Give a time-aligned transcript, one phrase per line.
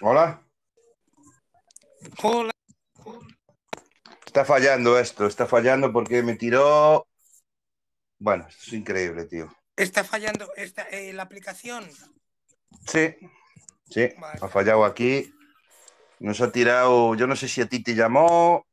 [0.00, 0.42] Hola.
[2.22, 2.50] Hola.
[4.26, 7.06] Está fallando esto, está fallando porque me tiró.
[8.18, 9.54] Bueno, esto es increíble, tío.
[9.76, 11.88] Está fallando esta, eh, la aplicación.
[12.86, 13.14] Sí,
[13.90, 14.40] sí, Vale.
[14.40, 15.32] ha fallado aquí.
[16.20, 17.14] Nos ha tirado.
[17.14, 18.66] Yo no sé si a ti te llamó.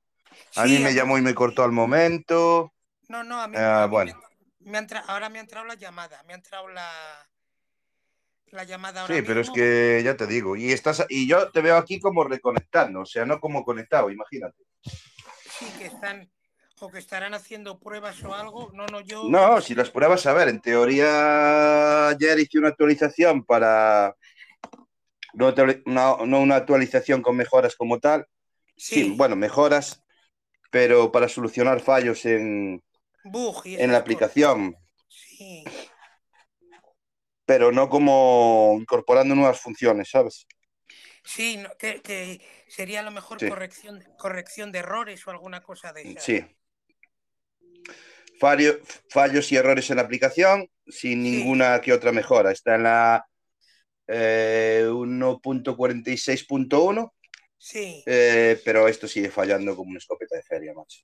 [0.56, 2.72] A Sí, mí me a llamó y me cortó al momento.
[3.08, 4.14] No, no, a mí, Ah, a mí bueno.
[4.16, 4.29] me,
[4.70, 7.28] me ahora me ha entrado la llamada, me ha entrado la,
[8.52, 10.56] la llamada ahora Sí, pero es que ya te digo.
[10.56, 14.64] Y estás y yo te veo aquí como reconectando, o sea, no como conectado, imagínate.
[15.60, 16.32] Sí, que están
[16.80, 18.72] o que estarán haciendo pruebas o algo.
[18.74, 19.28] No, no, yo.
[19.30, 24.16] No, si las pruebas, a ver, en teoría ayer hice una actualización para.
[25.34, 28.26] No, actuali- no- no una actualización con mejoras como tal.
[28.78, 30.02] Sí, Sí, bueno, mejoras,
[30.72, 32.82] pero para solucionar fallos en,
[33.32, 34.76] bug y en la aplicación.
[35.08, 35.64] Sí,
[37.46, 40.46] pero no como incorporando nuevas funciones, ¿sabes?
[41.24, 43.50] sí, no, que, que sería a lo mejor Sí.
[43.50, 46.24] corrección, corrección de errores o alguna cosa de esas.
[46.24, 46.44] Sí.
[48.40, 48.80] Fallo-
[49.10, 51.32] fallos y errores en la aplicación sin Sí.
[51.32, 52.52] ninguna que otra mejora.
[52.52, 53.26] Está en la
[54.08, 57.14] eh, 1.46.1,
[57.58, 61.02] Sí, eh, pero esto sigue fallando como una escopeta de feria, macho.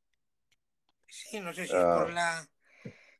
[1.29, 1.97] Sí, no sé si es Ah.
[1.97, 2.47] por la.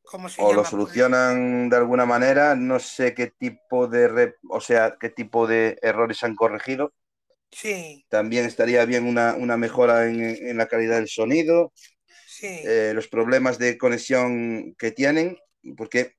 [0.04, 0.56] ¿Cómo se o llama?
[0.56, 5.10] lo Por- solucionan de alguna manera, no sé qué tipo de, re- o sea, qué
[5.10, 6.94] tipo de errores han corregido.
[7.52, 11.74] Sí, También estaría bien una, una mejora en, en la calidad del sonido,
[12.28, 12.48] sí.
[12.48, 15.38] eh, los problemas de conexión que tienen,
[15.78, 16.14] porque,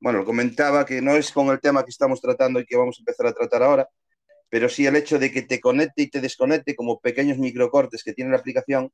[0.00, 2.98] bueno, lo comentaba que no es con el tema que estamos tratando y que vamos
[2.98, 3.88] a empezar a tratar ahora,
[4.50, 8.14] pero sí el hecho de que te conecte y te desconecte como pequeños microcortes que
[8.14, 8.92] tiene la aplicación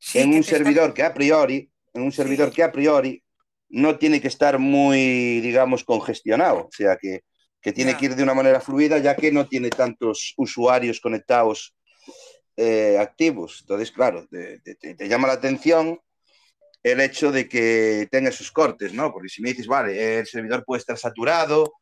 [0.00, 2.56] Sí, en un está- servidor que a priori, en un servidor Sí.
[2.56, 3.22] que a priori
[3.68, 7.20] no tiene que estar muy, digamos, congestionado, o sea que,
[7.60, 11.76] que tiene que ir de una manera fluida ya que no tiene tantos usuarios conectados
[12.56, 13.58] eh, activos.
[13.60, 15.98] Entonces, claro, te, te- te- te llama la atención
[16.82, 19.12] el hecho de que tenga esos cortes, ¿no?
[19.12, 21.72] Porque si me dices, vale, el servidor puede estar saturado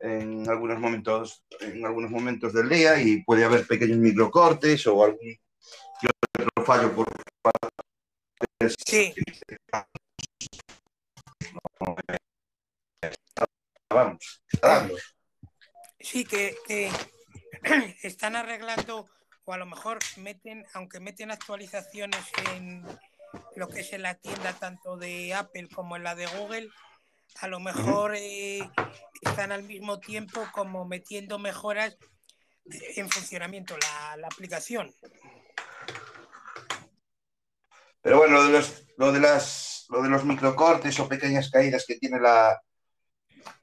[0.00, 5.36] en algunos momentos, en algunos momentos del día y puede haber pequeños microcortes o algún
[6.02, 6.08] que
[6.42, 7.06] otro fallo por
[8.86, 9.14] Sí,
[13.88, 14.42] vamos.
[14.50, 14.96] Está dando.
[15.98, 16.90] Sí, que, que
[18.02, 19.08] están arreglando,
[19.44, 22.84] o a lo mejor meten, aunque meten actualizaciones en
[23.56, 26.70] lo que es en la tienda tanto de Apple como en la de Google,
[27.40, 28.60] a lo mejor eh,
[29.22, 31.96] están al mismo tiempo como metiendo mejoras
[32.96, 34.94] en funcionamiento la, la aplicación.
[38.02, 41.84] Pero bueno, lo de los, lo de las, lo de los microcortes o pequeñas caídas
[41.86, 42.60] que tiene la,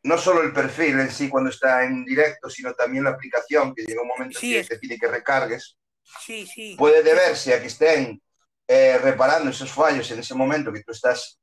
[0.04, 3.84] no solo el perfil en sí cuando está en directo, sino también la aplicación, que
[3.84, 5.78] llega un momento Sí, que te pide que recargues,
[6.26, 6.76] Sí, sí.
[6.78, 8.22] puede deberse a que estén
[8.68, 11.40] eh, reparando esos fallos en ese momento que tú estás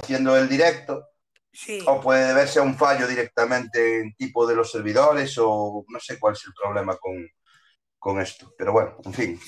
[0.00, 1.04] haciendo el directo,
[1.52, 5.98] Sí, o puede deberse a un fallo directamente en tipo de los servidores, o no
[5.98, 7.14] sé cuál es el problema con,
[7.98, 8.54] con esto.
[8.56, 9.40] Pero bueno, en fin.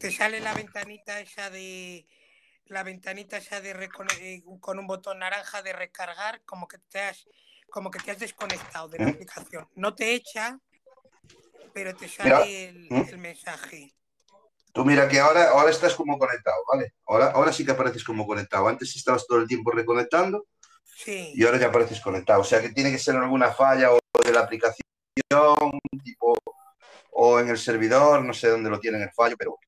[0.00, 2.06] Te sale la ventanita esa de
[2.66, 7.26] la ventanita esa de eh, con un botón naranja de recargar, como que te has
[7.68, 9.14] como que te has desconectado de la Ujú.
[9.14, 9.68] aplicación.
[9.76, 10.58] No te echa,
[11.72, 13.10] pero te sale el, Ujú.
[13.10, 13.94] el mensaje.
[14.72, 16.94] Tú mira que ahora, ahora estás como conectado, ¿vale?
[17.06, 18.66] Ahora, ahora sí que apareces como conectado.
[18.68, 20.46] Antes estabas todo el tiempo reconectando
[20.84, 22.40] Sí, y ahora ya apareces conectado.
[22.40, 24.82] O sea que tiene que ser alguna falla o de la aplicación,
[26.04, 26.36] tipo,
[27.10, 29.58] o en el servidor, no sé dónde lo tienen el fallo, pero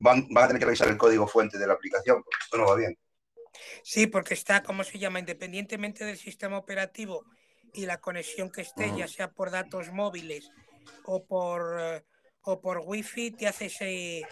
[0.00, 2.66] van, van a tener que revisar el código fuente de la aplicación, porque esto no
[2.66, 2.98] va bien.
[3.82, 5.18] sí, porque está, ¿cómo se llama?
[5.18, 7.24] Independientemente del sistema operativo
[7.72, 8.98] y la conexión que esté, Ujú.
[8.98, 10.50] ya sea por datos móviles
[11.06, 12.04] o por eh,
[12.42, 14.26] o por wifi, te hace ese,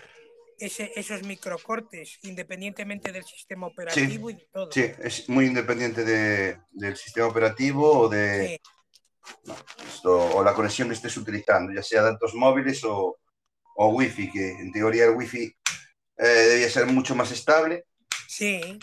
[0.59, 4.71] ese- esos microcortes, independientemente del sistema operativo y de todo.
[4.73, 8.59] Sí, es muy independiente de- del sistema operativo o de Sí,
[9.87, 13.19] esto, o la conexión que estés utilizando, ya sea datos móviles o,
[13.77, 15.55] o wifi, que en teoría el wifi
[16.19, 17.85] eh, debía ser mucho más estable.
[18.27, 18.79] sí,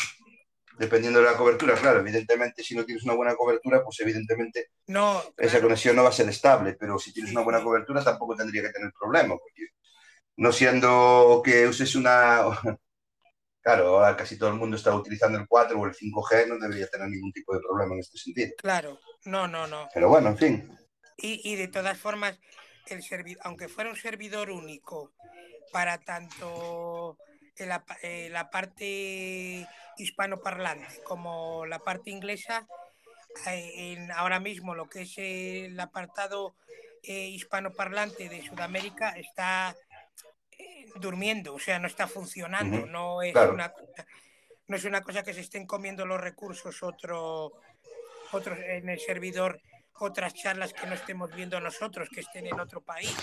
[0.78, 5.22] dependiendo de la cobertura, claro, evidentemente si no tienes una buena cobertura, pues evidentemente no,
[5.38, 8.36] esa claro, conexión no va a ser estable, pero si tienes una buena cobertura tampoco
[8.36, 9.68] tendría que tener problema, porque
[10.38, 12.46] no siendo que uses una...
[13.62, 16.86] Claro, ahora casi todo el mundo está utilizando el 4 o el 5G, no debería
[16.86, 18.54] tener ningún tipo de problema en este sentido.
[18.60, 19.90] claro, no, no, no.
[19.92, 20.78] Pero bueno, en fin.
[21.18, 22.40] Y, y de todas formas,
[22.86, 25.16] el servidor, aunque fuera un servidor único
[25.72, 27.18] para tanto
[27.58, 29.68] la, eh, la parte
[29.98, 32.68] hispanoparlante como la parte inglesa,
[33.48, 36.56] eh, en, ahora mismo lo que es el apartado
[37.04, 39.76] eh, hispanoparlante de Sudamérica está
[40.52, 43.54] eh, durmiendo, o sea, no está funcionando, no es claro.
[43.54, 44.06] una cosa-
[44.68, 47.52] no es una cosa que se estén comiendo los recursos otro,
[48.32, 49.62] otros en el servidor
[50.00, 53.16] otras charlas que no estemos viendo nosotros, que estén en otro país.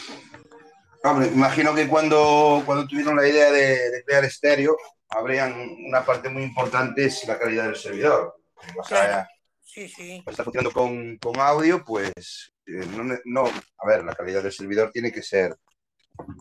[1.05, 4.77] Imagino que cuando, cuando tuvieron la idea de, de crear estéreo,
[5.09, 5.53] habrían
[5.87, 8.37] una parte muy importante es la calidad del servidor.
[8.79, 9.29] O sea, Claro,
[9.61, 13.45] sí, sí, está funcionando con, con audio, pues eh, no, no,
[13.79, 15.57] a ver, la calidad del servidor tiene que ser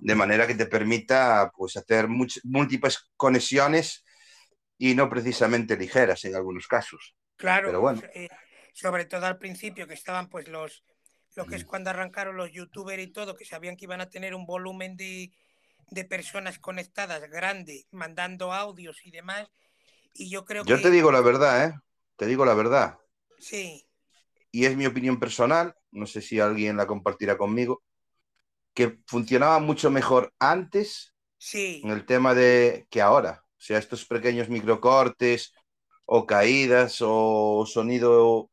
[0.01, 4.03] de manera que te permita pues hacer múltiples conexiones
[4.77, 7.15] y no precisamente ligeras en algunos casos.
[7.35, 7.67] claro.
[7.67, 8.01] Pero bueno.
[8.13, 8.29] eh,
[8.73, 10.83] sobre todo al principio que estaban pues los,
[11.35, 14.35] lo que es cuando arrancaron los youtubers y todo, que sabían que iban a tener
[14.35, 15.31] un volumen de,
[15.89, 19.49] de personas conectadas grande, mandando audios y demás.
[20.13, 21.73] Y yo creo Yo que te digo la verdad, ¿eh?
[22.15, 22.97] Te digo la verdad.
[23.37, 23.85] sí,
[24.51, 27.83] Y es mi opinión personal, no sé si alguien la compartirá conmigo,
[28.73, 33.43] que funcionaba mucho mejor antes sí, en el tema de que ahora.
[33.59, 35.53] O sea, estos pequeños microcortes
[36.05, 38.50] o caídas o sonido.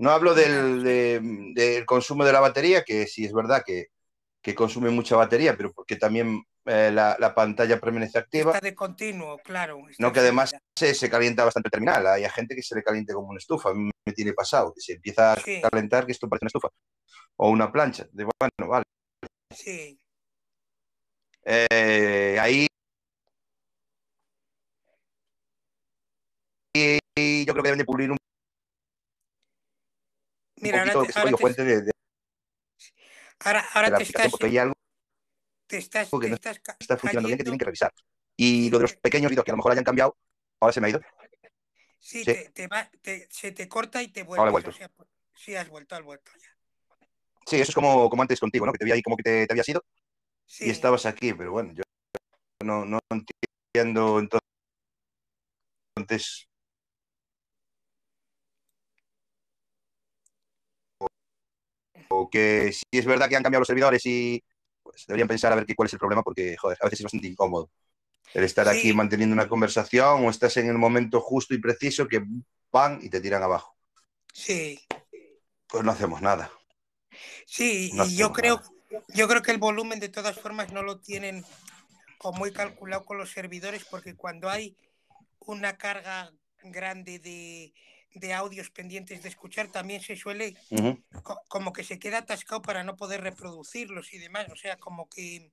[0.00, 1.20] No hablo del, de-
[1.54, 3.88] del consumo de la batería, que sí es verdad que,
[4.40, 8.52] que consume mucha batería, pero porque también eh, la, la pantalla permanece activa.
[8.52, 9.82] está de continuo, claro.
[9.98, 12.06] No, que además se, se calienta bastante el terminal.
[12.06, 13.68] Hay gente que se le caliente como una estufa.
[13.70, 15.36] A mí me tiene pasado, que se empieza a
[15.70, 16.68] calentar que esto parece una estufa.
[17.36, 18.06] O una plancha.
[18.10, 18.84] De, bueno, vale.
[19.54, 20.00] Sí,
[21.44, 22.66] Eh, ahí
[26.74, 28.16] y yo creo que deben de pulir un
[30.60, 31.90] mira, ahora poquito te, ahora te- de, de
[33.40, 34.74] ahora- te estás, porque hay algo
[35.66, 36.36] te estás, que no
[36.78, 37.92] está funcionando bien que tienen que revisar.
[38.36, 40.16] Y lo de los pequeños vídeos que a lo mejor hayan cambiado,
[40.60, 41.00] ahora se me ha ido.
[41.98, 42.26] Sí, Sí.
[42.32, 44.38] Te, te va, te- se te corta y te vuelves.
[44.38, 44.70] Ahora he vuelto.
[44.70, 46.48] o sea, pues, sí, has vuelto, has vuelto ya.
[47.46, 48.72] Sí, eso es como, como antes contigo, ¿no?
[48.72, 49.84] Que te vi ahí como que te, te habías ido
[50.46, 51.82] Sí, y estabas aquí, pero bueno, yo
[52.64, 54.40] no, no entiendo entonces.
[62.10, 64.42] O que si es verdad que han cambiado los servidores y
[64.82, 67.04] pues deberían pensar a ver qué, cuál es el problema, porque joder, a veces es
[67.04, 67.70] bastante incómodo
[68.34, 68.78] el estar Sí.
[68.78, 72.22] aquí manteniendo una conversación o estás en el momento justo y preciso que
[72.72, 73.76] van y te tiran abajo.
[74.32, 74.80] sí.
[75.68, 76.50] pues no hacemos nada.
[77.46, 78.60] Sí, y yo creo,
[79.14, 81.44] yo creo que el volumen de todas formas no lo tienen
[82.18, 84.76] o muy calculado con los servidores, porque cuando hay
[85.38, 87.72] una carga grande de,
[88.34, 90.56] audios pendientes de escuchar, también se suele
[91.48, 94.46] como que se queda atascado para no poder reproducirlos y demás.
[94.50, 95.52] O sea, como que.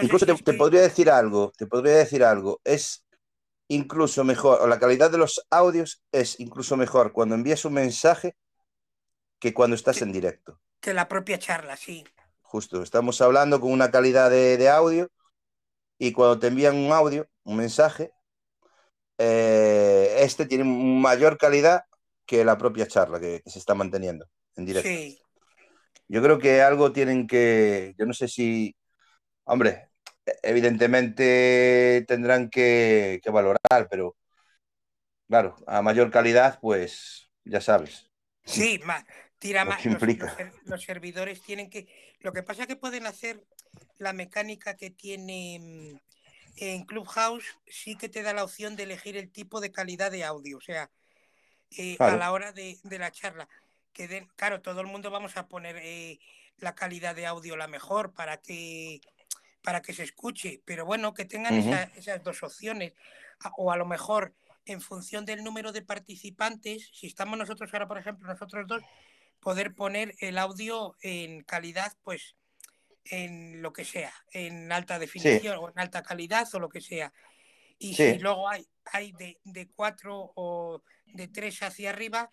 [0.00, 2.60] incluso te, podría decir algo, te podría decir algo.
[2.64, 3.04] Es
[3.68, 8.36] incluso mejor, o la calidad de los audios es incluso mejor cuando envías un mensaje
[9.38, 10.60] que cuando estás en directo.
[10.80, 12.04] Que la propia charla, sí.
[12.42, 15.10] Justo, estamos hablando con una calidad de, audio
[15.98, 18.12] y cuando te envían un audio, un mensaje,
[19.18, 21.84] eh, este tiene mayor calidad
[22.26, 24.88] que la propia charla que, se está manteniendo en directo.
[24.88, 25.18] Sí.
[26.08, 28.76] Yo creo que algo tienen que, yo no sé si,
[29.44, 29.90] hombre,
[30.42, 34.16] evidentemente tendrán que, que valorar, pero
[35.28, 38.10] claro, a mayor calidad, pues ya sabes.
[38.44, 39.04] Sí, más,
[39.38, 39.84] tira más.
[40.64, 41.88] Los, servidores tienen que.
[42.20, 43.44] Lo que pasa es que pueden hacer
[43.98, 45.98] la mecánica que tiene mm,
[46.56, 50.24] en Clubhouse, sí que te da la opción de elegir el tipo de calidad de
[50.24, 50.90] audio, o sea,
[51.76, 53.48] eh, a la hora de, la charla.
[53.92, 56.18] Que den, claro, todo el mundo vamos a poner eh,
[56.58, 59.00] la calidad de audio la mejor para que
[59.62, 62.92] para que se escuche, pero bueno, que tengan esas dos opciones,
[63.56, 64.32] o a lo mejor
[64.64, 68.82] en función del número de participantes, si estamos nosotros ahora, por ejemplo, nosotros dos,
[69.40, 72.36] poder poner el audio en calidad, pues
[73.10, 77.12] en lo que sea, en alta definición o en alta calidad o lo que sea.
[77.78, 82.30] Y si luego hay, hay de, de, cuatro o de tres hacia arriba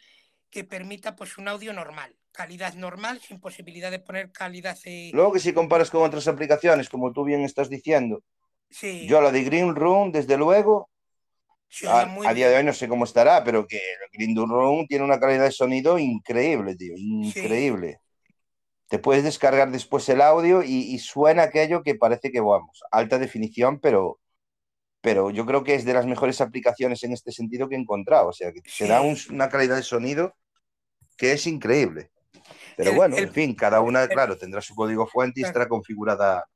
[0.49, 4.77] que permita pues un audio normal, calidad normal, sin posibilidad de poner calidad.
[5.11, 8.23] Luego que si comparas con otras aplicaciones, como tú bien estás diciendo,
[8.69, 9.07] sí.
[9.07, 10.89] yo la de Green Room, desde luego,
[11.87, 15.45] a, día de hoy no sé cómo estará, pero que Green Room tiene una calidad
[15.45, 17.99] de sonido increíble, tío, increíble.
[18.93, 23.79] Te puedes descargar después el audio y, suena aquello que parece que vamos, alta definición,
[23.79, 24.19] pero,
[25.01, 28.27] pero yo creo que es de las mejores aplicaciones en este sentido que he encontrado.
[28.27, 30.35] O sea, que te da una calidad de sonido
[31.17, 32.11] que es increíble.
[32.77, 36.47] Pero bueno, en fin, cada una, claro, tendrá su código fuente y estará configurada.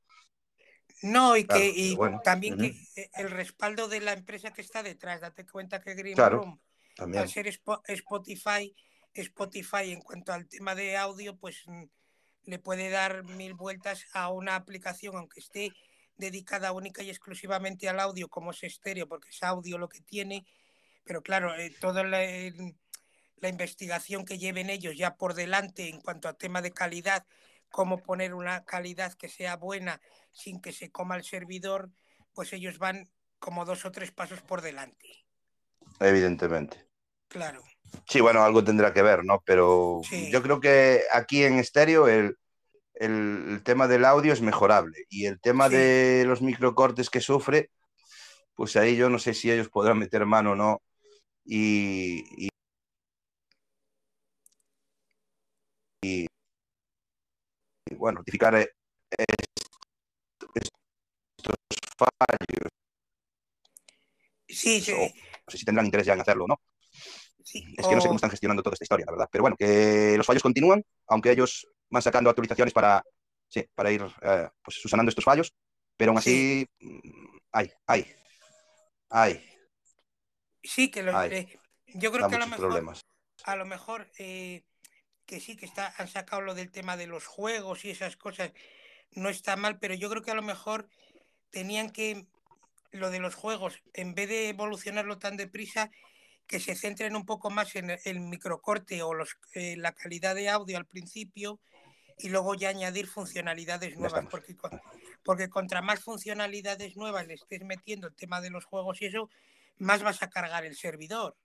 [1.02, 5.44] No, y que también que eh, el respaldo de la empresa que está detrás, date
[5.44, 6.60] cuenta que Green Room,
[6.98, 8.72] al ser Spotify,
[9.12, 11.82] Spotify en cuanto al tema de audio, pues mm,
[12.48, 15.74] le puede dar mil vueltas a una aplicación, aunque esté
[16.16, 20.46] dedicada única y exclusivamente al audio, como es estéreo, porque es audio lo que tiene,
[21.04, 22.20] pero claro, eh, toda la,
[23.36, 27.26] la investigación que lleven ellos ya por delante en cuanto a tema de calidad,
[27.68, 30.00] cómo poner una calidad que sea buena
[30.32, 31.90] sin que se coma el servidor,
[32.32, 35.26] pues ellos van como dos o tres pasos por delante.
[36.00, 36.88] Evidentemente.
[37.28, 37.62] Claro.
[38.06, 39.42] Sí, bueno, algo tendrá que ver, ¿no?
[39.44, 42.36] Pero yo creo que aquí en estéreo el,
[43.64, 47.70] tema del audio es mejorable y el tema de los microcortes que sufre,
[48.54, 50.82] pues ahí yo no sé si ellos podrán meter mano o no.
[51.44, 52.48] Y,
[56.02, 56.26] y,
[57.96, 58.68] bueno, notificar eh,
[61.98, 62.68] fallos.
[64.48, 64.92] Sí, sí.
[64.92, 66.60] no sé si tendrán interés ya en hacerlo no.
[67.54, 69.28] Es que no sé cómo están gestionando toda esta historia, la verdad.
[69.30, 73.02] Pero bueno, que los fallos continúan, aunque ellos van sacando actualizaciones para,
[73.74, 75.54] para ir eh, pues, subsanando estos fallos.
[75.96, 78.06] Pero aún así, mm, hay, hay,
[79.10, 79.44] hay.
[80.62, 81.58] Sí, que eh,
[81.94, 82.94] yo creo que a lo mejor,
[83.44, 84.64] a lo mejor eh,
[85.26, 88.52] que sí, que está, han sacado lo del tema de los juegos y esas cosas,
[89.12, 90.88] no está mal, pero yo creo que a lo mejor
[91.50, 92.26] tenían que,
[92.90, 95.90] lo de los juegos, en vez de evolucionarlo tan deprisa,
[96.48, 100.48] que se centren un poco más en el microcorte o los, eh, la calidad de
[100.48, 101.60] audio al principio
[102.18, 104.56] y luego ya añadir funcionalidades nuevas, porque,
[105.22, 109.30] porque contra más funcionalidades nuevas le estés metiendo el tema de los juegos y eso,
[109.76, 111.36] más vas a cargar el servidor.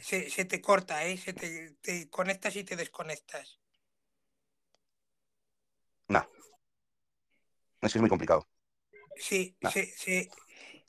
[0.00, 1.16] se, te corta, ¿eh?
[1.18, 3.58] Se te, conectas y te desconectas.
[6.08, 6.26] No.
[7.84, 8.46] Es que es muy complicado.
[9.16, 9.56] Sí,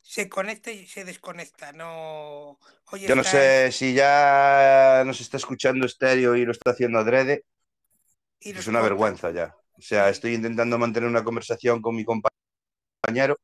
[0.01, 1.71] se, conecta y se desconecta.
[1.73, 2.59] No.
[2.93, 7.43] Yo no sé si ya nos está escuchando estéreo y lo está haciendo adrede.
[8.39, 9.55] es una vergüenza ya.
[9.77, 13.37] O sea, estoy intentando mantener una conversación con mi compañero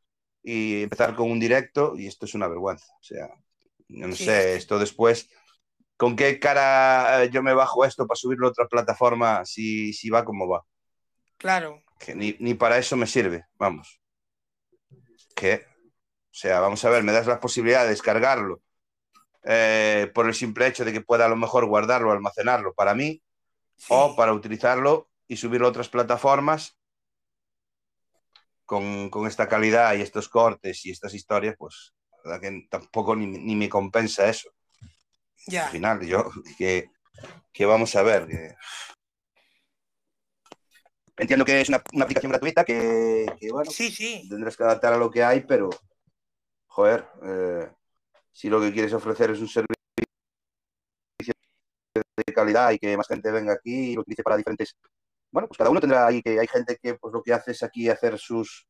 [0.44, 2.94] y empezar con un directo y esto es una vergüenza.
[3.00, 3.30] O sea,
[3.90, 5.30] no sé, esto después
[6.02, 10.10] ¿Con qué cara eh, yo me bajo esto para subirlo a otra plataforma si, si
[10.10, 10.66] va como va?
[11.38, 11.84] Claro.
[12.04, 14.02] Que ni, para eso me sirve, vamos.
[15.36, 15.66] ¿Qué?
[15.68, 18.62] O sea, vamos a ver, me das la posibilidad de descargarlo
[19.44, 23.22] eh, por el simple hecho de que pueda a lo mejor guardarlo, almacenarlo para mí
[23.78, 26.78] Sí, o para utilizarlo y subirlo a otras plataformas
[28.66, 31.94] con, con esta calidad y estos cortes y estas historias, pues
[32.24, 34.50] la verdad que tampoco ni, ni me compensa eso.
[35.48, 35.66] ya.
[35.66, 36.92] Al final, yo que,
[37.52, 38.28] que vamos a ver.
[38.28, 38.56] que-
[41.18, 44.28] Entiendo que es una, una aplicación gratuita que, que, bueno, Sí, sí.
[44.30, 45.70] tendrás que adaptar a lo que hay, pero
[46.68, 47.70] joder, eh,
[48.32, 49.76] si lo que quieres ofrecer es un servicio
[51.94, 54.76] de calidad y que más gente venga aquí y lo utilice para diferentes.
[55.32, 57.64] Bueno, pues cada uno tendrá ahí que hay gente que pues lo que hace es
[57.64, 58.68] aquí hacer sus,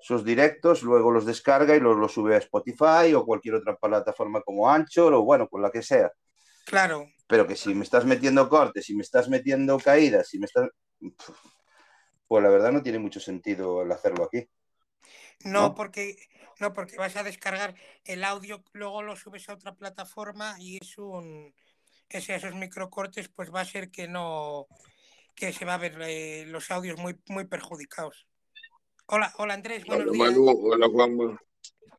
[0.00, 4.42] sus directos, luego los descarga y los, los sube a Spotify o cualquier otra plataforma
[4.42, 6.12] como Anchor o bueno, con la que sea.
[6.64, 7.06] Claro.
[7.28, 10.68] Pero que si me estás metiendo cortes, si me estás metiendo caídas, si me estás.
[12.28, 14.48] Pues la verdad no tiene mucho sentido el hacerlo aquí.
[15.44, 15.74] No, ¿No?
[15.74, 16.16] porque
[16.58, 20.98] no, porque vas a descargar el audio, luego lo subes a otra plataforma y es
[20.98, 21.54] un
[22.08, 24.66] ese, esos microcortes, pues va a ser que no
[25.34, 28.26] que se va a ver eh, los audios muy muy perjudicados.
[29.06, 30.30] Hola, hola Andrés, buenos Hola días.
[30.30, 31.40] Manu, hola Juanma.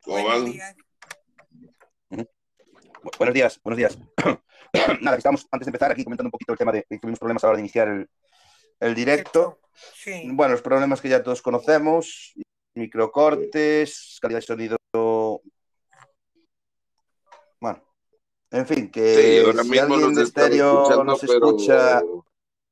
[0.02, 0.52] ¿Cómo Buenos van?
[0.52, 0.76] días.
[2.10, 2.28] Bu-
[3.18, 3.98] Buenos días, buenos días.
[5.02, 7.20] Nada, que estamos antes de empezar aquí comentando un poquito el tema de que tuvimos
[7.20, 8.10] problemas a la hora de iniciar el,
[8.80, 9.60] el directo.
[9.94, 12.34] Sí, Bueno, los problemas que ya todos conocemos,
[12.74, 14.78] microcortes, calidad de sonido.
[17.60, 17.84] Bueno,
[18.52, 22.02] en fin, que Sí, ahora si mismo alguien de estéreo nos escucha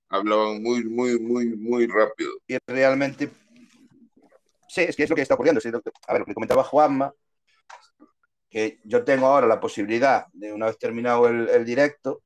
[0.10, 2.32] hablaban muy, muy, muy, muy rápido.
[2.48, 3.30] y realmente.
[4.68, 5.62] Sí, es que es lo que está ocurriendo.
[6.08, 7.14] A ver, lo que comentaba Juanma,
[8.50, 12.22] que yo tengo ahora la posibilidad de, una vez terminado el, el directo,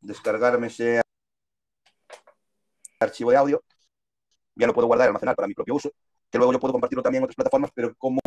[0.00, 1.00] descargarme ese
[3.02, 3.62] archivo de audio,
[4.54, 5.90] ya lo puedo guardar y almacenar para mi propio uso,
[6.30, 8.20] que luego yo puedo compartirlo también en otras plataformas, pero como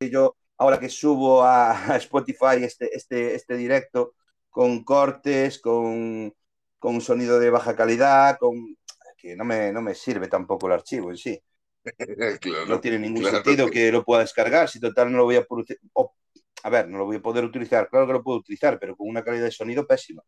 [0.00, 4.14] que yo, ahora que subo a, a Spotify este, este, este directo
[4.50, 6.32] con cortes, con,
[6.78, 8.76] con un sonido de baja calidad, con
[9.16, 11.40] que no me, no me sirve tampoco el archivo en sí.
[12.40, 12.66] claro.
[12.66, 13.36] No tiene ningún claro.
[13.36, 16.14] sentido que lo pueda descargar, si total no lo voy a poder uti- o-
[16.64, 19.08] a ver, no lo voy a poder utilizar, claro que lo puedo utilizar, pero con
[19.08, 20.22] una calidad de sonido pésima.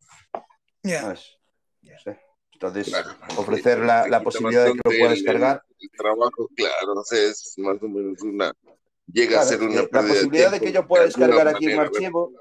[0.85, 1.01] ya.
[1.01, 1.39] ¿sabes?
[1.83, 2.19] No sé.
[2.67, 3.11] Entonces, Claro.
[3.37, 7.05] ofrecer la, la posibilidad de que lo bastante pueda el- descargar, El, trabajo, claro, o
[7.05, 8.53] sea, es más o menos una.
[9.07, 11.49] Llega Claro, a ser una que la posibilidad de tiempo, que yo pueda de descargar
[11.49, 12.33] aquí un archivo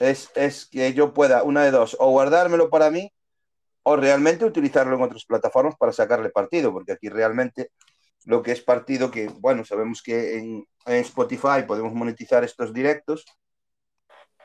[0.00, 3.12] es, es que yo pueda, una de dos, o guardármelo para mí,
[3.82, 7.70] o realmente utilizarlo en otras plataformas para sacarle partido, porque aquí realmente
[8.24, 13.26] lo que es partido, que bueno, sabemos que en, en Spotify podemos monetizar estos directos,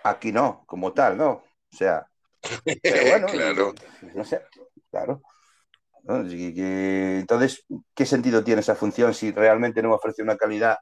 [0.04, 1.30] aquí no, como tal, ¿no?
[1.32, 2.06] O sea,
[2.82, 3.74] pero bueno, claro.
[4.16, 4.42] no sé,
[4.92, 5.22] claro.
[6.08, 10.78] entonces, ¿qué sentido tiene esa función si realmente no me ofrece una calidad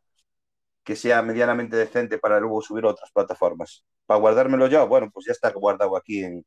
[0.83, 3.85] que sea medianamente decente para luego subir a otras plataformas?
[4.05, 6.45] Para guardármelo yo, bueno, pues ya está guardado aquí en,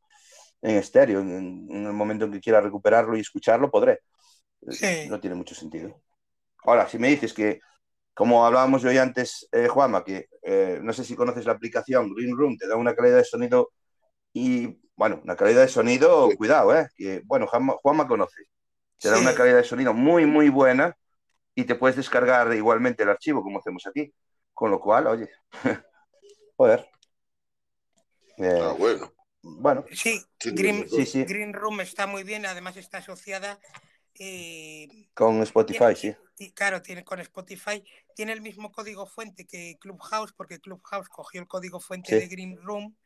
[0.62, 1.20] en estéreo.
[1.20, 4.00] En, en el momento en que quiera recuperarlo y escucharlo, podré.
[4.68, 5.08] Sí.
[5.08, 6.02] No tiene mucho sentido.
[6.64, 7.60] Ahora, si me dices que,
[8.14, 12.12] como hablábamos yo hoy antes, eh, Juanma, que eh, no sé si conoces la aplicación
[12.14, 13.70] Green Room, te da una calidad de sonido
[14.32, 16.36] y, bueno, una calidad de sonido, Sí.
[16.36, 16.88] cuidado, ¿eh?
[16.96, 18.42] Que, bueno, Juanma, Juanma conoce.
[18.98, 19.22] Te da Sí.
[19.22, 20.96] una calidad de sonido muy, muy buena
[21.54, 24.12] y te puedes descargar igualmente el archivo, como hacemos aquí.
[24.54, 25.28] Con lo cual, oye,
[26.56, 26.88] joder.
[28.36, 29.12] Eh, Ah, bueno.
[29.42, 33.58] bueno, Sí, Sí, Green, sí, sí, Green Room está muy bien, además está asociada
[34.18, 36.14] eh, con Spotify, sí.
[36.38, 37.82] y claro, tiene con Spotify,
[38.14, 42.16] tiene el mismo código fuente que Clubhouse, porque Clubhouse cogió el código fuente Sí.
[42.16, 42.96] de Green Room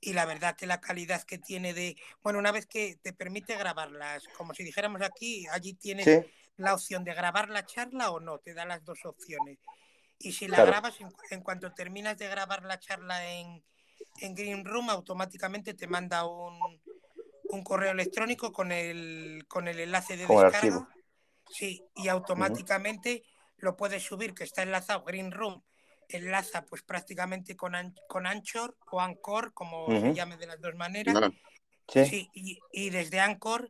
[0.00, 3.56] y la verdad que la calidad que tiene de, bueno, una vez que te permite
[3.56, 6.24] grabarlas, como si dijéramos aquí, allí tienes Sí,
[6.56, 9.58] la opción de grabar la charla o no, te da las dos opciones.
[10.18, 10.70] Y si la Claro.
[10.70, 13.62] grabas, en, en cuanto terminas de grabar la charla en,
[14.20, 16.80] en Green Room, automáticamente te manda un,
[17.50, 20.88] un correo electrónico con el, con el enlace de descarga.
[21.50, 23.24] Sí, y automáticamente
[23.58, 25.62] lo puedes subir, que está enlazado Green Room,
[26.12, 30.74] enlaza pues prácticamente con, An- con Anchor o Anchor, como se llame de las dos
[30.76, 31.14] maneras.
[31.88, 32.04] Sí.
[32.06, 33.68] Sí, y, y desde Anchor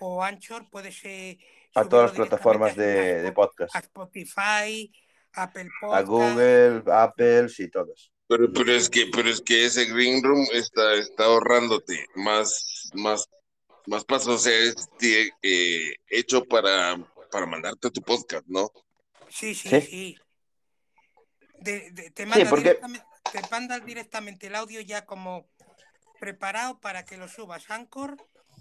[0.00, 1.38] o Anchor puedes eh,
[1.74, 3.74] A todas las plataformas a- a de, de podcast.
[3.76, 4.92] a Spotify,
[5.34, 6.06] Apple A Podcast.
[6.08, 8.10] Google, Apple, sí, todas.
[8.26, 13.28] Pero, pero es que, pero es que ese Green Room está, está ahorrándote más, más,
[13.86, 16.96] más pasos, o sea, es de- eh, hecho para,
[17.30, 18.70] para mandarte tu podcast, ¿no?
[19.28, 19.80] Sí, sí, Sí.
[19.80, 20.16] sí.
[21.60, 25.46] De- de- te, Sí, manda porque- directamente, te manda directamente el audio ya como
[26.18, 28.16] preparado para que lo subas a Anchor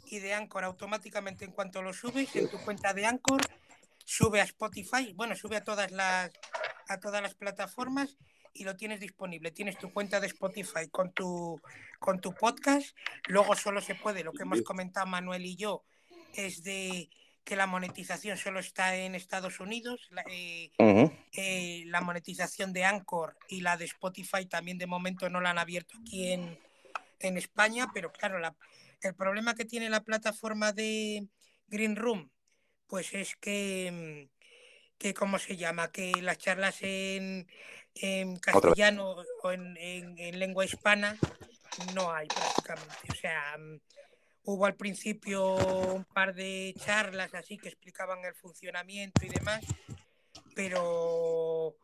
[0.06, 3.42] y de Anchor automáticamente en cuanto lo subes en tu cuenta de Anchor
[4.06, 6.32] sube a Spotify, bueno, sube a todas las
[6.88, 8.18] a todas las plataformas
[8.54, 9.52] y lo tienes disponible.
[9.52, 11.62] Tienes tu cuenta de Spotify con tu,
[12.00, 12.96] con tu podcast.
[13.28, 15.84] Luego solo se puede, lo que hemos comentado Manuel y yo,
[16.34, 17.08] es de
[17.50, 20.08] que la monetización solo está en Estados Unidos.
[20.12, 20.70] La, eh,
[21.32, 25.58] eh, la monetización de Anchor y la de Spotify también de momento no la han
[25.58, 26.60] abierto aquí en,
[27.18, 28.56] en España, pero claro, la,
[29.02, 31.28] el problema que tiene la plataforma de
[31.66, 32.30] Green Room,
[32.86, 34.30] pues es que,
[35.00, 35.92] que ¿cómo se llama?
[35.92, 37.48] Que las charlas en,
[37.96, 41.18] en castellano o en, en, lengua hispana
[41.96, 43.08] no hay prácticamente.
[43.10, 43.58] O sea,
[44.44, 45.56] hubo al principio
[45.94, 49.64] un par de charlas así que explicaban el funcionamiento y demás,
[50.56, 51.76] pero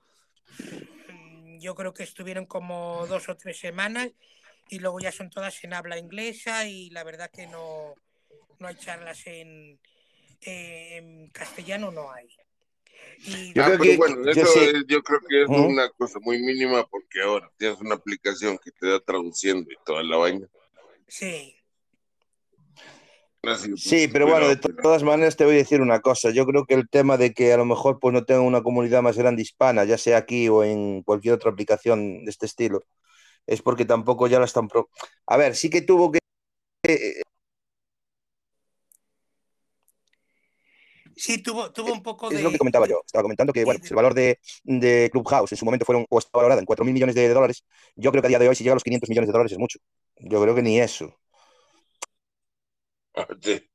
[1.09, 4.11] mm, yo creo que estuvieron como dos o tres semanas
[4.69, 7.93] y luego ya son todas en habla inglesa y la verdad que no,
[8.59, 9.79] no hay charlas en,
[10.41, 12.27] en castellano, no hay.
[13.53, 14.47] yo, creo que, bueno, eso
[14.87, 18.87] yo creo que es una cosa muy mínima porque ahora tienes una aplicación que te
[18.87, 20.47] da traduciendo y toda la vaina.
[21.07, 21.55] Sí.
[23.75, 26.31] Sí, pero bueno, de todas maneras te voy a decir una cosa.
[26.31, 29.01] Yo creo que el tema de que a lo mejor pues no tenga una comunidad
[29.01, 32.83] más grande hispana, ya sea aquí o en cualquier otra aplicación de este estilo,
[33.47, 34.67] es porque tampoco ya la están...
[34.67, 34.89] Pro...
[35.27, 36.19] A ver, sí que tuvo que...
[41.15, 42.35] Sí, tuvo, tuvo un poco de...
[42.35, 43.01] Es lo que comentaba yo.
[43.05, 46.43] Estaba comentando que bueno, el valor de, de, Clubhouse en su momento fueron, o estaba
[46.43, 47.63] valorado en 4.000 millones de dólares.
[47.95, 49.51] Yo creo que a día de hoy si llega a los 500 millones de dólares
[49.53, 49.79] es mucho.
[50.19, 51.17] Yo creo que ni eso.
[53.41, 53.69] Sí.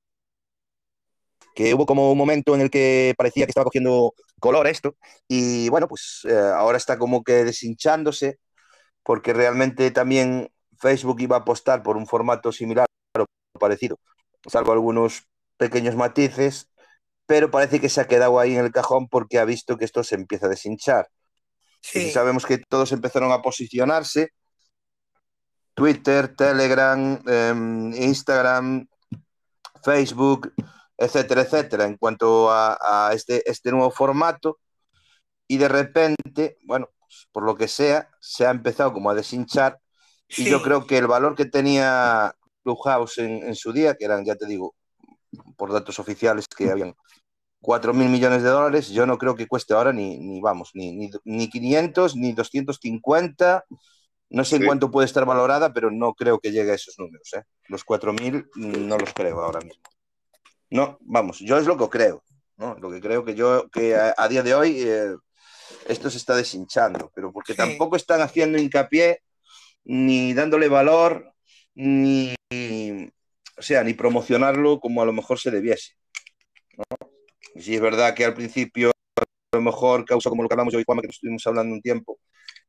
[1.55, 4.97] Que hubo como un momento en el que parecía que estaba cogiendo color esto
[5.29, 8.39] y bueno, pues eh, ahora está como que deshinchándose
[9.03, 12.87] porque realmente también Facebook iba a apostar por un formato similar
[13.19, 13.27] o
[13.59, 13.99] parecido,
[14.47, 16.71] salvo algunos pequeños matices,
[17.27, 20.03] pero parece que se ha quedado ahí en el cajón porque ha visto que esto
[20.05, 21.09] se empieza a deshinchar.
[21.83, 22.11] Sí.
[22.11, 24.33] sabemos que todos empezaron a posicionarse,
[25.75, 28.87] Twitter, Telegram, em, Instagram,
[29.83, 30.53] Facebook,
[30.97, 34.59] etcétera, etcétera, en cuanto a, a este, este nuevo formato,
[35.49, 36.89] y de repente, bueno,
[37.33, 39.81] por lo que sea, se ha empezado como a deshinchar.
[40.29, 44.25] Y yo creo que el valor que tenía Clubhouse en, en su día, que eran,
[44.25, 44.77] ya te digo,
[45.57, 46.95] por datos oficiales que habían
[47.63, 50.93] 4 mil millones de dólares, yo no creo que cueste ahora ni, ni vamos, ni,
[50.93, 53.65] ni, ni 500, ni 250.
[54.31, 57.33] No sé en cuánto puede estar valorada, pero no creo que llegue a esos números.
[57.35, 57.43] ¿eh?
[57.69, 59.83] Los 4 mil no los creo ahora mismo.
[60.71, 62.23] No, vamos, yo es lo que creo.
[62.57, 62.77] ¿no?
[62.79, 65.17] Lo que creo que yo, que a, a día de hoy, eh,
[65.89, 69.23] esto se está deshinchando, pero porque tampoco están haciendo hincapié
[69.85, 71.33] ni dándole valor,
[71.75, 72.35] ni,
[73.57, 75.95] o sea, ni promocionarlo como a lo mejor se debiese.
[77.55, 80.75] Y si es verdad que al principio a lo mejor causa, como lo que hablamos
[80.75, 82.19] hoy, Juan, que estuvimos hablando un tiempo,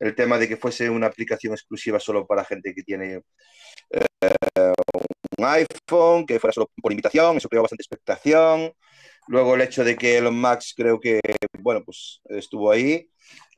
[0.02, 3.22] el tema de que fuese una aplicación exclusiva solo para gente que tiene
[3.92, 4.74] eh,
[5.38, 8.74] un iPhone, que fuera solo por invitación, eso creó bastante expectación.
[9.28, 11.20] Luego el hecho de que Elon Musk creo que,
[11.60, 13.10] bueno, pues estuvo ahí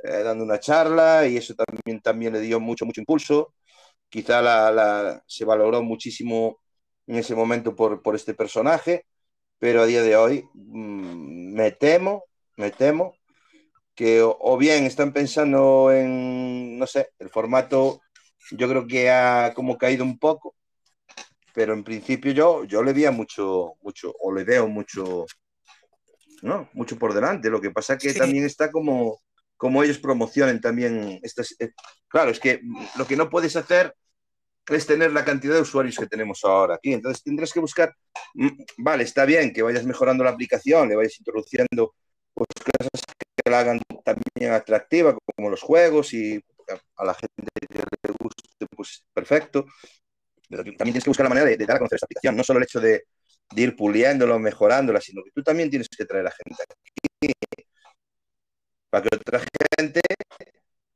[0.03, 3.53] eh, dando una charla y eso también, también le dio mucho, mucho impulso.
[4.10, 6.60] Quizá se valoró muchísimo
[7.08, 9.06] en ese momento por, por, este personaje,
[9.60, 12.25] pero a día de hoy mmm, me temo,
[12.58, 13.15] me temo
[13.95, 18.01] que o, o, bien están pensando en, no sé, el formato
[18.51, 20.56] yo creo que ha como caído un poco,
[21.53, 25.25] pero en principio yo, yo le veía mucho, mucho, o le veo mucho,
[26.41, 26.69] ¿no?
[26.73, 27.49] Mucho por delante.
[27.49, 28.19] Lo que pasa que sí.
[28.19, 29.21] también está como,
[29.56, 31.56] como ellos promocionen también estas.
[31.60, 31.71] Eh,
[32.08, 32.62] claro, es que
[32.97, 33.95] lo que no puedes hacer
[34.67, 36.93] es tener la cantidad de usuarios que tenemos ahora aquí.
[36.93, 37.95] Entonces tendrás que buscar,
[38.34, 41.93] mm, vale, está bien que vayas mejorando la aplicación, le vayas introduciendo
[42.34, 43.03] pues, cosas
[43.49, 46.39] la hagan también atractiva, como los juegos y
[46.95, 49.65] a la gente que le guste, pues perfecto.
[50.49, 52.43] Pero también tienes que buscar la manera de, de dar a conocer esta aplicación, no
[52.43, 53.06] solo el hecho de,
[53.51, 57.34] de ir puliéndolo, mejorándola, sino que tú también tienes que traer a gente aquí
[58.89, 59.41] para que otra
[59.79, 60.01] gente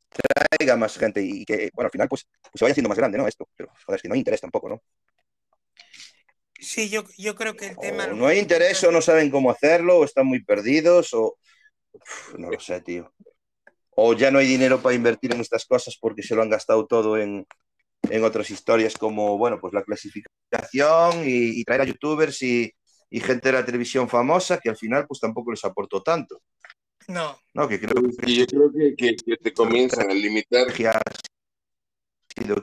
[0.10, 3.18] traiga más gente y que, bueno, al final pues, pues se vaya haciendo más grande,
[3.18, 3.28] ¿no?
[3.28, 4.82] Esto, pero joder, es que no hay interés tampoco, ¿no?
[6.60, 8.06] Sí, yo, yo creo que el tema...
[8.06, 11.38] O no hay interés o no saben cómo hacerlo, o están muy perdidos, o...
[12.02, 13.12] Uf, no lo sé, tío.
[13.92, 16.86] O ya no hay dinero para invertir en estas cosas porque se lo han gastado
[16.86, 17.46] todo en,
[18.10, 22.72] en otras historias como, bueno, pues la clasificación y, y traer a youtubers y,
[23.10, 26.42] y, gente de la televisión famosa que al final pues tampoco les aportó tanto.
[27.08, 27.40] No.
[27.54, 28.32] No, que creo que...
[28.32, 30.72] Y yo creo que, que, que te comienzan a limitar.
[30.74, 31.02] Que ha
[32.36, 32.62] sido.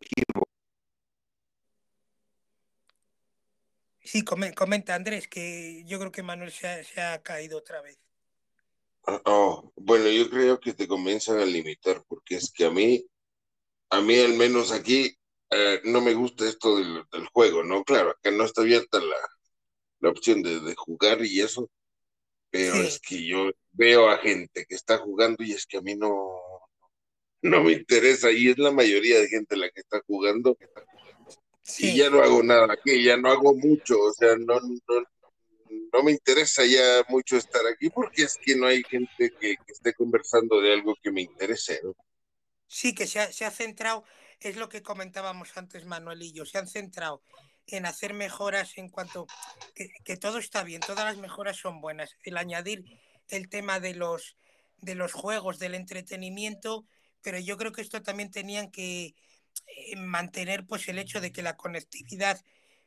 [4.01, 8.04] Sí, comenta Andrés, que yo creo que Manuel se ha, se ha caído otra vez.
[9.07, 13.05] Oh, bueno, yo creo que te comienzan a limitar, porque es que a mí,
[13.91, 15.15] a mí al menos aquí,
[15.51, 17.85] eh, no me gusta esto del, juego, ¿no?
[17.85, 19.17] Claro, acá no está abierta la,
[20.01, 21.71] la opción de, jugar y eso,
[22.51, 25.95] pero es que yo veo a gente que está jugando y es que a mí
[25.97, 26.41] no,
[27.43, 30.57] no me interesa y es la mayoría de gente la que está jugando.
[31.79, 35.05] Y ya no hago nada aquí, ya no hago mucho, o sea, no, no,
[35.93, 39.95] no me interesa ya mucho estar aquí porque es que no hay gente que, esté
[39.95, 41.81] conversando de algo que me interese.
[42.67, 44.05] Sí, que se ha, se ha, centrado,
[44.41, 47.23] es lo que comentábamos antes Manuel y yo, se han centrado
[47.67, 49.27] en hacer mejoras en cuanto
[49.75, 52.17] que, que todo está bien, todas las mejoras son buenas.
[52.23, 52.85] El añadir
[53.29, 54.37] el tema de los,
[54.79, 56.87] de los juegos, del entretenimiento,
[57.23, 59.15] pero yo creo que esto también tenían que
[59.67, 62.41] eh, mantener pues el hecho de que la conectividad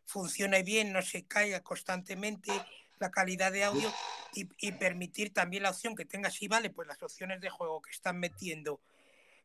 [0.07, 2.51] funcione bien, no se caiga constantemente,
[2.99, 3.93] la calidad de audio
[4.33, 7.91] y, permitir también la opción que tenga, si vale, pues las opciones de juego que
[7.91, 8.81] están metiendo,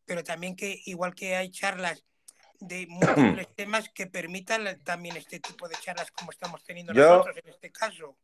[0.06, 2.04] pero también que igual que hay charlas
[2.60, 7.50] de múltiples temas que permitan también este tipo de charlas como estamos teniendo nosotros en
[7.50, 8.16] este caso.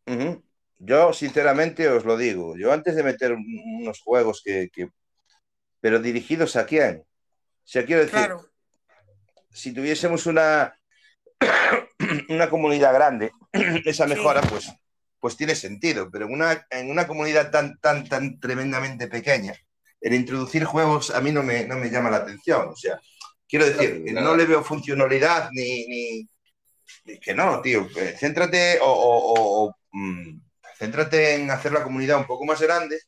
[0.80, 4.70] Yo, sinceramente, os lo digo, yo antes de meter unos juegos que,
[5.80, 7.00] pero dirigidos a quién.
[7.00, 8.32] O sea, quiero decir,
[9.50, 10.78] si tuviésemos una,
[12.28, 13.32] una comunidad grande,
[13.84, 14.72] esa mejora, pues
[15.20, 19.54] pues tiene sentido, pero en una, en una comunidad tan, tan, tan tremendamente pequeña,
[20.00, 22.68] el introducir juegos a mí no me, no me llama la atención.
[22.68, 23.00] O sea,
[23.48, 25.86] quiero decir, no le veo funcionalidad ni,
[27.04, 27.88] ni, que no, tío.
[27.96, 30.40] Eh, céntrate o, mm,
[30.78, 33.00] céntrate en hacer la comunidad un poco más grande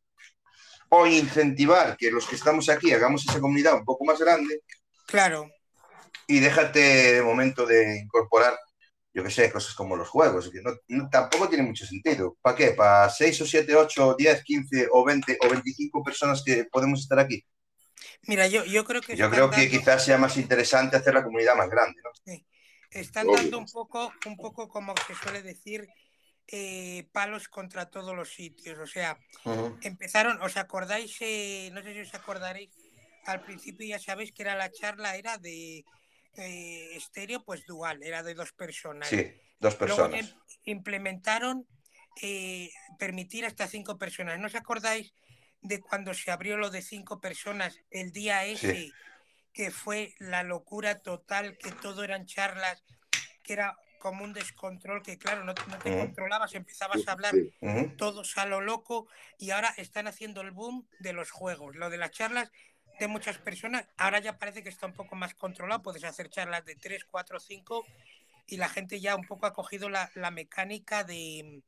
[0.88, 4.62] o incentivar que los que estamos aquí hagamos esa comunidad un poco más grande.
[5.06, 5.48] Claro.
[6.26, 8.58] Y déjate de momento de incorporar
[9.12, 12.36] yo qué sé, cosas como los juegos, que no, tampoco tiene mucho sentido.
[12.40, 12.70] ¿Para qué?
[12.72, 17.18] ¿Para 6 o 7, 8, 10, 15 o 20 o 25 personas que podemos estar
[17.18, 17.44] aquí?
[18.22, 19.16] Mira, yo, yo creo que...
[19.16, 22.10] Yo creo que quizás sea más interesante hacer la comunidad más grande, ¿no?
[22.24, 22.46] Sí.
[22.90, 25.88] Están dando un poco, un poco como se suele decir,
[26.48, 28.78] eh, palos contra todos los sitios.
[28.78, 29.18] O sea,
[29.82, 31.16] empezaron, ¿os acordáis?
[31.20, 32.70] Eh, no sé si os acordaréis,
[33.26, 35.84] al principio ya sabéis que era la charla, era de
[36.36, 39.08] eh, estéreo, pues dual, era de dos personas.
[39.08, 40.36] Sí, dos personas.
[40.64, 41.66] implementaron
[42.22, 44.38] eh, permitir hasta cinco personas.
[44.38, 45.14] ¿No os acordáis
[45.62, 48.92] de cuando se abrió lo de cinco personas el día ese,
[49.52, 52.84] que fue la locura total, que todo eran charlas,
[53.42, 57.34] que era como un descontrol, que claro, no, te controlabas, empezabas a hablar
[57.98, 59.06] todos a lo loco
[59.38, 61.76] y ahora están haciendo el boom de los juegos.
[61.76, 62.50] Lo de las charlas
[63.00, 63.86] de muchas personas.
[63.96, 65.82] Ahora ya parece que está un poco más controlado.
[65.82, 67.84] Puedes hacer charlas de 3, 4, 5
[68.46, 71.62] y la gente ya un poco ha cogido la, mecánica de,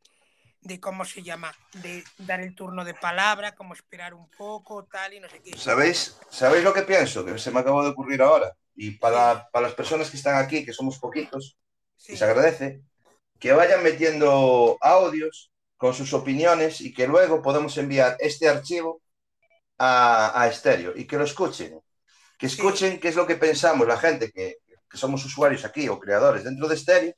[0.60, 5.14] de, cómo se llama, de dar el turno de palabra, cómo esperar un poco, tal
[5.14, 5.56] y no sé qué.
[5.56, 7.24] ¿Sabéis, ¿sabéis lo que pienso?
[7.24, 8.52] Que se me acaba de ocurrir ahora.
[8.74, 11.56] Y para, para las personas que están aquí, que somos poquitos,
[11.96, 12.82] se agradece,
[13.38, 19.01] que vayan metiendo audios con sus opiniones y que luego podemos enviar este archivo
[19.78, 21.80] a, estéreo y que lo escuchen.
[22.38, 24.56] Que escuchen qué es lo que pensamos la gente que,
[24.94, 27.14] somos usuarios aquí o creadores dentro de estéreo,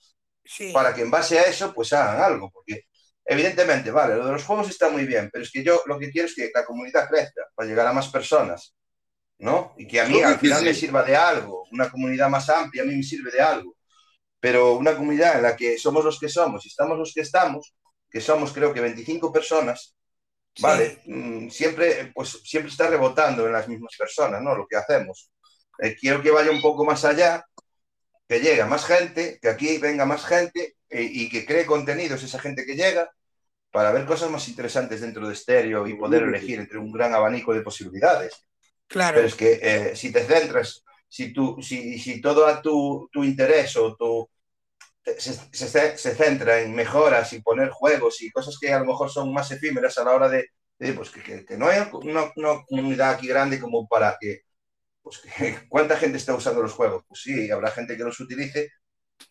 [0.72, 2.50] para que en base a eso pues hagan algo.
[2.50, 2.82] Porque
[3.24, 6.10] evidentemente, vale, lo de los juegos está muy bien, pero es que yo lo que
[6.10, 8.74] quiero es que la comunidad crezca para llegar a más personas.
[9.38, 9.74] ¿no?
[9.76, 12.86] Y que a mí al final me sirva de algo, una comunidad más amplia a
[12.86, 13.76] mí me sirve de algo,
[14.40, 17.74] pero una comunidad en la que somos los que somos y estamos los que estamos,
[18.10, 19.94] que somos creo que 25 personas,
[20.60, 24.54] Vale, mm, siempre, pues, siempre está rebotando en las mismas personas, ¿no?
[24.54, 25.30] Lo que hacemos.
[25.78, 27.44] Eh, quiero que vaya un poco más allá,
[28.28, 32.38] que llegue más gente, que aquí venga más gente eh, y que cree contenidos esa
[32.38, 33.10] gente que llega
[33.70, 37.52] para ver cosas más interesantes dentro de estéreo y poder elegir entre un gran abanico
[37.52, 38.46] de posibilidades.
[38.86, 39.16] Claro.
[39.16, 43.24] Pero es que eh, si te centras, si, tú, si, si todo a tu, tu
[43.24, 44.30] interés o tu,
[45.18, 49.32] se, se, centra en mejoras y poner juegos y cosas que a lo mejor son
[49.32, 50.48] más efímeras a la hora de,
[50.94, 54.42] pues que, que, no hay una, una, comunidad aquí grande como para que,
[55.02, 55.22] pues
[55.68, 57.04] ¿cuánta gente está usando los juegos?
[57.06, 58.70] Pues sí, habrá gente que los utilice,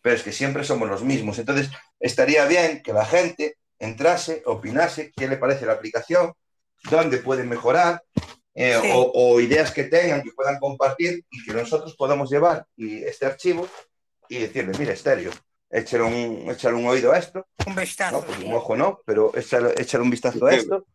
[0.00, 1.38] pero es que siempre somos los mismos.
[1.38, 6.32] Entonces, estaría bien que la gente entrase, opinase qué le parece la aplicación,
[6.90, 8.02] dónde pueden mejorar,
[8.54, 13.02] eh, o, o, ideas que tengan que puedan compartir y que nosotros podamos llevar y
[13.02, 13.68] este archivo
[14.28, 15.32] y decirle, mira, estéreo,
[15.74, 17.46] echar un, echar un oído a esto.
[17.66, 18.20] Un vistazo.
[18.20, 18.24] ¿no?
[18.24, 20.86] Pues un ojo no, pero echar, echar un vistazo a esto.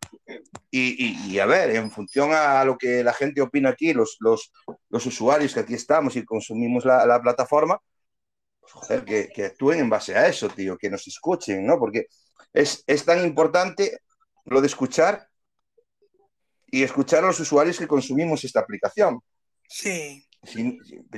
[0.72, 4.54] Y, y, a ver, en función a lo que la gente opina aquí, los, los,
[4.90, 7.80] los usuarios que aquí estamos y consumimos la, la plataforma,
[8.62, 11.78] pues, joder, que, que, actúen en base a eso, tío, que nos escuchen, ¿no?
[11.78, 12.06] Porque
[12.54, 14.00] es, es tan importante
[14.46, 15.28] lo de escuchar
[16.68, 19.20] y escuchar a los usuarios que consumimos esta aplicación.
[19.68, 20.26] Sí.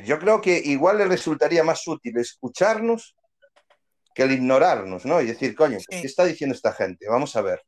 [0.03, 3.15] Yo creo que igual le resultaría más útil escucharnos
[4.13, 5.21] que el ignorarnos, ¿no?
[5.21, 7.07] Y decir, coño, ¿qué está diciendo esta gente?
[7.07, 7.61] Vamos a ver.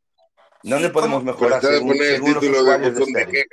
[0.63, 3.45] ¿Dónde podemos mejorar según, los usuarios de, estéreo?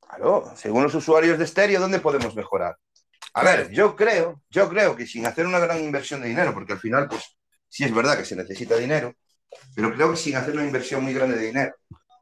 [0.00, 2.76] Claro, según los usuarios de estéreo, ¿dónde podemos mejorar?
[3.34, 6.72] A ver, yo creo, yo creo que sin hacer una gran inversión de dinero, porque
[6.72, 7.36] al final, pues,
[7.68, 9.14] sí es verdad que se necesita dinero,
[9.74, 11.74] pero creo que sin hacer una inversión muy grande de dinero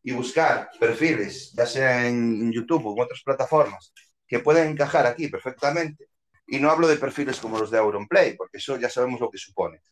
[0.02, 3.92] y buscar perfiles, ya sea en YouTube o en otras plataformas,
[4.26, 6.08] que pueden encajar aquí perfectamente.
[6.48, 9.38] Y no hablo de perfiles como los de Auronplay, porque eso ya sabemos lo que
[9.38, 9.82] supone.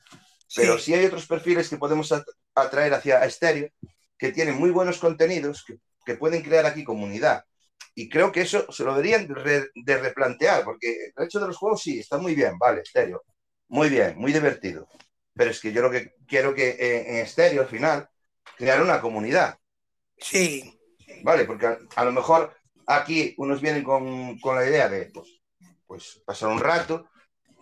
[0.55, 2.13] Pero sí, hay otros perfiles que podemos
[2.55, 3.69] atraer hacia Estéreo,
[4.17, 7.45] que tienen muy buenos contenidos, que, que, pueden crear aquí comunidad.
[7.95, 11.83] Y creo que eso se lo deberían de replantear, porque el hecho de los juegos
[11.83, 13.23] sí, está muy bien, vale, Estéreo.
[13.69, 14.89] Muy bien, muy divertido.
[15.35, 18.09] Pero es que yo lo que quiero que eh, en Estéreo, al final,
[18.57, 19.59] crear una comunidad.
[20.17, 20.79] Sí.
[21.23, 25.36] Vale, porque a, a lo mejor aquí unos vienen con, con la idea de pues,
[25.87, 27.09] pues, pasar un rato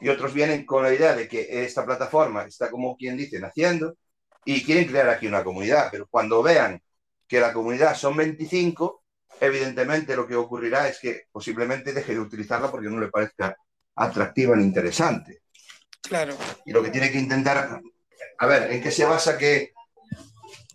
[0.00, 3.96] y otros vienen con la idea de que esta plataforma está como quien dice naciendo
[4.44, 6.80] y quieren crear aquí una comunidad, pero cuando vean
[7.26, 9.02] que la comunidad son 25,
[9.40, 13.56] evidentemente lo que ocurrirá es que posiblemente deje de utilizarla porque no le parezca
[13.94, 15.42] atractiva ni interesante.
[16.02, 16.36] Claro.
[16.66, 17.80] Y lo que tiene que intentar,
[18.38, 19.72] a ver, ¿en qué se basa que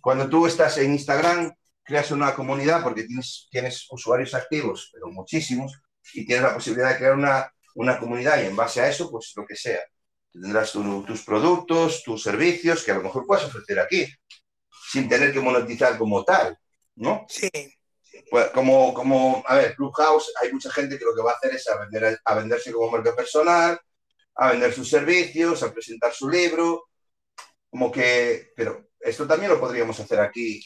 [0.00, 1.52] cuando tú estás en Instagram
[1.84, 5.80] creas una comunidad porque tienes, tienes usuarios activos, pero muchísimos,
[6.14, 9.32] y tienes la posibilidad de crear una, una comunidad y en base a eso, pues
[9.36, 9.80] lo que sea.
[10.32, 14.06] Tendrás tus productos, tus servicios que a lo mejor puedes ofrecer aquí,
[14.92, 16.56] sin tener que monetizar como tal,
[16.96, 17.26] ¿no?
[17.28, 17.50] Sí.
[18.30, 21.54] Pues como, como, a ver, Clubhouse, hay mucha gente que lo que va a hacer
[21.54, 23.78] es a, vender, a venderse como marca personal,
[24.36, 26.90] a vender sus servicios, a presentar su libro,
[27.68, 30.62] como que, pero esto también lo podríamos hacer aquí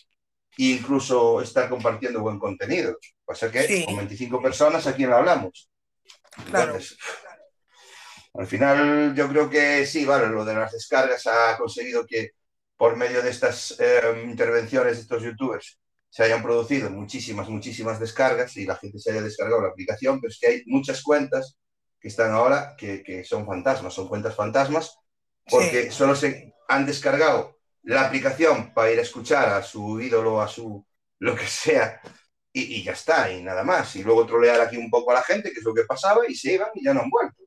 [0.56, 2.98] e incluso estar compartiendo buen contenido.
[3.24, 5.70] Pasa que con 25 personas aquí no hablamos.
[6.50, 6.78] Claro.
[8.34, 12.32] al final yo creo que sí, vale, lo de las descargas ha conseguido que
[12.76, 15.78] por medio de estas eh, intervenciones de estos youtubers
[16.10, 20.32] se hayan producido muchísimas, muchísimas descargas y la gente se haya descargado la aplicación, pero
[20.32, 21.56] es que hay muchas cuentas
[22.00, 24.96] que están ahora que, que son fantasmas, son cuentas fantasmas,
[25.48, 27.53] porque solo se han descargado
[27.84, 30.84] la aplicación para ir a escuchar a su ídolo, a su
[31.18, 32.00] lo que sea,
[32.52, 33.96] y, ya está, y nada más.
[33.96, 36.34] Y luego trolear aquí un poco a la gente, que es lo que pasaba, y
[36.34, 37.42] se iban y ya no han vuelto.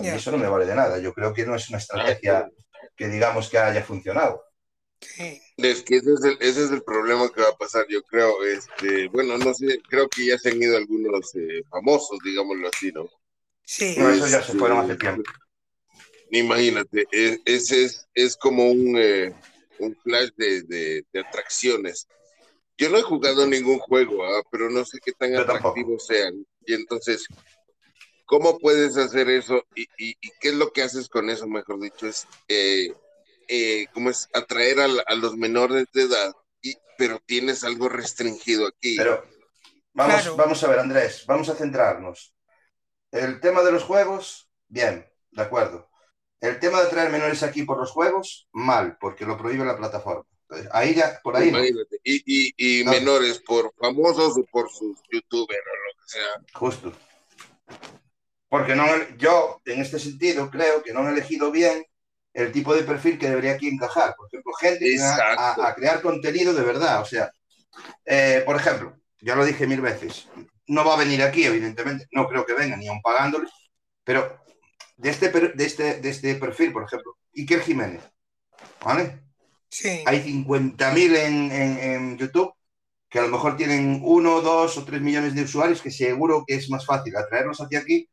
[0.00, 0.98] Y eso no me vale de nada.
[0.98, 2.48] Yo creo que no es una estrategia
[2.96, 4.44] que digamos que haya funcionado.
[5.56, 8.44] Es que ese es, el, ese es el problema que va a pasar, yo creo.
[8.44, 12.90] Este, bueno, no sé, creo que ya se han ido algunos eh, famosos, digámoslo así,
[12.92, 13.08] ¿no?
[13.64, 13.94] Sí.
[13.98, 15.22] No, eso ya se fueron hace tiempo.
[16.30, 19.32] Imagínate, ese es, es como un, eh,
[19.78, 22.06] un flash de, atracciones.
[22.76, 24.42] Yo no he jugado ningún juego, ¿ah?
[24.50, 26.44] pero no sé qué tan atractivos sean.
[26.66, 27.26] Y entonces,
[28.24, 29.64] ¿cómo puedes hacer eso?
[29.74, 32.08] ¿Y, qué es lo que haces con eso, mejor dicho?
[32.08, 32.92] Es, eh,
[33.48, 34.28] eh, ¿cómo es?
[34.32, 38.96] Atraer a, los menores de edad, y, pero tienes algo restringido aquí.
[38.96, 39.24] Pero
[39.92, 42.34] vamos, vamos a ver, Andrés, vamos a centrarnos.
[43.12, 45.88] El tema de los juegos, bien, de acuerdo.
[46.44, 50.26] El tema de traer menores aquí por los juegos, mal, porque lo prohíbe la plataforma.
[50.72, 51.50] Ahí ya, por ahí.
[52.04, 56.58] Y, menores por famosos o por sus youtubers o lo que sea.
[56.58, 56.92] Justo.
[58.46, 58.84] Porque no,
[59.16, 61.82] yo, en este sentido, creo que no han elegido bien
[62.34, 64.14] el tipo de perfil que debería aquí encajar.
[64.14, 67.00] Por ejemplo, gente que va a, crear contenido de verdad.
[67.00, 67.32] O sea,
[68.04, 70.28] eh, por ejemplo, ya lo dije mil veces,
[70.66, 73.48] no va a venir aquí, evidentemente, no creo que venga ni aun pagándole,
[74.04, 74.43] pero
[74.96, 78.02] de este, de este, de este perfil, por ejemplo, Iker Jiménez,
[78.84, 79.20] ¿vale?
[79.68, 80.02] Sí.
[80.06, 82.52] Hay 50.000 en, en, en, YouTube
[83.08, 86.54] que a lo mejor tienen uno, dos o tres millones de usuarios que seguro que
[86.54, 88.08] es más fácil atraerlos hacia aquí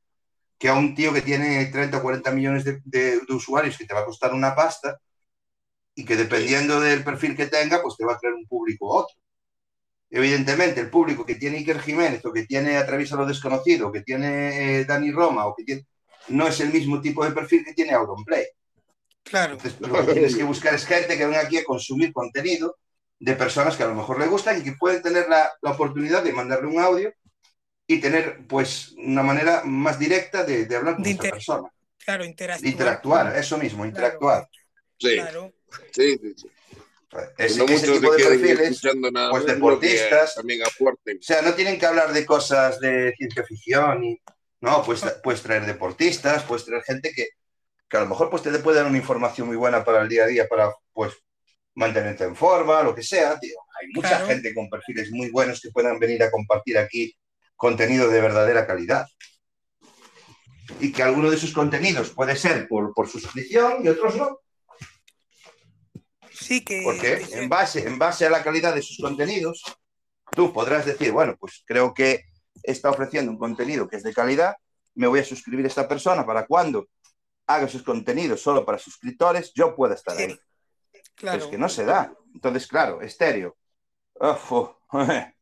[0.62, 3.86] que a un tío que tiene 30 o 40 millones de, de, de usuarios que
[3.86, 5.00] te va a costar una pasta
[5.96, 8.92] y que dependiendo del perfil que tenga, pues te va a traer un público u
[8.92, 9.16] otro.
[10.12, 14.02] Evidentemente, el público que tiene Iker Jiménez o que tiene Atraviesa lo Desconocido, o que
[14.02, 15.88] tiene eh, Dani Roma o que tiene
[16.28, 18.46] no es el mismo tipo de perfil que tiene Auronplay.
[19.24, 19.54] Claro.
[19.54, 22.78] Entonces, lo que tienes que buscar es gente que venga aquí a consumir contenido
[23.20, 26.24] de personas que a lo mejor le gustan y que pueden tener la, la oportunidad
[26.24, 27.14] de mandarle un audio
[27.86, 31.70] y tener pues una manera más directa de, de hablar con de esa persona.
[32.04, 32.72] Claro, interactuar.
[32.72, 34.48] Interactuar, eso mismo, interactuar.
[34.98, 35.16] Sí.
[35.16, 35.54] Claro.
[35.92, 36.48] Sí, sí, sí.
[37.38, 41.18] Ese, no ese tipo de perfiles, nada pues deportistas, también aporten.
[41.18, 44.22] o sea, no tienen que hablar de cosas de ciencia ficción y,
[44.62, 47.30] no, pues puedes traer deportistas, puedes traer gente que,
[47.90, 50.24] que, a lo mejor pues, te puede dar una información muy buena para el día
[50.24, 51.14] a día, para pues
[51.74, 53.58] mantenerte en forma, lo que sea, tío.
[53.80, 57.16] hay mucha gente con perfiles muy buenos que puedan venir a compartir aquí
[57.56, 59.08] contenido de verdadera calidad.
[60.80, 64.40] Y que alguno de sus contenidos puede ser por, por suscripción y otros no.
[66.32, 66.82] Sí, que.
[66.84, 69.64] Porque en base, en base a la calidad de sus contenidos,
[70.32, 72.24] tú podrás decir, bueno, pues creo que
[72.64, 74.56] está ofreciendo un contenido que es de calidad,
[74.96, 76.88] me voy a suscribir a esta persona para cuando
[77.48, 80.38] haga sus contenidos solo para suscriptores, yo pueda estar ahí.
[81.16, 81.38] Claro.
[81.38, 82.14] es que no se da.
[82.34, 83.56] Entonces, claro, estéreo.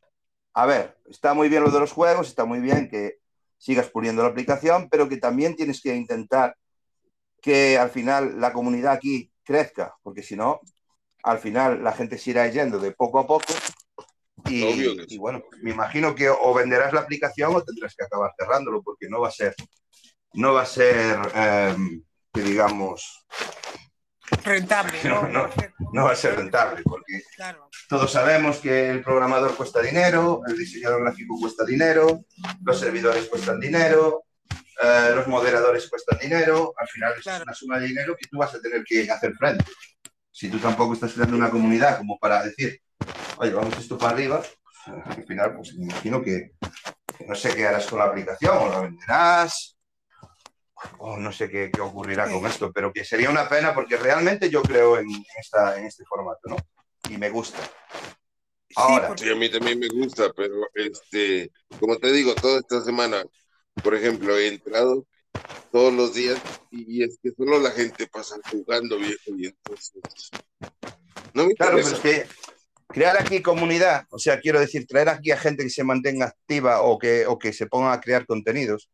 [0.54, 3.20] A ver, está muy bien lo de los juegos, está muy bien que
[3.58, 6.56] sigas puliendo la aplicación, pero que también tienes que intentar
[7.42, 10.60] que al final la comunidad aquí crezca, porque si no,
[11.24, 13.54] al final la gente se irá yendo de poco a poco
[14.48, 19.08] y, bueno, me imagino que o venderás la aplicación o tendrás que acabar cerrándolo porque
[19.10, 19.56] no va a ser,
[20.34, 21.18] no va a ser,
[22.34, 23.26] que digamos...
[24.44, 25.28] Rentable, ¿no?
[25.92, 27.24] No, va a ser rentable porque
[27.88, 32.26] todos sabemos que el programador cuesta dinero, el diseñador gráfico cuesta dinero,
[32.64, 34.26] los servidores cuestan dinero,
[34.82, 38.54] eh, los moderadores cuestan dinero, al final es una suma de dinero que tú vas
[38.54, 39.66] a tener que hacer frente.
[40.32, 42.80] Si tú tampoco estás creando una comunidad como para decir,
[43.38, 46.52] oye, vamos esto para arriba, pues, al final, pues me imagino que,
[47.28, 49.78] no sé qué harás con la aplicación, o la venderás,
[51.00, 54.62] o no sé qué, ocurrirá con esto, pero que sería una pena porque realmente yo
[54.62, 55.08] creo en,
[55.40, 56.58] esta, en este formato, ¿no?
[57.10, 57.60] Y me gusta.
[58.76, 59.14] Ahora.
[59.18, 63.24] Sí, a mí también me gusta, pero este, como te digo, toda esta semana,
[63.84, 65.06] por ejemplo, he entrado
[65.72, 66.40] todos los días
[66.72, 70.02] y es que solo la gente pasa jugando viejo y entonces
[71.34, 72.26] no me claro, pero es que
[72.90, 76.82] crear aquí comunidad, o sea, quiero decir, traer aquí a gente que se mantenga activa
[76.82, 78.90] o que, o que se ponga a crear contenidos.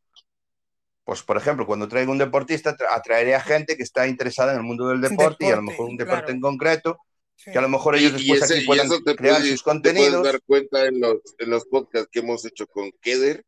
[1.04, 4.64] Pues, por ejemplo, cuando traigo un deportista, atraeré a gente que está interesada en el
[4.64, 7.00] mundo del deporte, y a lo mejor un deporte en concreto,
[7.44, 10.24] que a lo mejor ellos después aquí puedan crear sus contenidos.
[10.24, 13.44] Te dar cuenta en los, en los podcasts que hemos hecho con Keder,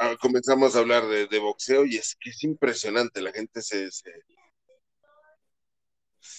[0.00, 3.88] Ah, comenzamos a hablar de, boxeo y es que es impresionante, la gente se...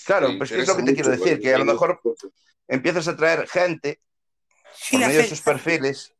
[0.05, 1.99] claro, pues es lo que te quiero decir, que a lo mejor
[2.69, 3.99] empiezas a traer gente
[4.91, 6.13] por medio de sus perfiles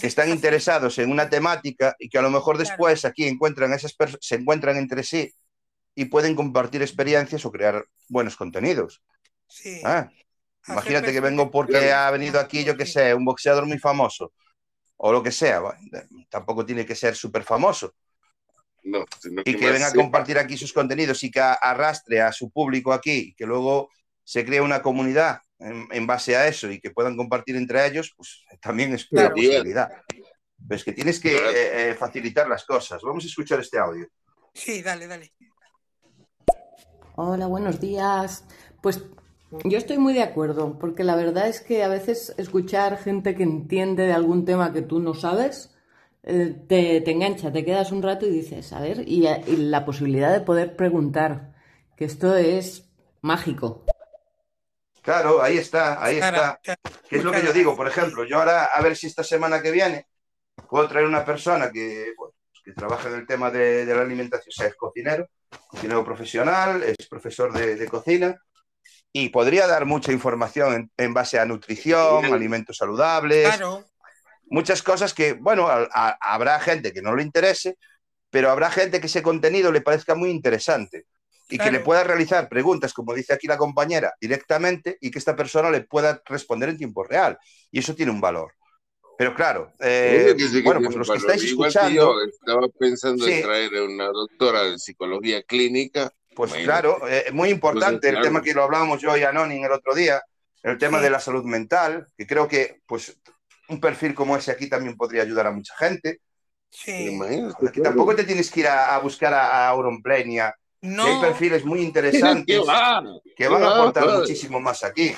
[0.00, 3.94] que están interesados en una temática y que a lo mejor después aquí encuentran esas
[4.20, 5.32] se encuentran entre sí
[5.94, 9.00] y pueden compartir experiencias o crear buenos contenidos.
[9.46, 9.80] Sí.
[9.84, 10.10] Ah,
[10.66, 14.32] imagínate que vengo porque ha venido aquí, yo que sé, un boxeador muy famoso
[14.96, 15.60] o lo que sea.
[16.28, 17.94] tampoco tiene que ser súper famoso.
[18.82, 19.04] No,
[19.46, 23.34] y que, venga a compartir aquí sus contenidos y que arrastre a su público aquí,
[23.34, 23.90] que luego
[24.22, 28.44] se cree una comunidad en, base a eso y que puedan compartir entre ellos, pues
[28.60, 29.88] también es una posibilidad.
[30.06, 33.02] Pero es que tienes que eh, eh, facilitar las cosas.
[33.02, 34.06] Vamos a escuchar este audio.
[34.52, 35.32] Sí, dale, dale.
[37.16, 38.44] Hola, buenos días.
[38.82, 39.02] Pues
[39.62, 43.44] yo estoy muy de acuerdo, porque la verdad es que a veces escuchar gente que
[43.44, 45.74] entiende de algún tema que tú no sabes,
[46.24, 50.40] eh, te, engancha, te quedas un rato y dices, a ver, y, la posibilidad de
[50.40, 51.54] poder preguntar,
[51.96, 52.88] que esto es
[53.20, 53.84] mágico.
[55.04, 56.58] Claro, ahí está, ahí está.
[56.62, 57.76] ¿Qué es lo que yo digo?
[57.76, 60.06] Por ejemplo, yo ahora, a ver si esta semana que viene
[60.68, 62.14] puedo traer una persona que,
[62.64, 65.28] que trabaja en el tema de, la alimentación, o sea, es cocinero,
[65.68, 68.34] cocinero profesional, es profesor de cocina,
[69.16, 73.48] y podría dar mucha información en, base a nutrición, alimentos saludables,
[74.46, 75.68] muchas cosas que, bueno,
[76.20, 77.78] habrá gente que no le interese,
[78.28, 81.06] pero habrá gente que ese contenido le parezca muy interesante
[81.48, 85.36] y que le pueda realizar preguntas, como dice aquí la compañera, directamente y que esta
[85.36, 87.38] persona le pueda responder en tiempo real.
[87.70, 88.52] Y eso tiene un valor.
[89.16, 90.34] Pero claro, eh,
[90.64, 92.16] bueno, pues los que estáis escuchando...
[92.24, 97.50] estaba pensando en traer a una doctora de psicología clínica pues claro, es eh, muy
[97.50, 100.22] importante el tema que lo hablábamos yo y Anonin el otro día,
[100.62, 103.16] el tema de la salud mental, que creo que pues
[103.68, 106.20] un perfil como ese aquí también podría ayudar a mucha gente.
[106.70, 107.16] Sí.
[107.72, 109.74] Que tampoco te tienes que ir a, buscar a, a
[110.84, 111.06] No.
[111.06, 112.60] hay perfiles muy interesantes
[113.36, 115.14] que van a aportar muchísimo más aquí.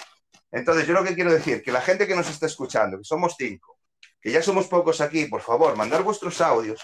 [0.53, 3.35] Entonces, yo lo que quiero decir, que la gente que nos está escuchando, que somos
[3.37, 3.79] cinco,
[4.21, 6.81] que ya somos pocos aquí, por favor, mandar vuestros audios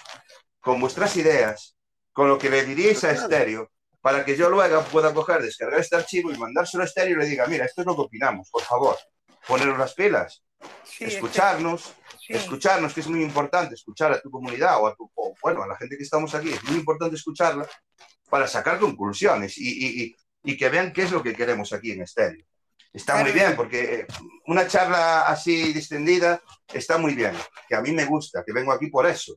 [0.60, 1.76] con vuestras ideas,
[2.12, 3.70] con lo que le diríais a Estéreo,
[4.02, 7.26] para que yo luego pueda coger, descargar este archivo y mandárselo a estéreo y le
[7.26, 8.98] diga, mira, esto es lo que opinamos, por favor,
[9.46, 10.42] poneros las pilas,
[10.98, 11.94] escucharnos,
[12.28, 15.10] escucharnos, que es muy importante, escuchar a tu comunidad o a tu,
[15.40, 17.66] bueno, a la gente que estamos aquí, es muy importante escucharla
[18.32, 20.16] para sacar conclusiones y,
[20.56, 22.46] que vean qué es lo que queremos aquí en estéreo.
[22.90, 24.06] Está muy bien, porque eh,
[24.46, 26.40] una charla así distendida
[26.72, 27.34] está muy bien,
[27.68, 29.34] que a mí me gusta, que vengo aquí por eso,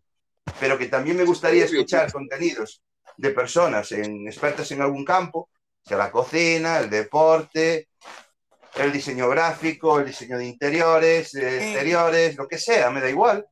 [0.61, 2.81] pero que también me gustaría escuchar contenidos
[3.17, 5.49] de personas en, expertas en algún campo,
[5.85, 7.89] sea la cocina, el deporte,
[8.75, 13.45] el diseño gráfico, el diseño de interiores, de exteriores, lo que sea, me da igual.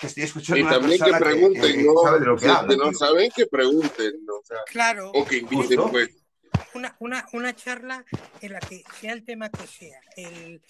[0.00, 1.94] Que estoy escuchando Y una también que pregunten, que ¿no?
[2.02, 5.24] sabe de lo que Los habla, que no saben, que pregunten, o sea, Claro, o
[5.26, 5.90] que inviten, Justo.
[5.90, 6.10] pues.
[6.74, 8.04] una, una, una charla
[8.40, 10.62] en la que sea el tema que sea, el,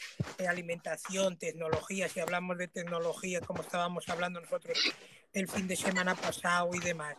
[0.49, 4.78] alimentación, tecnología, si hablamos de tecnología como estábamos hablando nosotros
[5.33, 7.16] el fin de semana pasado y demás,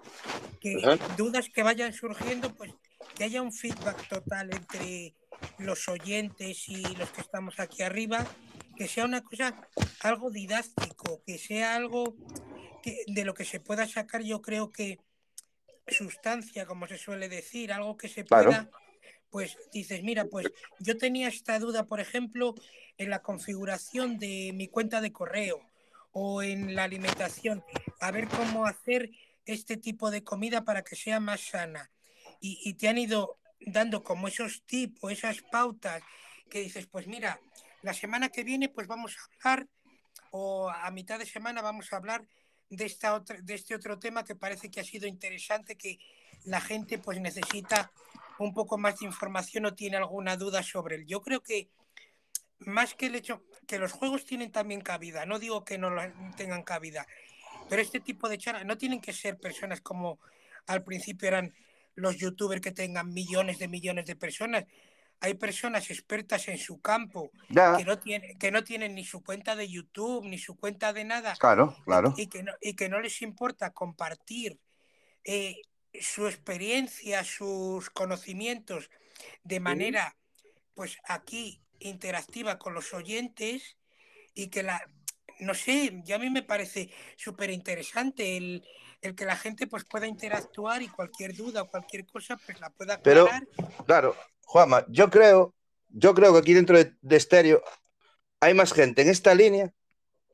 [0.59, 0.97] que Ajá.
[1.17, 2.71] dudas que vayan surgiendo, pues
[3.15, 5.13] que haya un feedback total entre
[5.57, 8.25] los oyentes y los que estamos aquí arriba,
[8.75, 9.55] que sea una cosa
[10.01, 12.15] algo didáctico, que sea algo
[12.81, 14.99] que, de lo que se pueda sacar, yo creo que
[15.87, 18.49] sustancia, como se suele decir, algo que se Claro.
[18.49, 18.69] pueda,
[19.29, 20.47] pues dices, mira, pues
[20.79, 22.55] yo tenía esta duda, por ejemplo,
[22.97, 25.70] en la configuración de mi cuenta de correo
[26.11, 27.63] o en la alimentación,
[27.99, 29.11] a ver cómo hacer
[29.45, 31.91] este tipo de comida para que sea más sana.
[32.39, 36.01] Y, y te han ido dando como esos tips esas pautas
[36.49, 37.39] que dices, pues mira,
[37.81, 39.67] la semana que viene pues vamos a hablar
[40.31, 42.25] o a mitad de semana vamos a hablar
[42.69, 45.99] de, esta de este otro tema que parece que ha sido interesante, que
[46.45, 47.91] la gente pues necesita
[48.39, 51.05] un poco más de información o tiene alguna duda sobre él.
[51.05, 51.69] Yo creo que
[52.65, 55.91] más que el hecho que los juegos tienen también cabida, no digo que no
[56.35, 57.07] tengan cabida,
[57.69, 60.19] pero este tipo de charlas no tienen que ser personas como
[60.67, 61.53] al principio eran
[61.95, 64.65] los youtubers que tengan millones de millones de personas.
[65.19, 69.23] Hay personas expertas en su campo Ya, que no, tiene, que no tienen ni su
[69.23, 72.13] cuenta de YouTube, ni su cuenta de nada, claro, claro.
[72.17, 74.59] y que no, y que no les importa compartir
[75.23, 75.61] eh,
[75.99, 78.89] su experiencia, sus conocimientos
[79.43, 80.17] de manera,
[80.73, 83.77] pues aquí, interactiva con los oyentes
[84.33, 84.81] y que la,
[85.39, 88.65] no sé, ya a mí me parece súper interesante el,
[89.01, 92.69] el que la gente pues pueda interactuar y cualquier duda o cualquier cosa pues la
[92.69, 93.47] pueda Pero- aclarar.
[93.85, 94.15] Claro,
[94.45, 95.53] Juanma, yo creo,
[95.89, 97.63] yo creo que aquí dentro de, de estéreo
[98.39, 99.73] hay más gente en esta línea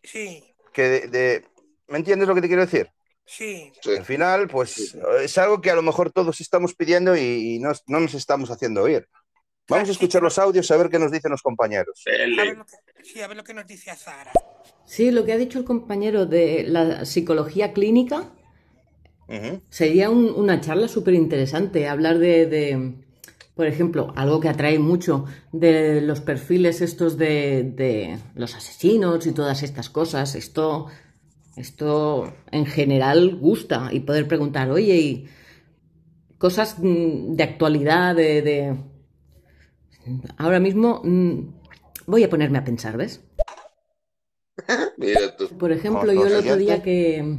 [0.04, 0.44] Sí,
[0.74, 1.48] que de, de-
[1.88, 2.92] ¿Me entiendes lo que te quiero decir?
[3.26, 3.72] sí.
[3.98, 7.72] Al final, pues es algo que a lo mejor todos estamos pidiendo y, y no,
[7.88, 9.08] no nos estamos haciendo oír.
[9.70, 12.04] Vamos a escuchar los audios a ver qué nos dicen los compañeros.
[12.08, 12.12] a
[12.44, 14.32] ver lo que, sí, a ver lo que nos dice Azara.
[14.86, 18.32] Sí, lo que ha dicho el compañero de la psicología clínica
[19.70, 21.88] sería un- una charla súper interesante.
[21.90, 22.94] Hablar de, de,
[23.56, 29.34] por ejemplo, algo que atrae mucho de los perfiles estos de, de los asesinos y
[29.34, 30.36] todas estas cosas.
[30.36, 30.88] Esto,
[31.58, 35.28] esto en general gusta y poder preguntar, oye, y
[36.38, 38.76] cosas mm, de actualidad, de, de...
[40.38, 41.40] Ahora mismo mm,
[42.08, 43.22] voy a ponerme a pensar, ¿ves?
[44.98, 45.48] Mira tú.
[45.58, 47.38] Por ejemplo, yo el otro día que,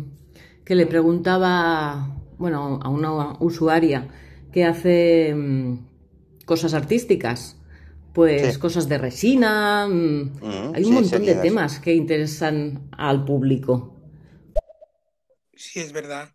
[0.65, 4.09] que le preguntaba, bueno, a una usuaria
[4.53, 5.79] que hace mm,
[6.45, 7.57] cosas artísticas,
[8.13, 8.61] pues Sí.
[8.61, 10.33] cosas de resina, mm,
[10.75, 13.95] hay un sí, montón de temas que interesan al público.
[15.55, 16.31] Sí, es verdad.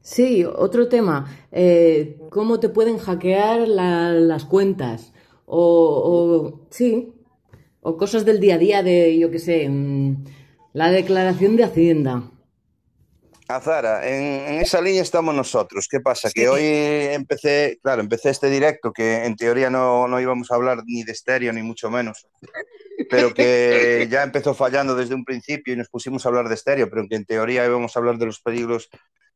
[0.00, 5.12] Sí, otro tema, eh, cómo te pueden hackear la- las cuentas
[5.46, 7.12] o, o- sí,
[7.80, 10.24] o cosas del día a día de, yo qué sé, mm,
[10.74, 12.30] la declaración de Hacienda.
[13.48, 15.86] Azara, en, en esa línea estamos nosotros.
[15.88, 16.28] ¿Qué pasa?
[16.28, 16.34] Sí.
[16.34, 20.82] Que hoy empecé, claro, empecé este directo que en teoría no, no íbamos a hablar
[20.84, 22.26] ni de estéreo ni mucho menos,
[23.08, 26.90] pero que ya empezó fallando desde un principio y nos pusimos a hablar de estéreo,
[26.90, 28.88] pero que en teoría íbamos a hablar de los peligros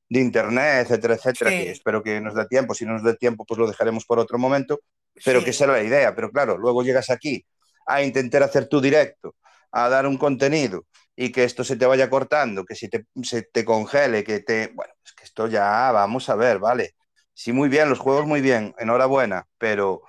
[0.09, 1.57] de Internet, etcétera, etcétera, Sí.
[1.59, 2.75] que espero que nos dé tiempo.
[2.75, 4.81] Si no nos dé tiempo, pues lo dejaremos por otro momento,
[5.25, 5.45] pero Sí.
[5.45, 6.15] que esa era la idea.
[6.15, 7.45] Pero claro, luego llegas aquí
[7.87, 9.37] a intentar hacer tu directo,
[9.73, 13.43] a dar un contenido y que esto se te vaya cortando, que si te, se
[13.43, 14.69] te congele, que te...
[14.75, 16.95] Bueno, es que esto ya vamos a ver, ¿vale?
[17.35, 20.03] Sí, muy bien, los juegos muy bien, enhorabuena, pero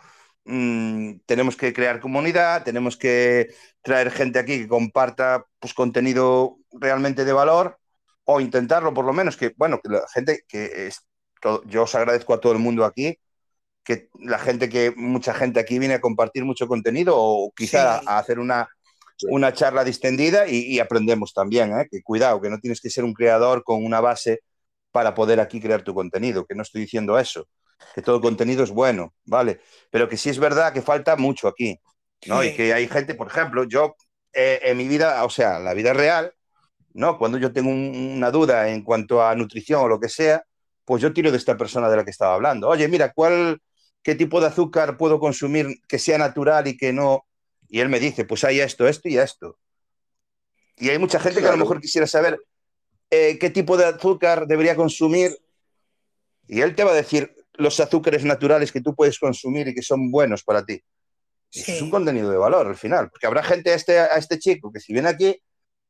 [0.46, 7.26] mm, tenemos que crear comunidad, tenemos que traer gente aquí que comparta pues, contenido realmente
[7.26, 7.78] de valor
[8.26, 11.06] o intentarlo por lo menos, que bueno, que la gente que es...
[11.42, 13.18] todo- yo os agradezco a todo el mundo aquí,
[13.84, 18.06] que la gente que, mucha gente aquí viene a compartir mucho contenido o quizá Sí.
[18.08, 18.70] a, a hacer una,
[19.30, 21.88] una charla distendida y, y aprendemos también, ¿eh?
[21.90, 24.42] que cuidado, que no tienes que ser un creador con una base
[24.92, 27.48] para poder aquí crear tu contenido, que no estoy diciendo eso,
[27.96, 29.62] que todo contenido es bueno, ¿vale?
[29.90, 31.80] Pero que sí es verdad que falta mucho aquí,
[32.26, 32.44] ¿no?
[32.44, 32.50] Sí.
[32.50, 33.96] Y que hay gente, por ejemplo, yo
[34.34, 36.34] eh, en mi vida, o sea, la vida real,
[36.94, 37.18] ¿no?
[37.18, 40.44] Cuando yo tengo un- una duda en cuanto a nutrición o lo que sea,
[40.86, 42.68] pues yo tiro de esta persona de la que estaba hablando.
[42.70, 43.60] Oye, mira, ¿cuál,
[44.04, 47.26] qué tipo de azúcar puedo consumir que sea natural y que no?
[47.70, 49.58] Y él me dice, pues hay esto, esto y esto.
[50.78, 51.66] Y hay mucha gente que a lo Claro.
[51.66, 52.40] mejor quisiera saber
[53.10, 55.38] eh, qué tipo de azúcar debería consumir.
[56.48, 59.82] Y él te va a decir los azúcares naturales que tú puedes consumir y que
[59.82, 60.82] son buenos para ti.
[61.54, 64.40] Eso es un contenido de valor al final, porque habrá gente a este, a este
[64.40, 65.38] chico que si viene aquí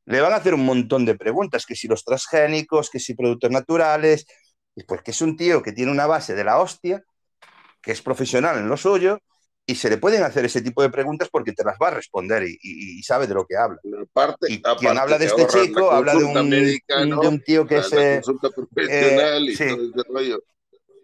[0.06, 3.52] le van a hacer un montón de preguntas, que si los transgénicos, que si productos
[3.52, 4.26] naturales,
[4.74, 7.04] y pues que es un tío que tiene una base de la hostia,
[7.82, 9.18] que es profesional en lo suyo,
[9.66, 12.42] y se le pueden hacer ese tipo de preguntas porque te las va a responder
[12.44, 13.78] y, y, y sabe de lo que habla.
[14.02, 17.04] Aparte, Y aparte quien habla de te este chico la habla de consulta un, médica,
[17.06, 17.20] ¿no?
[17.20, 17.92] de un tío que La- es...
[17.92, 19.66] la eh, consulta profesional y sí.
[19.68, 20.42] todo ese rollo.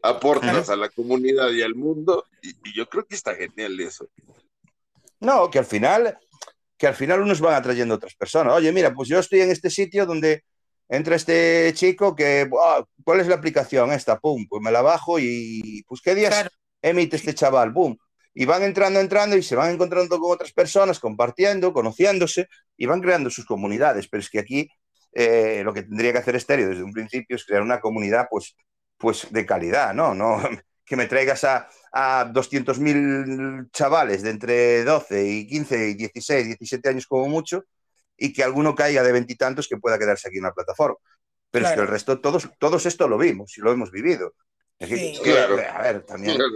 [0.02, 4.08] Aportas a la comunidad y al mundo, y, y yo creo que está genial eso.
[5.20, 6.18] No, que al final,
[6.76, 8.54] que al final unos van atrayendo a otras personas.
[8.54, 10.44] Oye, mira, pues yo estoy en este sitio donde
[10.88, 14.18] entra este chico que, "Buah, ¿cuál es la aplicación esta?
[14.18, 16.50] Pum, pues me la bajo y pues qué días Claro,
[16.82, 17.98] emite este chaval, boom.
[18.34, 23.00] Y van entrando, entrando y se van encontrando con otras personas, compartiendo, conociéndose y van
[23.00, 24.08] creando sus comunidades.
[24.08, 24.68] Pero es que aquí
[25.12, 28.54] eh, lo que tendría que hacer Estéreo desde un principio es crear una comunidad pues,
[28.96, 30.14] pues de calidad, ¿no?
[30.14, 30.40] No
[30.84, 36.88] que me traigas a, a 200.000 chavales de entre 12 y 15 y 16, 17
[36.88, 37.64] años como mucho
[38.16, 40.96] y que alguno caiga de veintitantos que pueda quedarse aquí en la plataforma.
[41.50, 44.34] Pero es que el resto, todos, todos esto lo vimos y lo hemos vivido.
[44.78, 45.20] Es que- Sí.
[45.22, 45.56] Claro.
[45.72, 46.36] A ver, también.
[46.36, 46.52] Claro.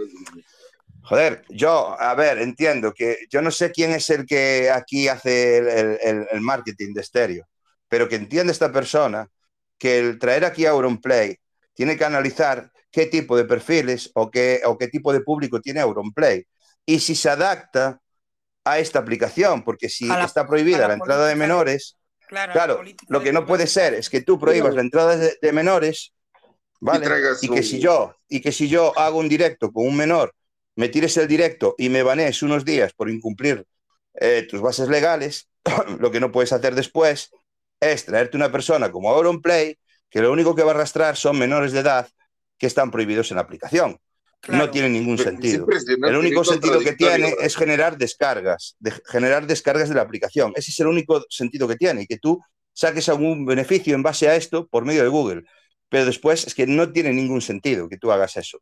[1.05, 5.57] Joder, yo, a ver, entiendo que yo no sé quién es el que aquí hace
[5.57, 5.67] el,
[6.01, 7.45] el- el- marketing de estéreo,
[7.89, 9.27] pero que entiende esta persona
[9.77, 11.37] que el traer aquí a Auronplay
[11.73, 15.81] tiene que analizar qué tipo de perfiles o qué, o qué tipo de público tiene
[15.81, 16.45] Auronplay
[16.85, 17.99] y si se adapta
[18.63, 21.97] a esta aplicación, porque si la- está prohibida la la entrada de política de- menores,
[22.29, 22.73] claro, la claro,
[23.09, 26.13] lo que no puede ser es que tú prohíbas la entrada de, de menores,
[27.41, 30.33] Y que un- si yo, y que si yo hago un directo con un menor,
[30.75, 33.65] me tires el directo y me banees unos días por incumplir
[34.19, 35.49] eh, tus bases legales,
[35.99, 37.31] lo que no puedes hacer después
[37.79, 39.77] es traerte una persona como Auronplay,
[40.09, 42.07] que lo único que va a arrastrar son menores de edad
[42.57, 43.97] que están prohibidos en la aplicación.
[44.39, 44.65] Claro.
[44.65, 45.65] No tiene ningún sentido.
[46.09, 50.51] El único sentido que tiene es generar descargas, de generar descargas de la aplicación.
[50.55, 52.41] Ese es el único sentido que tiene y que tú
[52.73, 55.43] saques algún beneficio en base a esto por medio de Google.
[55.93, 58.57] Pero después es que no tiene ningún sentido que tú hagas eso.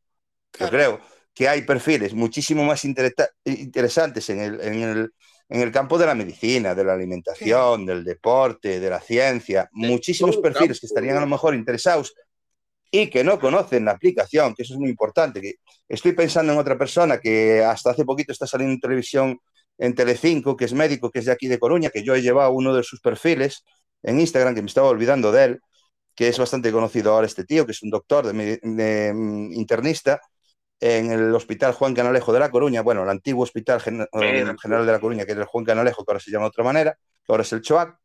[0.59, 0.99] Yo creo
[1.33, 5.13] que hay perfiles muchísimo más interesantes en el, en, el,
[5.47, 10.35] en el campo de la medicina, de la alimentación, del deporte, de la ciencia, muchísimos
[10.39, 12.13] perfiles campo, que estarían a lo mejor interesados
[12.91, 15.39] y que no conocen la aplicación, que eso es muy importante.
[15.39, 15.53] Que
[15.87, 19.39] estoy pensando en otra persona que hasta hace poquito está saliendo en televisión
[19.77, 22.51] en Telecinco, que es médico, que es de aquí de Coruña, que yo he llevado
[22.51, 23.63] uno de sus perfiles
[24.03, 25.61] en Instagram, que me estaba olvidando de él,
[26.15, 30.19] que es bastante conocido ahora este tío, que es un doctor de, mm, internista
[30.79, 34.85] en el Hospital Juan Canalejo de La Coruña, bueno, el antiguo Hospital Gen- um, General
[34.85, 36.97] de La Coruña, que era el Juan Canalejo, que ahora se llama de otra manera,
[37.25, 37.97] que ahora es el CHOAC,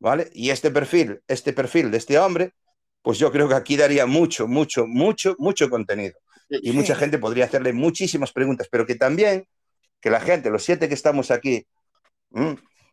[0.00, 0.30] ¿vale?
[0.32, 2.52] Y este perfil, este perfil de este hombre,
[3.02, 6.14] pues yo creo que aquí daría mucho, mucho, mucho, mucho contenido.
[6.48, 6.76] Y Sí.
[6.76, 9.46] mucha gente podría hacerle muchísimas preguntas, pero que también,
[10.00, 11.66] que la gente, los siete que estamos aquí,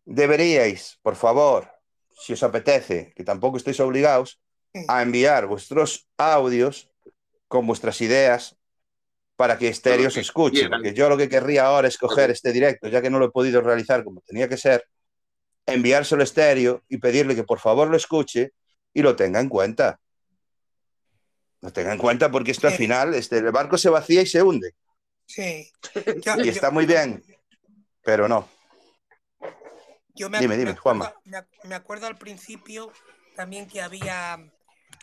[0.04, 1.70] deberíais, por favor,
[2.10, 4.40] si os apetece, que tampoco estéis obligados.
[4.88, 6.90] A enviar vuestros audios
[7.48, 8.56] con vuestras ideas
[9.36, 10.68] para que Estéreo se escuche.
[10.68, 13.30] Porque yo lo que querría ahora es coger este directo, ya que no lo he
[13.30, 14.86] podido realizar como tenía que ser,
[15.66, 18.52] enviárselo a Estéreo y pedirle que por favor lo escuche
[18.94, 19.98] y lo tenga en cuenta.
[21.60, 24.42] Lo tenga en cuenta porque esto al final, este, el barco se vacía y se
[24.42, 24.74] hunde.
[25.26, 25.70] Sí.
[26.24, 27.22] Yo, Y yo- está muy bien,
[28.02, 28.48] pero no.
[30.14, 31.14] yo me, Dime, me dime, acuerdo, Juanma.
[31.24, 32.92] me ac- me acuerdo al principio
[33.36, 34.52] también que había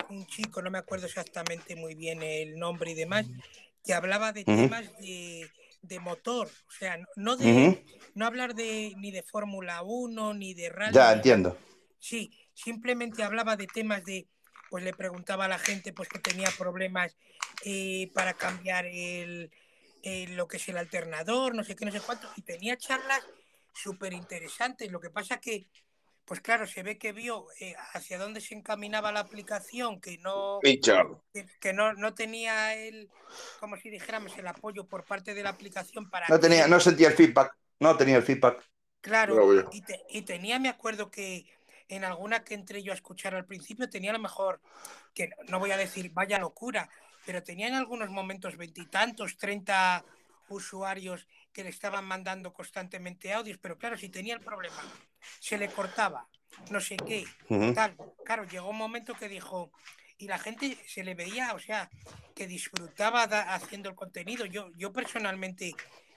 [0.07, 3.27] un chico, no me acuerdo exactamente muy bien el nombre y demás,
[3.83, 7.83] que hablaba de temas de, de motor, o sea, no- de
[8.15, 10.93] no hablar de ni de Fórmula 1 ni de rally.
[10.95, 11.57] Ya entiendo.
[11.99, 14.27] Sí, simplemente hablaba de temas de,
[14.69, 17.15] pues le preguntaba a la gente pues que tenía problemas
[17.65, 19.51] eh, para cambiar el,
[20.01, 23.21] el- lo que es el alternador, no sé qué, no sé cuánto, y tenía charlas
[23.73, 24.91] súper interesantes.
[24.91, 25.67] Lo que pasa que,
[26.29, 30.59] pues claro, se ve que vio eh, hacia dónde se encaminaba la aplicación, que no,
[30.61, 33.09] que, que no, no tenía el,
[33.59, 36.79] como si dijéramos, el apoyo por parte de la aplicación para No tenía, que- no
[36.79, 37.57] sentía el feedback.
[37.79, 38.63] No tenía el feedback.
[39.01, 39.39] Claro,
[39.71, 41.47] y, te- y tenía, me acuerdo que
[41.87, 44.61] en alguna que entré yo a escuchar al principio, tenía a lo mejor,
[45.15, 46.87] que no voy a decir vaya locura,
[47.25, 50.05] pero tenía en algunos momentos veintitantos, treinta
[50.49, 54.83] usuarios que le estaban mandando constantemente audios, pero claro, si tenía el problema,
[55.39, 56.27] se le cortaba,
[56.69, 57.25] no sé qué,
[57.73, 57.97] tal.
[58.25, 59.71] Claro, llegó un momento que dijo,
[60.17, 61.89] y la gente se le veía, o sea,
[62.35, 64.45] que disfrutaba da- haciendo el contenido.
[64.45, 65.73] Yo, yo personalmente,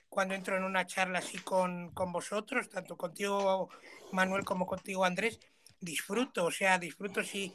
[0.09, 3.71] cuando entro en una charla así con, con vosotros, tanto contigo,
[4.13, 5.39] Manuel, como contigo, Andrés,
[5.81, 7.53] disfruto, o sea, disfruto si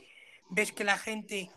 [0.49, 1.49] ves que la gente,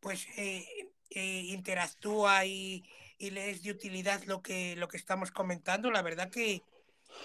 [0.00, 0.64] pues, eh,
[1.10, 2.84] eh, interactúa y,
[3.18, 5.90] y le es de utilidad lo que, lo que estamos comentando.
[5.90, 6.62] La verdad que,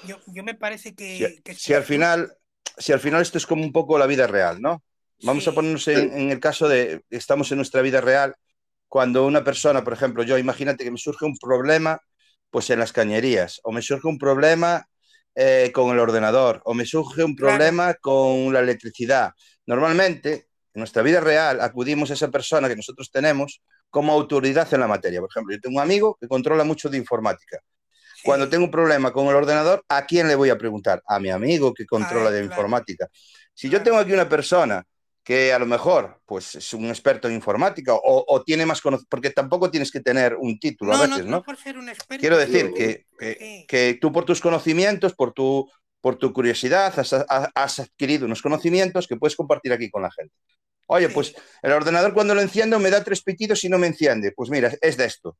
[0.08, 1.18] Yo, yo me parece que...
[1.18, 2.34] Si, que si al final,
[2.78, 4.84] si al final esto es como un poco la vida real, ¿no?
[5.24, 8.36] Vamos a ponernos en, en el caso de, estamos en nuestra vida real,
[8.88, 12.00] cuando una persona, por ejemplo, yo, imagínate que me surge un problema,
[12.50, 14.86] pues en las cañerías, o me surge un problema
[15.36, 17.56] eh, con el ordenador, o me surge un Claro.
[17.58, 19.32] problema con la electricidad.
[19.66, 24.80] Normalmente, en nuestra vida real, acudimos a esa persona que nosotros tenemos como autoridad en
[24.80, 25.20] la materia.
[25.20, 27.60] Por ejemplo, yo tengo un amigo que controla mucho de informática.
[28.24, 31.02] Cuando tengo un problema con el ordenador, ¿a quién le voy a preguntar?
[31.08, 32.52] A mi amigo que controla él, de claro.
[32.54, 33.08] informática.
[33.54, 33.84] Si yo Claro.
[33.84, 34.84] tengo aquí una persona
[35.24, 39.08] que a lo mejor pues, es un experto en informática o, o tiene más conocimiento,
[39.10, 41.44] porque tampoco tienes que tener un título No, a veces, no ¿no?
[41.44, 42.20] por ser un experto.
[42.22, 43.66] Quiero decir que, que- Sí.
[43.68, 45.70] que tú por tus conocimientos, por tu,
[46.02, 50.12] por tu curiosidad, has, ha- has adquirido unos conocimientos que puedes compartir aquí con la
[50.12, 50.34] gente.
[50.88, 51.14] Oye, Sí.
[51.14, 54.32] pues el ordenador cuando lo enciendo me da tres pitidos y no me enciende.
[54.36, 55.38] Pues mira, es de esto.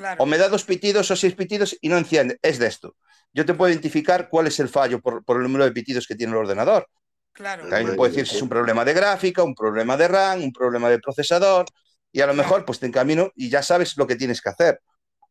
[0.00, 0.22] Claro.
[0.22, 2.38] O me da dos pitidos o seis pitidos y no enciende.
[2.40, 2.96] Es de esto.
[3.34, 6.14] Yo te puedo identificar cuál es el fallo por, por el número de pitidos que
[6.14, 6.88] tiene el ordenador.
[7.34, 7.68] Claro.
[7.68, 10.54] También te puedo decir si es un problema de gráfica, un problema de RAM, un
[10.54, 11.66] problema de procesador.
[12.12, 14.80] Y a lo mejor pues te encamino y ya sabes lo que tienes que hacer.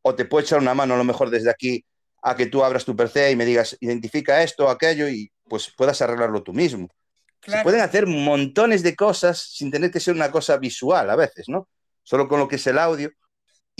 [0.03, 1.84] O te puedo echar una mano a lo mejor desde aquí
[2.22, 5.99] a que tú abras tu PC y me digas, identifica esto, aquello y pues puedas
[6.03, 6.89] arreglarlo tú mismo.
[7.41, 7.63] Se claro.
[7.63, 11.67] pueden hacer montones de cosas sin tener que ser una cosa visual a veces, ¿no?
[12.03, 13.11] Solo con lo que es el audio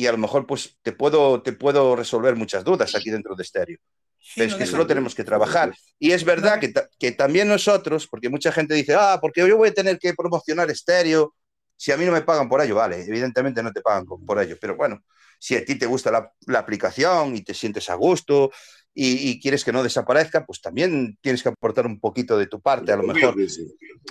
[0.04, 3.44] y a lo mejor pues te puedo, te puedo resolver muchas dudas aquí dentro de
[3.44, 3.78] estéreo.
[4.18, 5.74] Sí, Pero es no que eso lo tenemos que trabajar.
[5.98, 9.58] Y es verdad que, ta- que también nosotros, porque mucha gente dice, ah, porque yo
[9.58, 11.34] voy a tener que promocionar estéreo,
[11.76, 14.58] si a mí no me pagan por ello, vale, evidentemente no te pagan por ello,
[14.60, 15.04] pero bueno,
[15.40, 18.52] si a ti te gusta la, la aplicación y te sientes a gusto
[18.94, 22.60] y, y quieres que no desaparezca, pues también tienes que aportar un poquito de tu
[22.62, 23.36] parte, a lo mejor.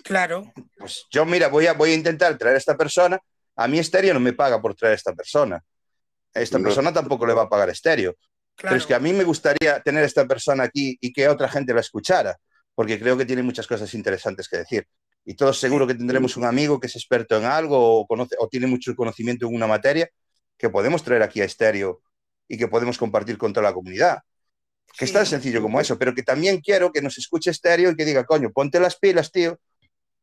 [0.03, 0.53] Claro.
[0.79, 3.19] pues yo, mira, voy a, voy a intentar traer a esta persona.
[3.57, 5.63] A mí Estéreo no me paga por traer a esta persona.
[6.41, 8.15] Esta persona tampoco le va a pagar Estéreo.
[8.55, 8.75] Claro.
[8.75, 11.49] Pero es que a mí me gustaría tener a esta persona aquí y que otra
[11.49, 12.37] gente la escuchara,
[12.75, 14.87] porque creo que tiene muchas cosas interesantes que decir.
[15.25, 18.49] Y todos seguro que tendremos un amigo que es experto en algo o, conoce, o
[18.49, 20.09] tiene mucho conocimiento en una materia
[20.57, 22.01] que podemos traer aquí a Estéreo
[22.49, 24.19] y que podemos compartir con toda la comunidad.
[24.97, 27.97] Que es tan sencillo como eso, pero que también quiero que nos escuche Estéreo y
[27.97, 29.61] que diga, coño, ponte las pilas, tío,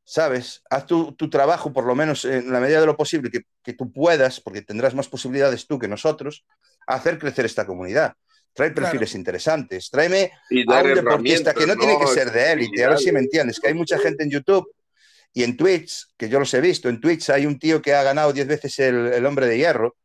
[0.05, 0.61] ¿sabes?
[0.69, 3.73] Haz tu, tu trabajo, por lo menos en la medida de lo posible, que, que
[3.73, 6.45] tú puedas, porque tendrás más posibilidades tú que nosotros,
[6.87, 8.13] hacer crecer esta comunidad.
[8.53, 8.85] Trae Claro.
[8.91, 10.31] perfiles interesantes, tráeme
[10.67, 13.59] a un deportista que no tiene que ser de élite, a ver si me entiendes,
[13.59, 14.65] que hay mucha gente en YouTube
[15.33, 18.03] y en Twitch, que yo los he visto, en Twitch hay un tío que ha
[18.03, 19.97] ganado 10 veces el, el hombre de hierro,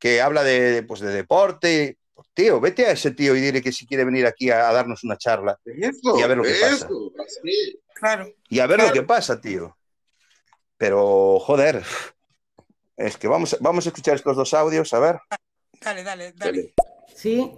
[0.00, 1.98] que habla de, pues, de deporte.
[2.12, 4.72] Pues, tío, vete a ese tío y dile que si quiere venir aquí a, a
[4.72, 6.88] darnos una charla Eso, Y a ver lo que pasa.
[7.24, 7.80] así.
[8.02, 8.26] Claro.
[8.48, 8.88] y a ver Claro.
[8.94, 9.76] lo que pasa, tío.
[10.76, 11.82] Pero, joder,
[12.96, 15.20] es que vamos, vamos a escuchar estos dos audios, a ver.
[15.80, 16.34] Dale, dale, dale.
[16.34, 16.74] Dale.
[17.14, 17.52] Sí,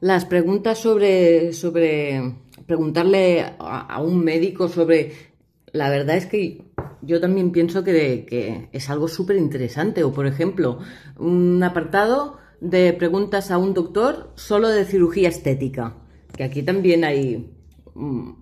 [0.00, 2.34] las preguntas sobre, sobre
[2.66, 5.30] preguntarle a, a un médico sobre...
[5.72, 6.64] La verdad es que
[7.02, 10.04] yo también pienso que, que es algo súper interesante.
[10.04, 10.78] O, por ejemplo,
[11.18, 15.96] un apartado de preguntas a un doctor solo de cirugía estética.
[16.36, 17.54] Que aquí también hay
[17.94, 18.41] mm,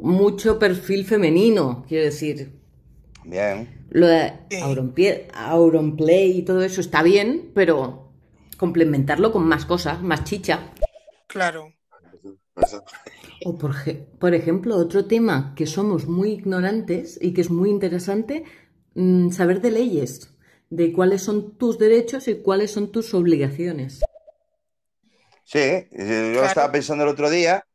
[0.00, 2.52] mucho perfil femenino, quiero decir.
[3.24, 3.86] Bien.
[3.90, 4.32] Lo de.
[4.62, 8.12] Auronpie- Auronplay y todo eso está bien, pero
[8.56, 10.70] complementarlo con más cosas, más chicha.
[11.26, 11.72] Claro.
[13.44, 17.70] O por, je- por ejemplo, otro tema que somos muy ignorantes y que es muy
[17.70, 18.44] interesante,
[18.94, 20.30] mm, saber de leyes,
[20.70, 24.00] de cuáles son tus derechos y cuáles son tus obligaciones.
[25.44, 26.46] Sí, eh, yo Claro.
[26.46, 27.65] estaba pensando el otro día,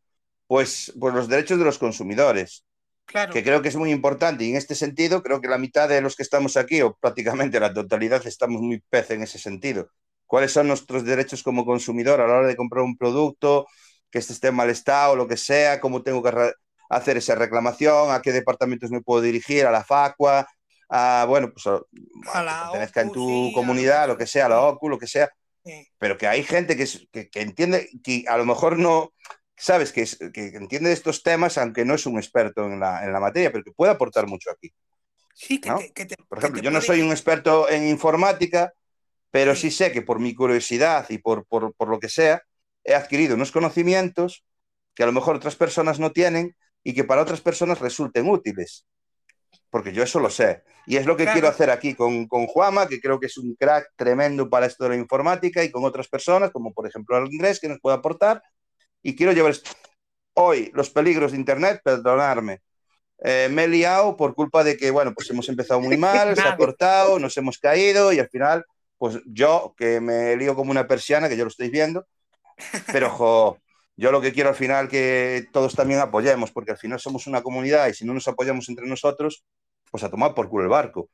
[0.52, 2.66] pues, pues los derechos de los consumidores.
[3.06, 3.32] Claro.
[3.32, 4.44] que creo que es muy importante.
[4.44, 7.58] Y en este sentido, creo que la mitad de los que estamos aquí, o prácticamente
[7.58, 9.88] la totalidad, estamos muy pez en ese sentido.
[10.26, 13.66] ¿Cuáles son nuestros derechos como consumidor a la hora de comprar un producto,
[14.10, 16.52] que este esté en mal estado, lo que sea, cómo tengo que
[16.90, 20.46] hacer esa reclamación, a qué departamentos me puedo dirigir, a la FACUA,
[20.90, 21.80] a, bueno, pues a,
[22.34, 25.00] A la que pertenezca en tu sí, comunidad, lo que sea, a la OCU, lo
[25.00, 25.30] que sea,
[25.64, 25.88] Sí.
[26.00, 29.14] pero que hay gente que, que, que entiende, que a lo mejor no,
[29.62, 33.04] sabes, que, es- que entiende de estos temas, aunque no es un experto en la,
[33.06, 34.74] en la materia, pero que puede aportar mucho aquí.
[35.34, 35.78] Sí, que ¿no?
[35.78, 38.74] te, que te- Por ejemplo, te yo no puede- soy un experto en informática,
[39.30, 39.70] pero Sí.
[39.70, 42.42] sí sé que por mi curiosidad y por, por, por lo que sea,
[42.84, 44.44] he adquirido unos conocimientos
[44.96, 48.86] que a lo mejor otras personas no tienen y que para otras personas resulten útiles.
[49.70, 50.64] Porque yo eso lo sé.
[50.86, 51.36] Y es lo que Claro.
[51.36, 54.84] quiero hacer aquí con, con Juama, que creo que es un crack tremendo para esto
[54.84, 58.42] de la informática, y con otras personas, como por ejemplo Andrés, que nos puede aportar.
[59.04, 59.72] Y quiero llevar esto.
[60.34, 62.62] Hoy, los peligros de Internet, perdonarme.
[63.24, 66.42] Eh, me he liado por culpa de que, bueno, pues hemos empezado muy mal, se
[66.42, 68.66] ha cortado, nos hemos caído y al final,
[68.98, 72.08] pues yo, que me lío como una persiana, que ya lo estáis viendo,
[72.92, 73.60] pero jo,
[73.96, 77.44] yo lo que quiero al final que todos también apoyemos, porque al final somos una
[77.44, 79.44] comunidad y si no nos apoyamos entre nosotros,
[79.92, 81.10] pues a tomar por culo el barco.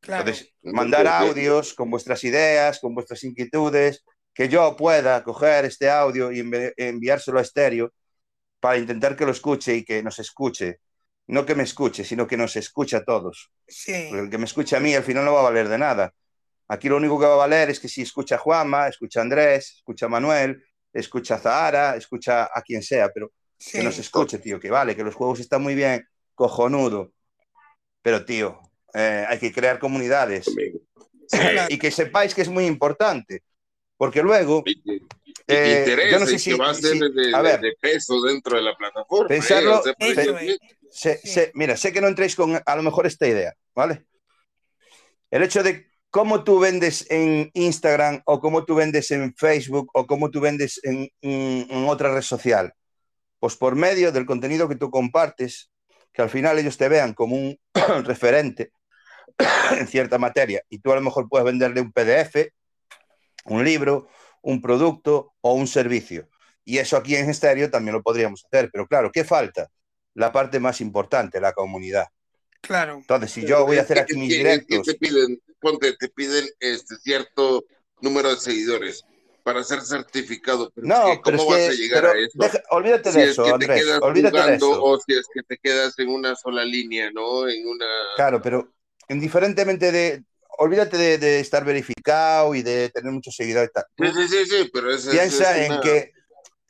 [0.00, 0.22] Claro.
[0.22, 4.02] Entonces, mandar audios con vuestras ideas, con vuestras inquietudes,
[4.34, 7.92] que yo pueda coger este audio y envi- enviárselo a estéreo
[8.60, 10.80] para intentar que lo escuche y que nos escuche.
[11.26, 13.50] No que me escuche, sino que nos escuche a todos.
[13.66, 15.78] Sí, Porque el que me escuche a mí al final no va a valer de
[15.78, 16.12] nada.
[16.68, 19.22] Aquí lo único que va a valer es que si escucha a Juanma, escucha a
[19.22, 20.62] Andrés, escucha a Manuel,
[20.92, 23.78] escucha a Zahara, escucha a quien sea, pero sí.
[23.78, 27.12] que nos escuche, tío, que vale, que los juegos están muy bien, cojonudo.
[28.02, 28.60] Pero, tío,
[28.94, 30.46] eh, hay que crear comunidades
[31.68, 33.42] y que sepáis que es muy importante,
[34.00, 34.64] porque luego,
[35.46, 37.60] Eh, yo no sé si- que va a ser si- de, a de- ver.
[37.60, 39.28] de peso dentro de la plataforma.
[39.28, 40.56] Pensarlo- ¿eh?
[40.58, 44.06] O sea, Eso mira, sé que no entréis con a lo mejor esta idea, ¿vale?
[45.30, 50.06] El hecho de cómo tú vendes en Instagram o cómo tú vendes en Facebook o
[50.06, 52.72] cómo tú vendes en, en- en otra red social,
[53.38, 55.70] pues por medio del contenido que tú compartes,
[56.14, 57.58] que al final ellos te vean como un
[58.06, 58.70] referente
[59.78, 62.50] en cierta materia y tú a lo mejor puedes venderle un PDF,
[63.44, 64.08] un libro,
[64.42, 66.28] un producto o un servicio.
[66.64, 69.68] Y eso aquí en Estéreo también lo podríamos hacer, pero claro, ¿qué falta?
[70.14, 72.06] La parte más importante, la comunidad.
[72.60, 72.96] Claro.
[72.96, 74.86] Entonces, si yo voy a es hacer que- aquí es mis que- es que directos,
[74.86, 77.64] te piden, ponte, te piden este cierto
[78.00, 79.02] número de seguidores
[79.42, 80.70] para ser certificado.
[80.74, 82.38] Pero es no, que, pero ¿cómo es vas a que llegar pero a eso?
[82.38, 84.84] deja- olvídate si de es eso, que te Andrés, quedas olvídate de jugando eso.
[84.84, 87.48] o si es que te quedas en una sola línea, ¿no?
[87.48, 87.86] En una...
[88.16, 88.74] Claro, pero
[89.08, 90.24] indiferentemente de,
[90.58, 93.70] olvídate de, de estar verificado y de tener muchos seguidores.
[93.70, 93.84] y tal.
[93.96, 96.12] Sí, sí, sí, sí, pero eso, Piensa en una- que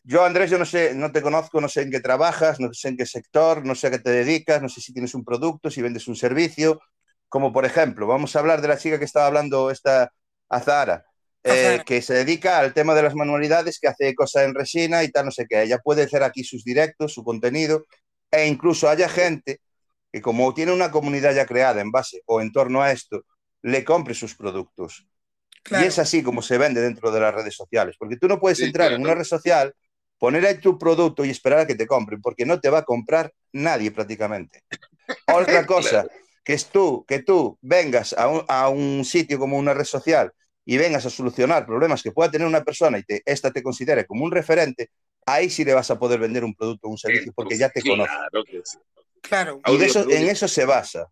[0.05, 2.89] yo, Andrés, yo no sé, no te conozco, no sé en qué trabajas, no sé
[2.89, 5.70] en qué sector, no sé a qué te dedicas, no sé si tienes un producto,
[5.70, 6.81] si vendes un servicio.
[7.28, 10.12] Como por ejemplo, vamos a hablar de la chica que estaba hablando esta
[10.49, 11.05] Azara,
[11.45, 11.85] eh, Azara.
[11.85, 15.26] que se dedica al tema de las manualidades, que hace cosas en resina y tal,
[15.26, 15.62] no sé qué.
[15.62, 17.85] Ella puede hacer aquí sus directos, su contenido,
[18.31, 19.61] e incluso haya gente
[20.12, 23.22] que como tiene una comunidad ya creada en base o en torno a esto,
[23.62, 25.06] le compre sus productos.
[25.62, 25.84] Claro.
[25.84, 28.58] Y es así como se vende dentro de las redes sociales, porque tú no puedes
[28.58, 29.74] Sí, entrar en una red social,
[30.18, 32.84] poner ahí tu producto y esperar a que te compren, porque no te va a
[32.84, 34.62] comprar nadie prácticamente.
[35.26, 36.06] Otra cosa,
[36.44, 40.32] que es tú, que tú vengas a un, a un sitio como una red social
[40.64, 44.06] y vengas a solucionar problemas que pueda tener una persona y te, esta te considere
[44.06, 44.90] como un referente,
[45.26, 47.82] ahí sí le vas a poder vender un producto o un servicio, porque ya te
[47.82, 48.11] conoce.
[48.11, 48.78] Claro que sí.
[49.22, 49.61] Claro.
[49.66, 51.06] Y de Audio eso, en eso se basa.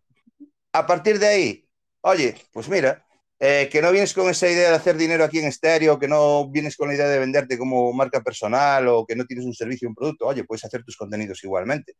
[0.73, 1.68] A partir de ahí,
[2.01, 3.05] oye, pues mira,
[3.39, 6.49] eh, que no vienes con esa idea de hacer dinero aquí en estéreo, que no
[6.49, 9.87] vienes con la idea de venderte como marca personal o que no tienes un servicio
[9.87, 11.93] o un producto, oye, puedes hacer tus contenidos igualmente.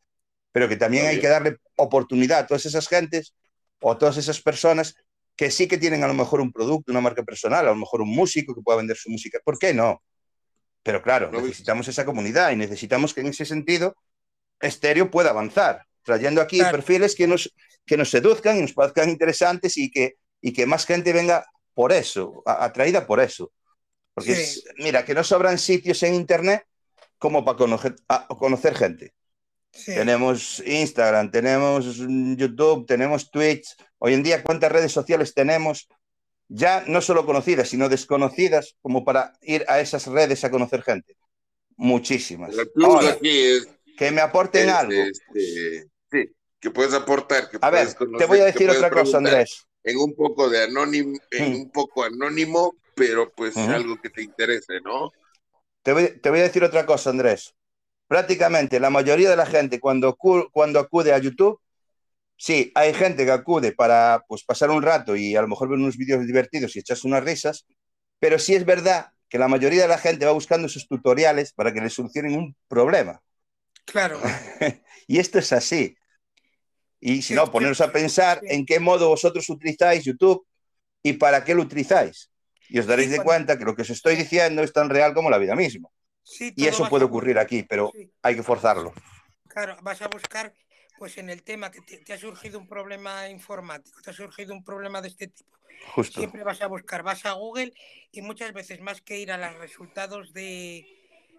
[0.51, 3.35] Pero que también hay que darle oportunidad a todas esas gentes
[3.81, 4.95] o a todas esas personas
[5.35, 8.01] que sí que tienen a lo mejor un producto, una marca personal, a lo mejor
[8.01, 9.39] un músico que pueda vender su música.
[9.43, 10.03] ¿Por qué no?
[10.83, 13.95] Pero claro, necesitamos esa comunidad y necesitamos que en ese sentido
[14.59, 16.77] estéreo pueda avanzar, trayendo aquí Claro.
[16.77, 17.53] perfiles que nos,
[17.85, 21.91] que nos seduzcan y nos parezcan interesantes y que, y que más gente venga por
[21.91, 23.51] eso, a- atraída por eso.
[24.13, 24.41] Porque, Sí.
[24.41, 26.65] es- mira, que no sobran sitios en Internet
[27.17, 29.13] como para conocer, a- conocer gente.
[29.71, 29.93] Sí.
[29.93, 33.75] Tenemos Instagram, tenemos YouTube, tenemos Twitch.
[33.99, 35.87] Hoy en día, ¿cuántas redes sociales tenemos?
[36.47, 41.15] Ya no solo conocidas, sino desconocidas, como para ir a esas redes a conocer gente.
[41.77, 42.55] Muchísimas.
[42.83, 43.67] Ahora, aquí es,
[43.97, 44.91] que me aporten es, algo.
[44.93, 47.49] este, sí, que puedes aportar.
[47.49, 49.65] Que A ver, puedes conocer, te voy a decir otra cosa, Andrés.
[49.83, 51.55] En un poco de anónimo, en Mm.
[51.55, 55.11] un poco anónimo, pero pues algo que te interese, ¿no?
[55.83, 57.55] Te voy, te voy a decir otra cosa, Andrés.
[58.07, 60.17] Prácticamente la mayoría de la gente cuando,
[60.51, 61.61] cuando acude a YouTube,
[62.35, 65.79] sí, hay gente que acude para pues, pasar un rato y a lo mejor ver
[65.79, 67.65] unos vídeos divertidos y echarse unas risas,
[68.19, 71.71] pero sí es verdad que la mayoría de la gente va buscando esos tutoriales para
[71.71, 73.21] que le solucionen un problema.
[73.85, 74.19] Claro.
[75.07, 75.95] Y esto es así.
[76.99, 80.45] Y si no, poneros a pensar en qué modo vosotros utilizáis YouTube
[81.01, 82.29] y para qué lo utilizáis.
[82.69, 85.29] Y os daréis de cuenta que lo que os estoy diciendo es tan real como
[85.29, 85.89] la vida misma.
[86.23, 88.93] Sí, Y eso puede ocurrir aquí, pero sí, hay que forzarlo.
[89.47, 90.53] claro, vas a buscar,
[90.97, 94.53] pues en el tema que te, te ha surgido un problema informático, te ha surgido
[94.53, 95.49] un problema de este tipo.
[95.95, 96.19] Justo.
[96.19, 97.73] Siempre vas a buscar, vas a Google
[98.11, 100.85] y muchas veces más que ir a los resultados de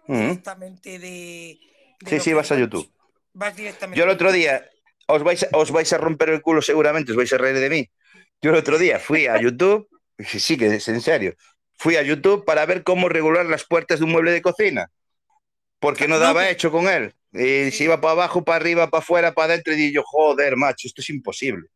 [0.07, 0.19] Ujú.
[0.19, 1.59] directamente de,
[2.01, 2.91] de Sí, sí, vas a YouTube.
[3.33, 3.97] Vas directamente.
[3.97, 4.67] Yo el otro día,
[5.11, 7.89] os vais, os vais a romper el culo seguramente, os vais a reír de mí.
[8.41, 9.87] Yo el otro día fui a YouTube,
[10.19, 11.35] sí, sí, que es en serio,
[11.77, 14.91] fui a YouTube para ver cómo regular las puertas de un mueble de cocina,
[15.79, 17.13] porque no No, daba pues- hecho con él.
[17.33, 20.57] Y se iba para abajo, para arriba, para afuera, para adentro, y dije yo, joder,
[20.57, 21.67] macho, esto es imposible.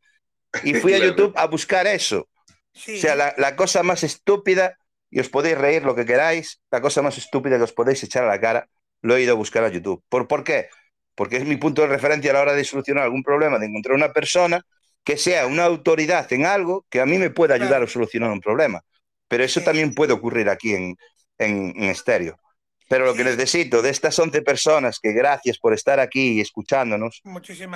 [0.63, 0.97] Y fui a.
[1.05, 2.27] YouTube a buscar eso.
[2.73, 4.77] Sí, O sea, la, la cosa más estúpida,
[5.09, 8.25] y os podéis reír lo que queráis, la cosa más estúpida que os podéis echar
[8.25, 8.67] a la cara,
[9.01, 10.03] lo he ido a buscar a YouTube.
[10.09, 10.67] ¿Por, ¿Por qué?
[11.15, 13.95] Porque es mi punto de referencia a la hora de solucionar algún problema, de encontrar
[13.95, 14.61] una persona
[15.03, 18.41] que sea una autoridad en algo que a mí me pueda ayudar a solucionar un
[18.41, 18.81] problema.
[19.27, 20.97] Pero eso también puede ocurrir aquí en,
[21.37, 22.37] en, estéreo.
[22.89, 27.21] Pero lo que necesito de estas 11 personas, que gracias por estar aquí y escuchándonos,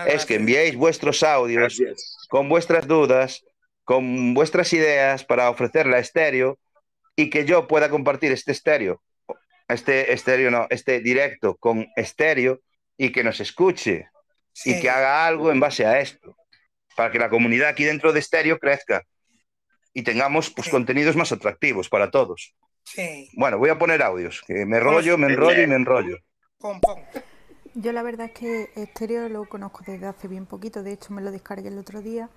[0.08, 1.82] es que enviéis vuestros audios
[2.30, 3.44] con vuestras dudas,
[3.84, 6.60] con vuestras ideas para ofrecerla a estéreo
[7.16, 9.02] y que yo pueda compartir este estéreo,
[9.68, 12.62] este estéreo no, este directo con estéreo
[13.00, 14.10] y que nos escuche
[14.66, 16.36] y que haga algo en base a esto,
[16.98, 19.04] para que la comunidad aquí dentro de estéreo crezca
[19.94, 22.54] y tengamos pues, contenidos más atractivos para todos.
[23.34, 26.18] Bueno, voy a poner audios, que me rollo, me enrollo y me enrollo.
[27.74, 31.22] Yo la verdad es que estéreo lo conozco desde hace bien poquito, de hecho me
[31.22, 32.30] lo descargué el otro día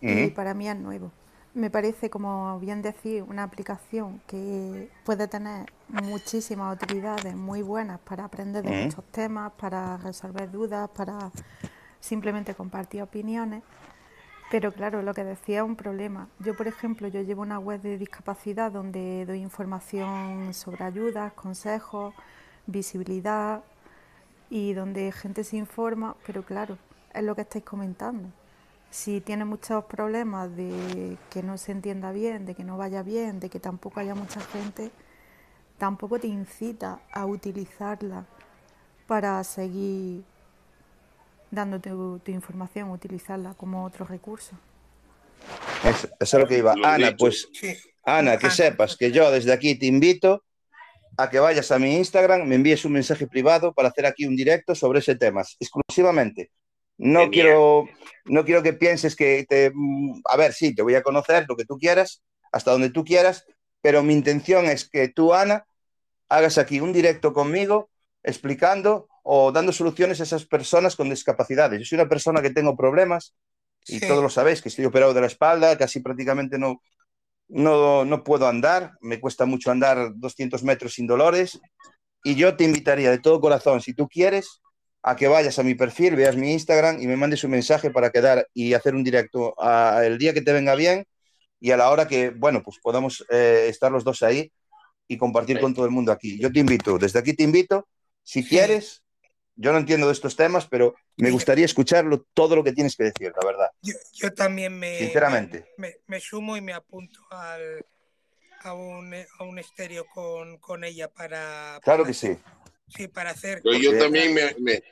[0.00, 1.12] y para mí es nuevo
[1.54, 8.24] me parece, como bien decir, una aplicación que puede tener muchísimas utilidades muy buenas para
[8.24, 11.30] aprender de muchos temas, para resolver dudas, para
[11.98, 13.62] simplemente compartir opiniones.
[14.50, 16.28] Pero claro, lo que decía es un problema.
[16.40, 22.14] Yo, por ejemplo, yo llevo una web de discapacidad donde doy información sobre ayudas, consejos,
[22.66, 23.62] visibilidad
[24.50, 26.78] y donde gente se informa, pero claro,
[27.12, 28.28] es lo que estáis comentando
[28.90, 33.38] si tiene muchos problemas de que no se entienda bien, de que no vaya bien,
[33.38, 34.90] de que tampoco haya mucha gente,
[35.78, 38.26] tampoco te incita a utilizarla
[39.06, 40.22] para seguir
[41.50, 44.52] dando tu, información, utilizarla como otro recurso.
[45.84, 46.74] Eso, es lo que iba.
[46.84, 47.48] Ana, pues,
[48.04, 50.44] Ana, que sepas que yo desde aquí te invito
[51.16, 54.36] a que vayas a mi Instagram, me envíes un mensaje privado para hacer aquí un
[54.36, 56.50] directo sobre ese tema, exclusivamente.
[57.02, 57.88] No quiero,
[58.26, 59.72] no quiero que pienses que te.
[60.26, 62.22] A ver, sí, te voy a conocer lo que tú quieras,
[62.52, 63.46] hasta donde tú quieras,
[63.80, 65.64] pero mi intención es que tú, Ana,
[66.28, 67.88] hagas aquí un directo conmigo
[68.22, 71.78] explicando o dando soluciones a esas personas con discapacidades.
[71.78, 73.34] Yo soy una persona que tengo problemas
[73.86, 76.82] y todos lo sabéis, que estoy operado de la espalda, casi prácticamente no,
[77.48, 81.58] no, no puedo andar, me cuesta mucho andar 200 metros sin dolores
[82.22, 84.60] y yo te invitaría de todo corazón, si tú quieres,
[85.02, 88.10] a que vayas a mi perfil, veas mi Instagram y me mandes un mensaje para
[88.10, 89.54] quedar y hacer un directo
[90.02, 91.06] el día que te venga bien
[91.58, 94.52] y a la hora que, bueno, pues podamos eh, estar los dos ahí
[95.06, 96.38] y compartir con todo el mundo aquí.
[96.38, 97.88] Yo te invito, desde aquí te invito,
[98.22, 99.02] si quieres,
[99.56, 103.04] yo no entiendo de estos temas, pero me gustaría escucharlo todo lo que tienes que
[103.04, 103.70] decir, la verdad.
[103.82, 105.66] Yo, también me, Sinceramente.
[105.76, 107.84] Me, sumo y me apunto al,
[108.62, 111.78] a, un, a un estéreo con, con ella para...
[111.82, 112.38] Claro que sí.
[112.94, 113.62] Sí, para hacer.
[113.64, 114.82] yo también me,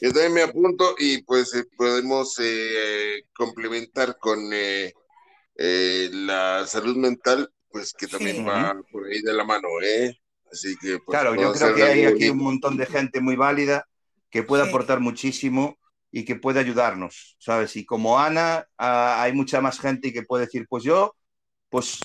[0.00, 4.92] yo también me apunto y pues eh, podemos eh, complementar con eh,
[6.12, 10.18] la salud mental, pues que también va por ahí de la mano, ¿eh?
[10.50, 10.98] Así que.
[10.98, 13.86] Pues, claro, yo creo que hay aquí un montón de gente muy válida
[14.30, 15.78] que puede aportar muchísimo
[16.10, 17.76] y que puede ayudarnos, ¿sabes?
[17.76, 21.14] Y como Ana, ah, hay mucha más gente que puede decir, pues yo,
[21.68, 22.00] pues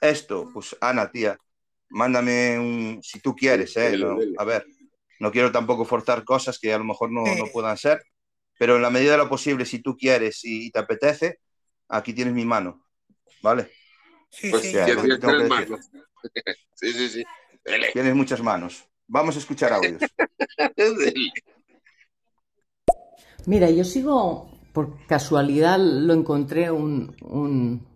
[0.00, 1.36] esto, pues Ana, tía,
[1.88, 3.98] mándame un, si tú quieres, ¿eh?
[4.38, 4.64] a ver,
[5.20, 8.02] no quiero tampoco forzar cosas que a lo mejor no, puedan ser,
[8.58, 11.38] pero en la medida de lo posible, si tú quieres y, te apetece,
[11.88, 12.86] aquí tienes mi mano,
[13.42, 13.70] ¿vale?
[14.30, 14.72] Sí, pues, sí.
[16.74, 17.24] sí, sí, sí.
[17.92, 18.84] Tienes muchas manos.
[19.06, 20.00] Vamos a escuchar audios.
[23.46, 27.86] Mira, yo sigo, por casualidad lo encontré un, un,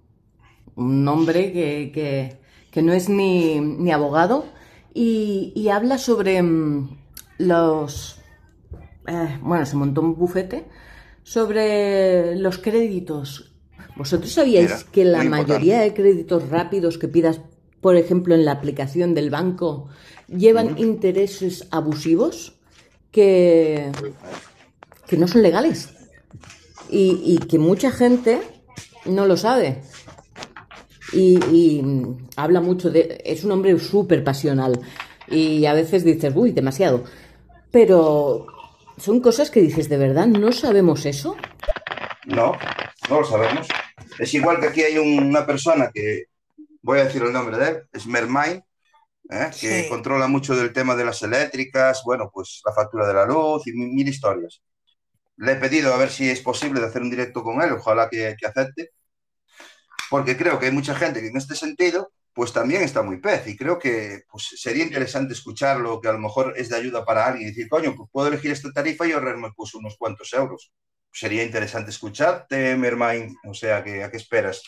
[0.74, 4.44] un hombre que, no es ni, ni abogado
[4.92, 7.03] y, y, habla sobre mm,
[7.38, 8.20] los...
[9.06, 10.66] Eh, bueno, se montó un bufete
[11.22, 13.52] sobre los créditos.
[13.96, 17.40] ¿Vosotros sabíais que la mayoría de créditos rápidos que pidas,
[17.80, 19.88] por ejemplo, en la aplicación del banco,
[20.28, 22.54] llevan intereses abusivos
[23.10, 23.92] que,
[25.06, 25.90] que no son legales?
[26.90, 28.40] Y, y que mucha gente
[29.06, 29.82] no lo sabe.
[31.12, 31.82] Y, y,
[32.36, 33.22] habla mucho de...
[33.24, 34.80] Es un hombre súper pasional.
[35.28, 37.04] Y a veces dices, uy, demasiado.
[37.74, 38.46] Pero
[38.98, 41.36] son cosas que dices, ¿de verdad no sabemos eso?
[42.24, 42.52] No,
[43.10, 43.66] no lo sabemos.
[44.16, 46.26] Es igual que aquí hay una persona que,
[46.82, 48.62] voy a decir el nombre de él, es Mermain,
[49.28, 49.50] ¿eh?
[49.60, 53.66] que controla mucho del tema de las eléctricas, bueno, pues la factura de la luz
[53.66, 54.62] y mil, historias.
[55.38, 58.08] Le he pedido a ver si es posible de hacer un directo con él, ojalá
[58.08, 58.90] que, que acepte,
[60.08, 63.46] porque creo que hay mucha gente que en este sentido pues también está muy pez.
[63.46, 67.26] Y creo que pues, sería interesante escucharlo, que a lo mejor es de ayuda para
[67.26, 70.72] alguien y decir, coño, pues puedo elegir esta tarifa y ahorrarme pues, unos cuantos euros.
[71.12, 74.62] Sería interesante escucharte, Mermain, o sea, que, ¿a qué esperas?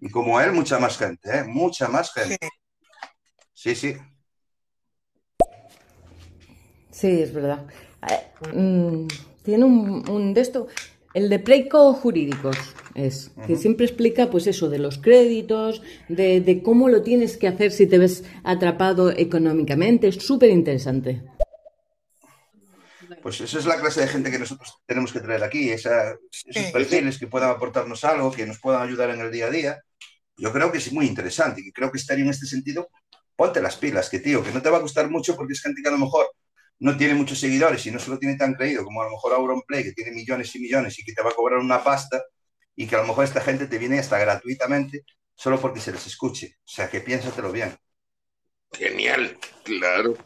[0.00, 1.44] Y como él, mucha más gente, ¿eh?
[1.44, 2.38] Mucha más gente.
[3.52, 3.96] Sí, sí.
[6.92, 7.66] Sí, es verdad.
[8.08, 9.08] Eh, mm,
[9.42, 10.68] tiene un, un de esto.
[11.16, 12.58] El de Pleico Jurídicos
[12.94, 17.48] es, que siempre explica pues eso de los créditos, de, de cómo lo tienes que
[17.48, 20.08] hacer si te ves atrapado económicamente.
[20.08, 21.22] Es súper interesante.
[23.22, 26.14] Pues esa es la clase de gente que nosotros tenemos que traer aquí, esa,
[26.44, 29.82] esos perfiles que puedan aportarnos algo, que nos puedan ayudar en el día a día.
[30.36, 32.90] Yo creo que es muy interesante y creo que estaría en este sentido,
[33.34, 35.80] ponte las pilas, que tío, que no te va a costar mucho porque es gente
[35.80, 36.26] que a lo mejor
[36.78, 39.32] no tiene muchos seguidores y no se lo tiene tan creído como a lo mejor
[39.34, 42.22] Auronplay, que tiene millones y millones y que te va a cobrar una pasta
[42.74, 45.04] y que a lo mejor esta gente te viene hasta gratuitamente
[45.34, 46.56] solo porque se les escuche.
[46.58, 47.76] O sea, que piénsatelo bien.
[48.72, 50.16] Genial, claro.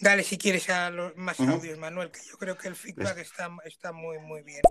[0.00, 3.48] Dale si quieres a los más audios, Manuel, que yo creo que el feedback está,
[3.64, 4.62] está muy, muy bien.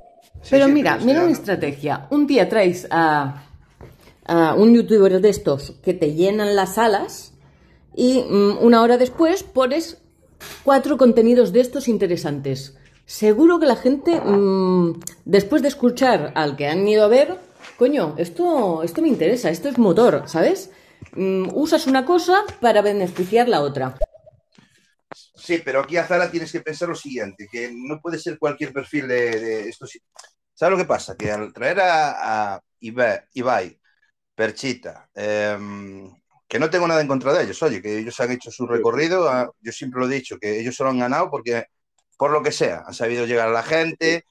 [0.50, 2.08] Pero mira, mira una estrategia.
[2.10, 3.48] Un día traes a,
[4.26, 7.31] a, un youtuber de estos que te llenan las salas
[7.96, 10.02] y mm, una hora después pones
[10.64, 12.78] cuatro contenidos de estos interesantes.
[13.06, 17.38] Seguro que la gente, mmm, después de escuchar al que han ido a ver,
[17.78, 20.72] coño, esto, esto me interesa, esto es motor, ¿sabes?
[21.14, 23.98] Mm, usas una cosa para beneficiar la otra.
[25.36, 28.72] Sí, pero aquí a Zara tienes que pensar lo siguiente, que no puede ser cualquier
[28.72, 29.86] perfil de, de esto.
[30.54, 31.18] ¿Sabes lo que pasa?
[31.18, 33.80] Que al traer a, a Ibai,
[34.36, 35.58] Perchita, eh,
[36.52, 39.30] que no tengo nada en contra de ellos, oye, que ellos han hecho su recorrido,
[39.30, 41.68] a, yo siempre lo he dicho, que ellos se lo han ganado porque,
[42.18, 44.26] por lo que sea, han sabido llegar a la gente,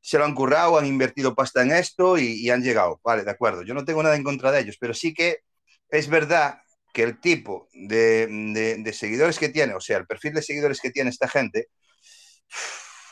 [0.00, 3.30] se lo han currado, han invertido pasta en esto y, y han llegado, vale, de
[3.30, 5.40] acuerdo, yo no tengo nada en contra de ellos, pero sí que
[5.90, 6.60] es verdad
[6.94, 10.80] que el tipo de, de, de, seguidores que tiene, o sea, el perfil de seguidores
[10.80, 11.68] que tiene esta gente,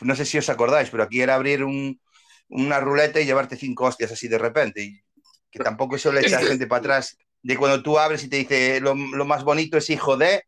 [0.01, 2.01] no sé si os acordáis, pero aquí era abrir un,
[2.49, 5.03] una ruleta y llevarte cinco hostias así de repente, y
[5.51, 8.79] que tampoco eso le echa gente para atrás, de cuando tú abres y te dice
[8.81, 10.45] lo, lo, más bonito es hijo de,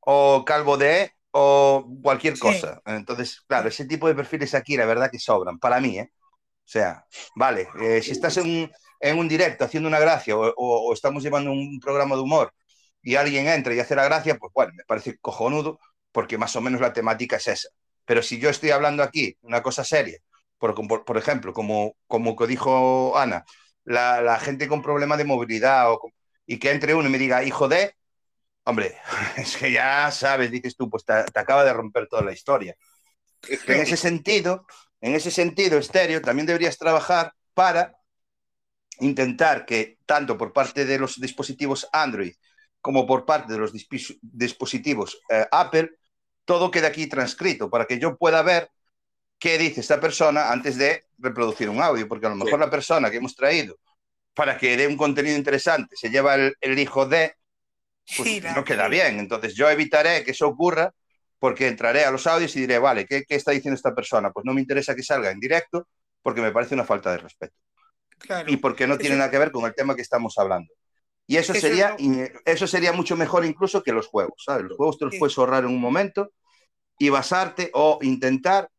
[0.00, 2.80] o calvo de, o cualquier cosa.
[2.86, 6.10] Entonces, claro, ese tipo de perfiles aquí, la verdad que sobran, para mí, ¿eh?
[6.12, 8.70] O sea, vale, eh, si estás en,
[9.00, 12.52] en, un directo haciendo una gracia o, o, o estamos llevando un programa de humor
[13.02, 15.80] y alguien entra y hace la gracia, pues bueno, me parece cojonudo
[16.12, 17.68] porque más o menos la temática es esa.
[18.04, 20.18] Pero si yo estoy hablando aquí una cosa seria,
[20.58, 23.44] por, por, por ejemplo, como, como dijo Ana,
[23.84, 26.00] la, la, gente con problemas de movilidad o,
[26.48, 27.94] y que entre uno y me diga, hijo de,
[28.64, 28.96] hombre,
[29.36, 32.74] es que ya sabes, dices tú, pues te, te acaba de romper toda la historia.
[33.48, 34.66] En ese sentido,
[35.00, 37.92] en ese sentido, estéreo, también deberías trabajar para
[39.00, 42.32] intentar que tanto por parte de los dispositivos Android
[42.80, 45.90] como por parte de los dispositivos eh, Apple,
[46.44, 48.70] todo queda aquí transcrito para que yo pueda ver
[49.38, 52.60] qué dice esta persona antes de reproducir un audio, porque a lo mejor sí.
[52.60, 53.76] la persona que hemos traído
[54.38, 57.34] para que dé un contenido interesante se lleva el, el hijo de,
[58.16, 59.18] pues sí, no queda bien.
[59.18, 60.94] Entonces yo evitaré que eso ocurra
[61.40, 64.30] porque entraré a los audios y diré, vale, ¿qué, ¿qué, está diciendo esta persona?
[64.30, 65.88] Pues no me interesa que salga en directo
[66.22, 67.56] porque me parece una falta de respeto.
[68.16, 68.48] Claro.
[68.48, 70.72] Y porque no tiene nada que ver con el tema que estamos hablando.
[71.26, 71.96] Y eso, sería,
[72.44, 74.66] eso sería mucho mejor incluso que los juegos, ¿sabes?
[74.66, 76.30] Los juegos te los puedes ahorrar en un momento
[76.96, 78.70] y basarte o intentar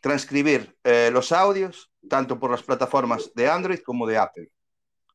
[0.00, 4.48] transcribir eh, los audios tanto por las plataformas de Android como de Apple.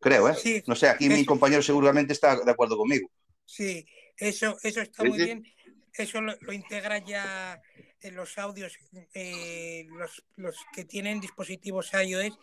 [0.03, 0.35] Creo, ¿eh?
[0.35, 3.09] Sí, no sé, aquí eso, mi compañero seguramente está de acuerdo conmigo.
[3.45, 3.85] Sí,
[4.17, 5.43] eso, eso está muy bien.
[5.93, 7.61] Eso lo, lo, integra ya
[8.01, 8.77] en los audios,
[9.13, 12.37] eh, los, los que tienen dispositivos iOS,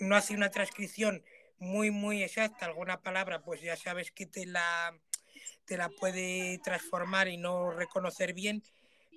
[0.00, 1.24] no hace una transcripción
[1.58, 4.96] muy, muy exacta, alguna palabra, pues ya sabes que te la,
[5.64, 8.62] te la puede transformar y no reconocer bien,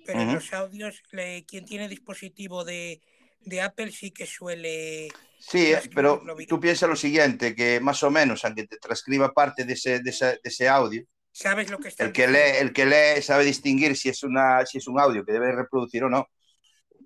[0.04, 0.28] pero uh -huh.
[0.28, 3.02] en los audios, le, quien tiene dispositivo de,
[3.40, 5.08] de, Apple sí que suele...
[5.38, 9.74] Sí, pero tú piensas lo siguiente, que más o menos, aunque te transcriba parte de
[9.74, 13.22] ese, de ese, de ese audio, sabes lo que el que lee el que lee
[13.22, 16.26] sabe distinguir si es una si es un audio que debe reproducir o no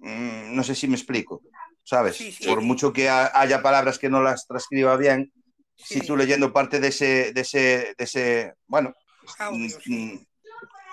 [0.00, 1.42] mm, no sé si me explico
[1.84, 2.16] ¿sabes?
[2.16, 2.66] Sí, sí, Por sí.
[2.66, 5.32] mucho que haya palabras que no las transcriba bien,
[5.76, 8.94] si tú leyendo parte de ese, de ese, de ese bueno,
[9.38, 10.16] audios, mm,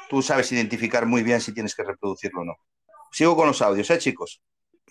[0.09, 2.55] tú sabes identificar muy bien si tienes que reproducirlo o no.
[3.11, 4.41] Sigo con los audios, ¿eh, chicos?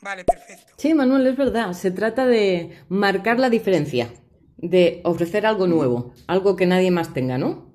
[0.02, 0.72] Vale, perfecto.
[0.76, 1.72] Sí, Manuel, es verdad.
[1.72, 4.12] Se trata de marcar la diferencia,
[4.56, 7.72] de ofrecer algo nuevo, algo que nadie más tenga, ¿no?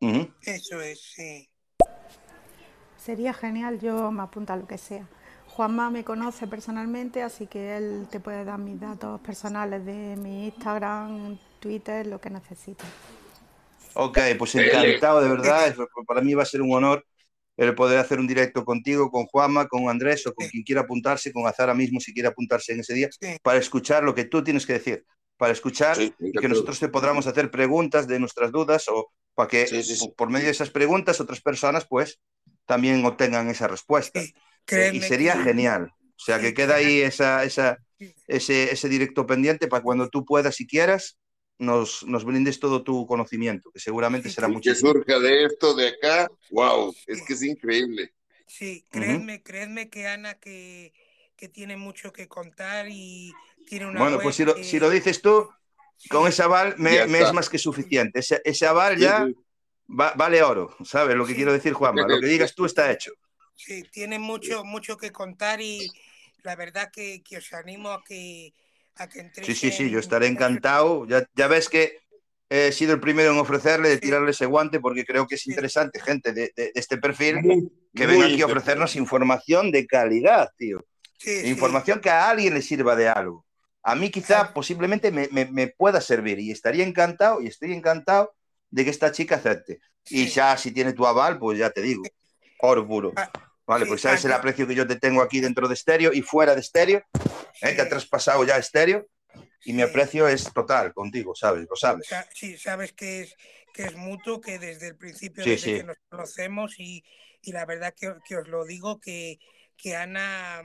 [0.00, 0.34] Uh -huh.
[0.42, 1.48] Eso es, sí.
[2.96, 5.06] Sería genial, yo me apunto a lo que sea.
[5.48, 10.46] Juanma me conoce personalmente, así que él te puede dar mis datos personales de mi
[10.46, 12.84] Instagram, Twitter, lo que necesite.
[13.94, 15.74] Ok, pues encantado, de verdad.
[16.06, 17.04] Para mí va a ser un honor
[17.56, 21.32] el poder hacer un directo contigo, con Juanma, con Andrés o con quien quiera apuntarse,
[21.32, 23.10] con Azara mismo si quiere apuntarse en ese día,
[23.42, 25.04] para escuchar lo que tú tienes que decir,
[25.36, 29.48] para escuchar sí, y que nosotros te podamos hacer preguntas de nuestras dudas o, para
[29.48, 29.66] que
[30.16, 32.20] por medio de esas preguntas otras personas pues
[32.66, 34.20] también obtengan esa respuesta.
[34.20, 35.90] y sería genial.
[36.16, 37.78] O sea, que queda ahí esa, esa,
[38.28, 41.18] ese, ese directo pendiente para cuando tú puedas y quieras,
[41.58, 44.70] nos, nos brindes todo tu conocimiento, que seguramente será mucho.
[44.70, 48.12] Que surja de esto, de acá, wow, es que es increíble.
[48.46, 50.92] Sí, créeme, créeme que Ana que,
[51.36, 53.32] que, tiene mucho que contar y
[53.66, 54.00] tiene una...
[54.00, 55.48] Bueno, pues si lo, si lo dices tú,
[56.10, 58.20] con ese aval me, es más que suficiente.
[58.20, 59.26] Ese, ese aval ya
[59.86, 61.16] vale oro, ¿sabes?
[61.16, 62.06] Lo que quiero decir, Juanma.
[62.06, 63.12] Lo que digas tú está hecho.
[63.54, 65.90] Sí, tiene mucho, mucho que contar y
[66.42, 68.52] la verdad que, que os animo a que,
[68.96, 69.46] a que entréis.
[69.46, 71.06] Sí, sí, sí, yo estaré encantado.
[71.06, 72.02] Ya, ya ves que
[72.48, 76.00] he sido el primero en ofrecerle, de tirarle ese guante, porque creo que es interesante,
[76.00, 80.84] gente de, de, este perfil, que venga aquí a ofrecernos información de calidad, tío.
[81.44, 83.46] información que a alguien le sirva de algo.
[83.82, 88.34] A mí quizá posiblemente me, me, me, pueda servir y estaría encantado y estoy encantado
[88.70, 89.80] de que esta chica acepte.
[90.08, 92.02] Y ya si tiene tu aval, pues ya te digo,
[92.60, 93.12] oro puro.
[93.66, 96.54] Vale, pues sabes el aprecio que yo te tengo aquí dentro de estéreo y fuera
[96.54, 97.02] de estéreo,
[97.60, 97.74] ¿eh?
[97.74, 99.06] que ha traspasado ya estéreo
[99.64, 101.66] y mi aprecio es total contigo, ¿sabes?
[101.68, 102.08] Lo sabes.
[102.34, 103.36] Sí, sabes que es,
[103.72, 107.04] que es mutuo, que desde el principio desde que nos conocemos y,
[107.40, 109.38] y la verdad que, que, os lo digo, que,
[109.76, 110.62] que Ana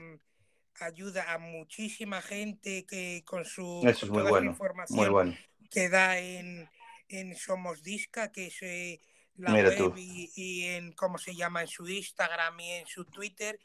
[0.80, 5.36] ayuda a muchísima gente que con su información
[5.70, 6.68] que da en,
[7.08, 9.00] en Somos Disca, que es
[9.38, 13.58] eh, la web y, en cómo se llama en su Instagram y en su Twitter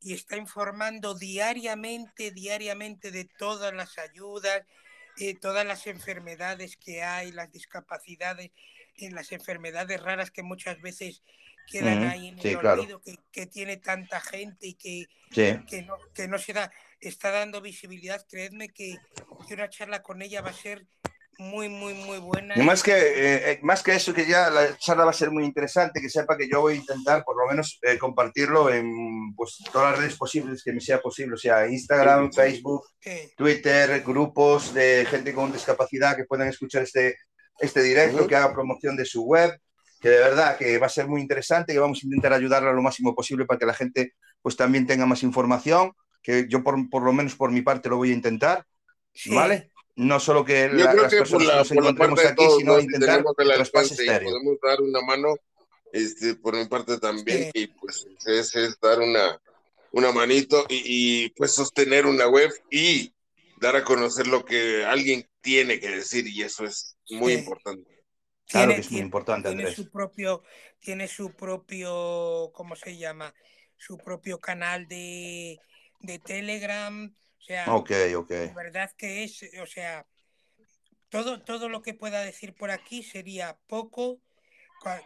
[0.00, 4.62] y está informando diariamente, diariamente de todas las ayudas,
[5.18, 8.50] eh, todas las enfermedades que hay, las discapacidades,
[8.96, 11.22] en las enfermedades raras que muchas veces
[11.70, 13.00] quedan ahí en el olvido,
[13.30, 18.26] que, tiene tanta gente y que, que, no, que no se da, está dando visibilidad.
[18.28, 18.98] Creedme que,
[19.46, 20.86] que una charla con ella va a ser
[21.38, 22.54] muy, muy, muy buena.
[22.56, 25.30] Y más que, eh, eh, más que eso, que ya la charla va a ser
[25.30, 29.34] muy interesante, que sepa que yo voy a intentar por lo menos eh, compartirlo en
[29.34, 32.84] pues, todas las redes posibles que me sea posible, o sea, Instagram, Facebook,
[33.36, 37.16] Twitter, grupos de gente con discapacidad que puedan escuchar este,
[37.58, 39.58] este directo, que haga promoción de su web,
[40.00, 42.82] que de verdad que va a ser muy interesante, que vamos a intentar ayudarla lo
[42.82, 45.92] máximo posible para que la gente pues también tenga más información,
[46.22, 48.64] que yo por, por lo menos por mi parte lo voy a intentar,
[49.26, 49.71] ¿vale?
[49.96, 54.80] No solo que la, las personas la, nos encontremos aquí, sino intentar que Podemos dar
[54.80, 55.36] una mano
[55.92, 59.38] este, por mi parte también, y pues es, es, dar una,
[59.92, 60.82] una manito y,
[61.24, 63.12] y, pues sostener una web y
[63.60, 68.04] dar a conocer lo que alguien tiene que decir, y eso es muy importante.
[68.46, 69.76] Claro tiene, que es muy importante, tiene Andrés.
[69.76, 70.42] Su propio,
[70.80, 73.34] tiene su propio, ¿cómo se llama?
[73.76, 75.58] Su propio canal de,
[76.00, 78.30] de Telegram, o sea, ok, ok.
[78.30, 80.06] La verdad que es, o sea,
[81.10, 84.20] todo, todo lo que pueda decir por aquí sería poco.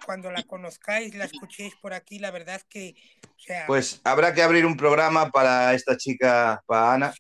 [0.07, 2.95] Cuando la conozcáis, la escuchéis por aquí, la verdad que,
[3.27, 3.67] o sea...
[3.67, 7.15] Pues habrá que abrir un programa para esta chica, para Ana,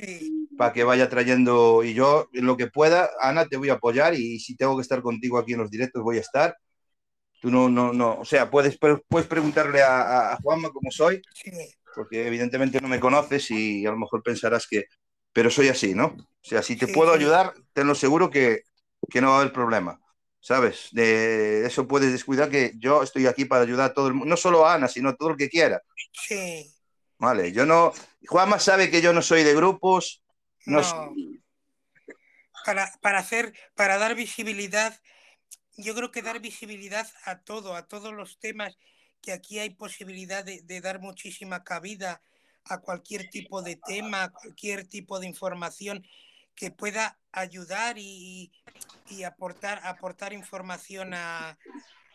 [0.57, 4.15] para que vaya trayendo, y yo en lo que pueda, Ana, te voy a apoyar
[4.15, 6.57] y si tengo que estar contigo aquí en los directos, voy a estar.
[7.43, 11.21] Tú no, no, no, o sea, puedes, puedes preguntarle a, a Juanma cómo soy,
[11.95, 14.87] porque evidentemente no me conoces y a lo mejor pensarás que,
[15.37, 16.07] pero soy así, ¿no?
[16.07, 18.63] O sea, si te puedo ayudar, tenlo seguro que,
[19.11, 20.01] que, no va a haber problema,
[20.41, 20.89] ¿sabes?
[20.93, 24.39] De eso puedes descuidar que yo estoy aquí para ayudar a todo el mundo, no
[24.39, 25.83] solo a Ana, sino a todo el que quiera.
[26.27, 26.73] Sí.
[27.19, 27.93] Vale, yo no.
[28.27, 30.25] Juanma sabe que yo no soy de grupos.
[30.65, 30.81] No.
[32.65, 34.99] Para, para hacer, para dar visibilidad,
[35.77, 38.79] yo creo que dar visibilidad a todo, a todos los temas,
[39.21, 42.23] que aquí hay posibilidad de, de dar muchísima cabida
[42.69, 46.07] a cualquier tipo de tema, a cualquier tipo de información
[46.55, 48.51] que pueda ayudar y,
[49.09, 51.59] y aportar, aportar información a,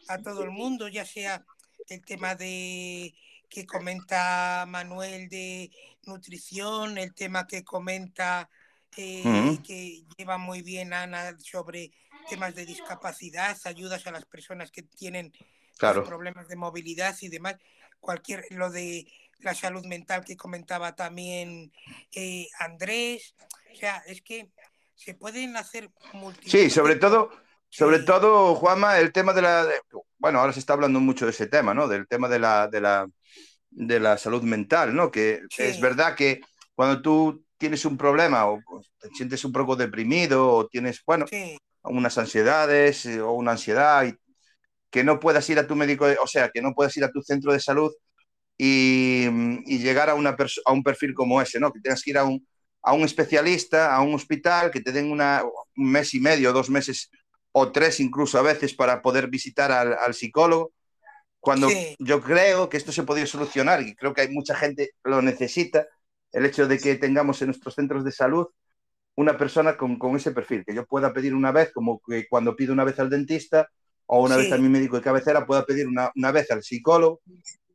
[0.07, 1.45] a, todo el mundo, ya sea
[1.90, 3.14] el tema de
[3.49, 5.72] que comenta Manuel de
[6.06, 8.49] nutrición, el tema que comenta
[8.98, 11.91] eh, que lleva muy bien Ana sobre
[12.30, 15.34] temas de discapacidad, ayudas a las personas que tienen
[15.80, 17.56] problemas de movilidad y demás,
[17.99, 19.07] cualquier lo de
[19.41, 21.72] la salud mental que comentaba también
[22.13, 23.35] eh, Andrés.
[23.72, 24.51] O sea, es que
[24.95, 25.89] se pueden hacer
[26.45, 27.31] Sí, sobre todo,
[27.69, 29.68] sobre todo, Juanma, el tema de la.
[30.18, 31.88] bueno, ahora se está hablando mucho de ese tema, ¿no?
[31.88, 33.07] Del tema de la, de la,
[33.69, 35.09] de la salud mental, ¿no?
[35.09, 36.41] Que es verdad que
[36.76, 38.61] cuando tú tienes un problema o
[38.99, 41.26] te sientes un poco deprimido o tienes, bueno,
[41.84, 44.15] unas ansiedades eh, o una ansiedad y
[44.89, 47.22] que no puedas ir a tu médico, o sea, que no puedas ir a tu
[47.22, 47.91] centro de salud
[48.64, 50.36] y, llegar a, una
[50.66, 51.74] a un perfil como ese, ¿no?
[51.74, 52.46] Que tengas que ir a un,
[52.84, 55.42] a un especialista, a un hospital, que te den una,
[55.78, 57.10] un mes y medio, dos meses
[57.54, 60.74] o tres incluso a veces para poder visitar al, al psicólogo,
[61.40, 61.96] cuando Sí.
[61.98, 65.88] yo creo que esto se podría solucionar y creo que hay mucha gente lo necesita,
[66.32, 68.46] el hecho de que tengamos en nuestros centros de salud
[69.16, 72.56] una persona con, con ese perfil, que yo pueda pedir una vez, como que cuando
[72.56, 73.68] pido una vez al dentista
[74.06, 74.44] o una Sí.
[74.44, 77.22] vez a mi médico de cabecera, pueda pedir una, una vez al psicólogo,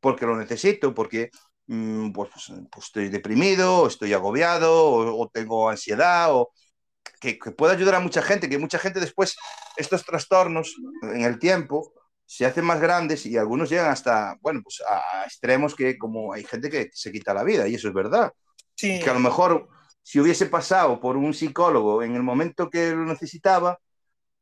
[0.01, 1.31] porque lo necesito, porque
[1.67, 2.31] mm, pues,
[2.71, 6.53] pues, estoy deprimido, o estoy agobiado, o, o tengo ansiedad, o
[7.21, 9.37] que, que pueda ayudar a mucha gente, que mucha gente después
[9.77, 11.93] estos trastornos en el tiempo
[12.27, 16.33] se hacen más grandes y algunos llegan hasta, bueno, pues a, a extremos que como
[16.33, 18.33] hay gente que se quita la vida, y eso es verdad.
[18.75, 19.69] Sí, Que a lo mejor
[20.03, 23.79] si hubiese pasado por un psicólogo en el momento que lo necesitaba,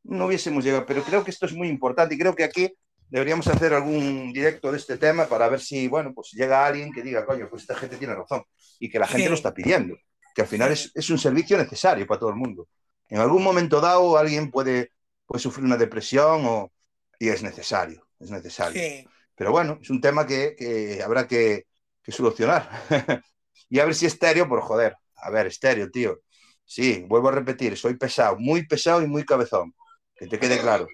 [0.04, 0.86] no hubiésemos llegado.
[0.86, 2.74] Pero creo que esto es muy importante y creo que aquí
[3.08, 7.02] deberíamos hacer algún directo de este tema para ver si, bueno, pues llega alguien que
[7.02, 8.42] diga, coño, pues esta gente tiene razón
[8.78, 9.28] y que la gente Sí.
[9.28, 9.96] lo está pidiendo,
[10.34, 12.68] que al final es, es un servicio necesario para todo el mundo.
[13.08, 14.90] En algún momento dado alguien puede,
[15.26, 16.72] puede sufrir una depresión o,
[17.18, 18.80] y es necesario, es necesario.
[18.82, 19.06] sí,
[19.36, 21.66] Pero bueno, es un tema que, que habrá que,
[22.02, 22.68] que solucionar.
[23.68, 24.96] y a ver si estéreo, por joder.
[25.16, 26.20] A ver, estéreo, tío.
[26.64, 29.74] Sí, vuelvo a repetir, soy pesado, muy pesado y muy cabezón.
[30.16, 30.86] Que te quede claro.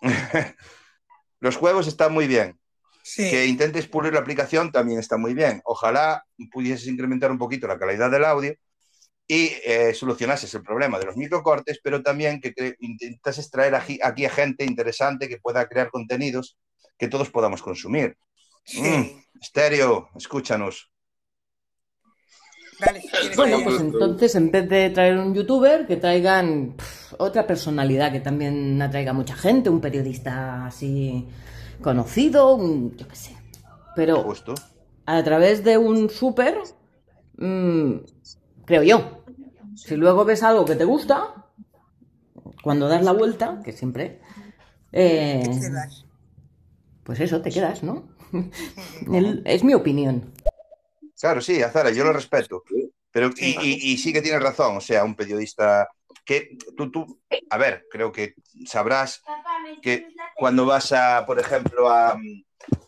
[1.44, 2.58] Los juegos están muy bien.
[3.02, 3.28] sí.
[3.28, 5.60] Que intentes pulir la aplicación también está muy bien.
[5.66, 8.54] Ojalá pudieses incrementar un poquito la calidad del audio
[9.28, 14.00] y eh, solucionases el problema de los microcortes, pero también que, que intentases traer aquí,
[14.02, 16.56] aquí a gente interesante que pueda crear contenidos
[16.96, 18.16] que todos podamos consumir.
[18.64, 18.80] sí.
[18.80, 20.93] Mm, estéreo, escúchanos.
[22.78, 26.74] Dale, si quieres, Bueno, pues entonces en vez de traer un youtuber, que traigan
[27.18, 31.26] otra personalidad que también atraiga mucha gente, un periodista así
[31.80, 33.36] conocido, un, yo qué sé.
[33.94, 34.54] Pero Justo.
[35.06, 36.58] a través de un súper,
[37.38, 37.92] mm,
[38.64, 39.22] creo yo.
[39.76, 41.46] Si luego ves algo que te gusta,
[42.62, 44.20] cuando das la vuelta, que siempre,
[44.92, 45.42] eh,
[47.04, 48.04] pues eso, te quedas, ¿no?
[49.12, 50.32] El- es mi opinión.
[51.20, 52.62] Claro, sí, Azara, yo lo respeto.
[53.10, 53.56] Pero, y, Sí.
[53.62, 55.88] y- y sí que tienes razón, o sea, un periodista
[56.24, 57.20] que tú, tú,
[57.50, 58.34] a ver, creo que
[58.66, 59.22] sabrás
[59.82, 62.18] que cuando vas a, por ejemplo, a,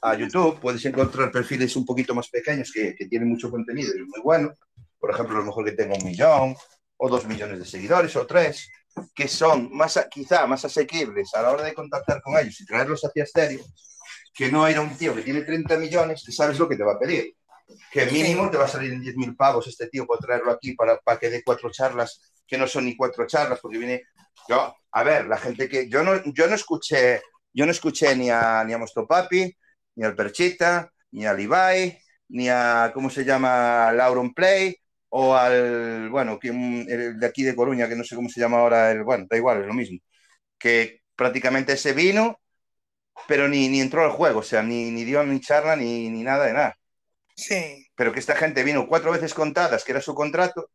[0.03, 4.01] a YouTube, puedes encontrar perfiles un poquito más pequeños que, que tienen mucho contenido y
[4.01, 4.53] es muy bueno.
[4.99, 6.57] Por ejemplo, a lo mejor que tenga un millón
[6.97, 8.69] o dos millones de seguidores o tres,
[9.15, 13.03] que son más, quizá más asequibles a la hora de contactar con ellos y traerlos
[13.05, 13.61] hacia estéreo,
[14.35, 16.83] que no ir a un tío que tiene 30 millones que sabes lo que te
[16.85, 17.35] va a pedir.
[17.91, 20.99] Que mínimo te va a salir en 10.000 pavos este tío por traerlo aquí para,
[20.99, 24.03] para que dé cuatro charlas que no son ni cuatro charlas, porque viene.
[24.49, 25.89] Yo, a ver, la gente que.
[25.89, 27.23] Yo no, yo no escuché,
[27.53, 29.57] yo no escuché ni a, ni a Mostopapi,
[29.97, 31.99] ni al Perchita, ni al Ibai,
[32.29, 33.93] ni a, ¿cómo se llama?
[33.93, 34.77] Lauron Play,
[35.09, 38.59] o al, bueno, que, el de aquí de Coruña, que no sé cómo se llama
[38.59, 39.99] ahora, el, bueno, da igual, es lo mismo.
[40.59, 42.41] Que prácticamente se vino,
[43.29, 46.23] pero ni, ni entró al juego, o sea, ni, ni dio ni charla, ni, ni
[46.23, 46.77] nada de nada
[47.37, 50.71] Sí, pero que esta gente vino cuatro veces contadas, que era su contrato,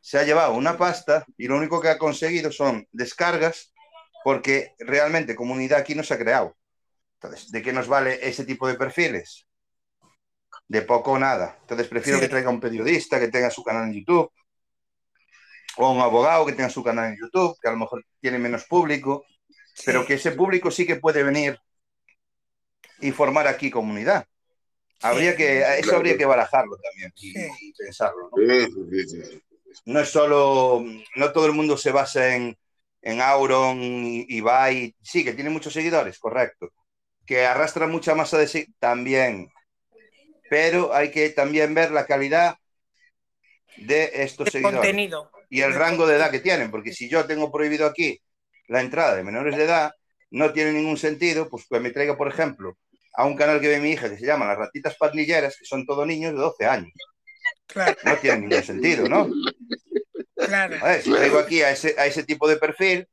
[0.00, 3.74] se ha llevado una pasta y lo único que ha conseguido son descargas
[4.22, 6.56] porque realmente comunidad aquí no se ha creado.
[7.20, 9.46] Entonces, ¿de qué nos vale ese tipo de perfiles?
[10.68, 11.56] De poco o nada.
[11.62, 12.24] Entonces, prefiero Sí.
[12.24, 14.30] que traiga un periodista que tenga su canal en YouTube
[15.76, 18.64] o un abogado que tenga su canal en YouTube, que a lo mejor tiene menos
[18.64, 19.24] público,
[19.84, 21.58] pero que ese público sí que puede venir
[23.00, 24.26] y formar aquí comunidad.
[25.02, 25.96] Habría que, eso Claro.
[25.98, 27.48] habría que barajarlo también y, Sí.
[27.60, 28.30] y pensarlo.
[28.30, 28.36] ¿no?
[28.36, 29.42] Sí, sí, sí, sí.
[29.84, 30.84] no es solo,
[31.16, 32.56] no todo el mundo se basa en,
[33.02, 36.70] en Auron, Ibai, sí, que tiene muchos seguidores, correcto,
[37.26, 39.48] que arrastra mucha masa de seguidores, también,
[40.48, 42.56] pero hay que también ver la calidad
[43.76, 45.30] de estos de seguidores contenido.
[45.50, 48.20] y el rango de edad que tienen, porque si yo tengo prohibido aquí
[48.68, 49.92] la entrada de menores de edad,
[50.30, 52.76] no tiene ningún sentido, pues que me traiga, por ejemplo,
[53.16, 55.86] a un canal que ve mi hija que se llama Las Ratitas Pandilleras, que son
[55.86, 56.92] todos niños de 12 años.
[57.66, 59.28] Claro, No tiene ningún sentido, ¿no?
[60.36, 60.76] claro.
[60.82, 63.08] A ver, si traigo aquí a ese, a ese tipo de perfil,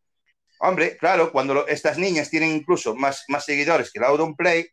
[0.59, 4.67] hombre, claro, cuando lo- estas niñas tienen incluso más, más seguidores que el Audon Play,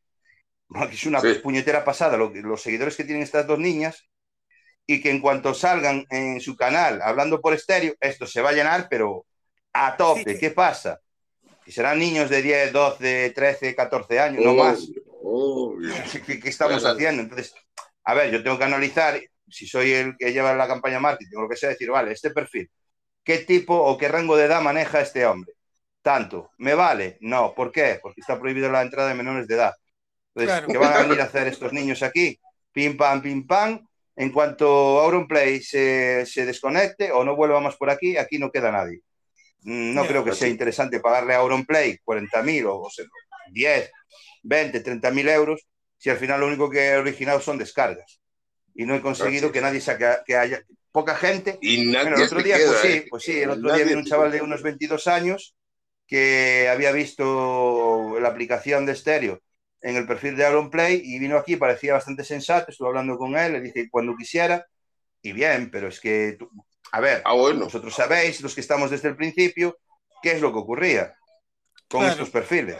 [0.89, 1.35] que es una Sí.
[1.43, 4.07] puñetera pasada lo los seguidores que tienen estas dos niñas,
[4.87, 8.53] y que en cuanto salgan en su canal hablando por estéreo, esto se va a
[8.53, 9.25] llenar, pero
[9.73, 10.35] a tope.
[10.35, 10.41] Sí.
[10.41, 11.01] ¿Qué pasa?
[11.65, 14.89] Que serán niños de 10, 12, 13, 14 años, no más.
[15.23, 15.91] Obvio.
[16.27, 16.95] ¿Qué, qué estamos Claro.
[16.97, 17.23] haciendo?
[17.23, 17.55] Entonces,
[18.05, 21.43] a ver, yo tengo que analizar, si soy el que lleva la campaña marketing o
[21.43, 22.71] lo que sea, decir, vale, este perfil,
[23.25, 25.53] ¿qué tipo o qué rango de edad maneja este hombre?
[26.03, 27.19] Tanto, ¿me vale?
[27.21, 27.99] No, ¿por qué?
[28.03, 29.75] Porque está prohibida la entrada de menores de edad.
[30.35, 30.73] Entonces, Claro.
[30.73, 32.39] ¿qué van a venir a hacer estos niños aquí?
[32.73, 33.87] Pim, pam, pim, pam.
[34.17, 38.71] En cuanto Auronplay se, se desconecte o no vuelva más por aquí, aquí no queda
[38.71, 39.01] nadie.
[39.63, 42.91] Mm, no creo que sea interesante pagarle a Auronplay 40.000 o, o
[43.51, 43.91] 10,
[44.43, 48.21] 20, 30.000 euros si al final lo único que he originado son descargas.
[48.75, 50.63] Y no he conseguido que nadie saque, que haya
[50.93, 51.59] poca gente.
[51.61, 53.07] Y nadie el otro día, pues sí, ¿eh?
[53.11, 55.55] pues sí, el otro día vino un chaval de unos 22 años
[56.07, 59.41] que había visto la aplicación de estéreo
[59.83, 63.53] en el perfil de Auronplay y vino aquí, parecía bastante sensato, estuve hablando con él,
[63.53, 64.67] le dije cuando quisiera,
[65.23, 66.37] y bien, pero es que,
[66.93, 67.65] a ver, ah, bueno.
[67.65, 69.79] vosotros sabéis, los que estamos desde el principio,
[70.23, 71.15] qué es lo que ocurría
[71.89, 72.13] con Claro.
[72.13, 72.77] estos perfiles.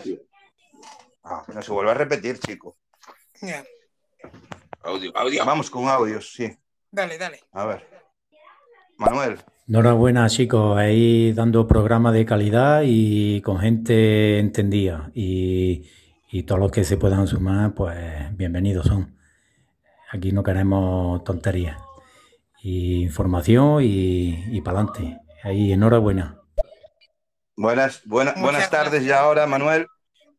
[1.23, 2.77] Ah, no se vuelve a repetir, chico.
[3.43, 3.65] Ya.
[4.83, 5.45] Audio, audio.
[5.45, 6.51] Vamos con audios, sí.
[6.91, 7.41] Dale, dale.
[7.53, 7.87] A ver.
[8.97, 9.39] Manuel.
[9.69, 15.11] Enhorabuena, chicos, ahí dando programa de calidad y con gente entendida.
[15.15, 15.89] Y,
[16.31, 17.97] y todos los que se puedan sumar, pues
[18.37, 19.17] bienvenidos son.
[20.11, 21.79] Aquí no queremos tonterías.
[22.63, 25.19] Y información y, y para adelante.
[25.45, 26.37] Ahí, enhorabuena.
[27.57, 29.87] Buenas, buena- buenas tardes ya ahora, Manuel.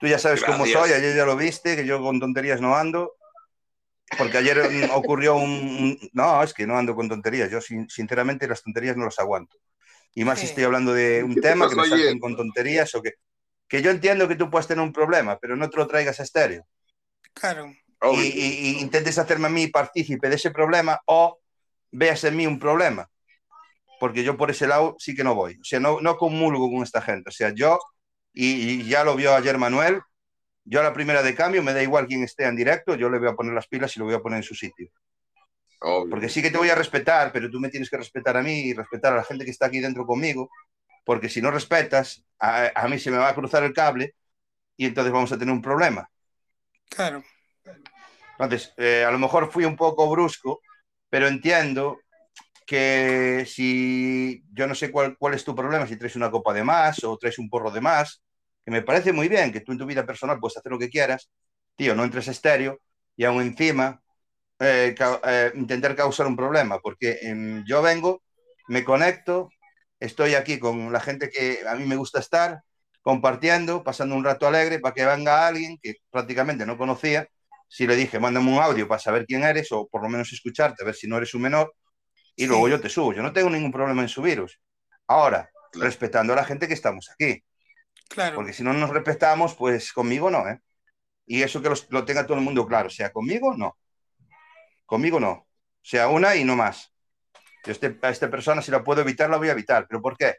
[0.02, 0.80] Tú ya sabes cómo Gracias.
[0.82, 3.16] soy, ayer ya lo viste, que yo con tonterías no ando.
[4.18, 7.50] Porque ayer mm, ocurrió un, No, es que no ando con tonterías.
[7.50, 9.58] Yo, sin- sinceramente, las tonterías no las aguanto.
[10.14, 10.50] Y más si Sí.
[10.50, 13.14] estoy hablando de un ¿Qué te tema que me salten con tonterías o que...
[13.70, 16.24] Que yo entiendo que tú puedes tener un problema, pero no te lo traigas a
[16.24, 16.66] estéreo.
[17.34, 17.72] Claro.
[18.02, 18.22] Audio.
[18.22, 21.40] y, y- y intentes hacerme a mí partícipe de ese problema o
[21.92, 23.08] veas en mí un problema.
[24.00, 25.54] Porque yo por ese lado sí que no voy.
[25.62, 27.30] O sea, no, no comulgo con esta gente.
[27.30, 27.78] O sea, yo,
[28.34, 30.02] y, y ya lo vio ayer Manuel,
[30.64, 33.20] yo a la primera de cambio me da igual quién esté en directo, yo le
[33.20, 34.90] voy a poner las pilas y lo voy a poner en su sitio.
[35.80, 38.68] Porque sí que te voy a respetar, pero tú me tienes que respetar a mí
[38.68, 40.50] y respetar a la gente que está aquí dentro conmigo,
[41.04, 44.14] porque si no respetas, a, a mí se me va a cruzar el cable
[44.78, 46.08] y entonces vamos a tener un problema.
[46.88, 47.24] Claro.
[48.38, 50.62] Entonces, eh, a lo mejor fui un poco brusco,
[51.10, 52.00] pero entiendo
[52.72, 56.64] que si yo no sé cuál, cuál es tu problema, si traes una copa de
[56.64, 58.24] más o traes un porro de más,
[58.64, 60.90] que me parece muy bien que tú en tu vida personal puedes hacer lo que
[60.90, 61.30] quieras,
[61.76, 62.80] tío, no entres a estéreo
[63.18, 64.02] y aún encima
[64.60, 64.96] eh,
[65.26, 68.24] eh, intentar causar un problema, porque em, yo vengo,
[68.70, 69.50] me conecto,
[70.00, 72.62] estoy aquí con la gente que a mí me gusta estar,
[73.02, 77.28] compartiendo, pasando un rato alegre para que venga alguien que prácticamente no conocía
[77.68, 80.84] si le dije, mándame un audio para saber quién eres o por lo menos escucharte,
[80.84, 81.74] a ver si no eres un menor,
[82.36, 83.14] y luego yo te subo.
[83.14, 84.60] Yo no tengo ningún problema en subiros.
[85.08, 85.86] Ahora, Claro.
[85.86, 87.44] respetando a la gente que estamos aquí,
[88.10, 88.36] Claro.
[88.36, 90.60] porque si no nos respetamos, pues conmigo no, ¿eh?
[91.26, 93.78] Y eso que los- lo tenga todo el mundo claro, o sea, conmigo no.
[94.86, 95.32] Conmigo no.
[95.32, 95.48] O
[95.82, 96.94] sea, una y no más.
[97.64, 99.88] Yo este- a esta persona, si la puedo evitar, la voy a evitar.
[99.88, 100.36] ¿Pero por qué?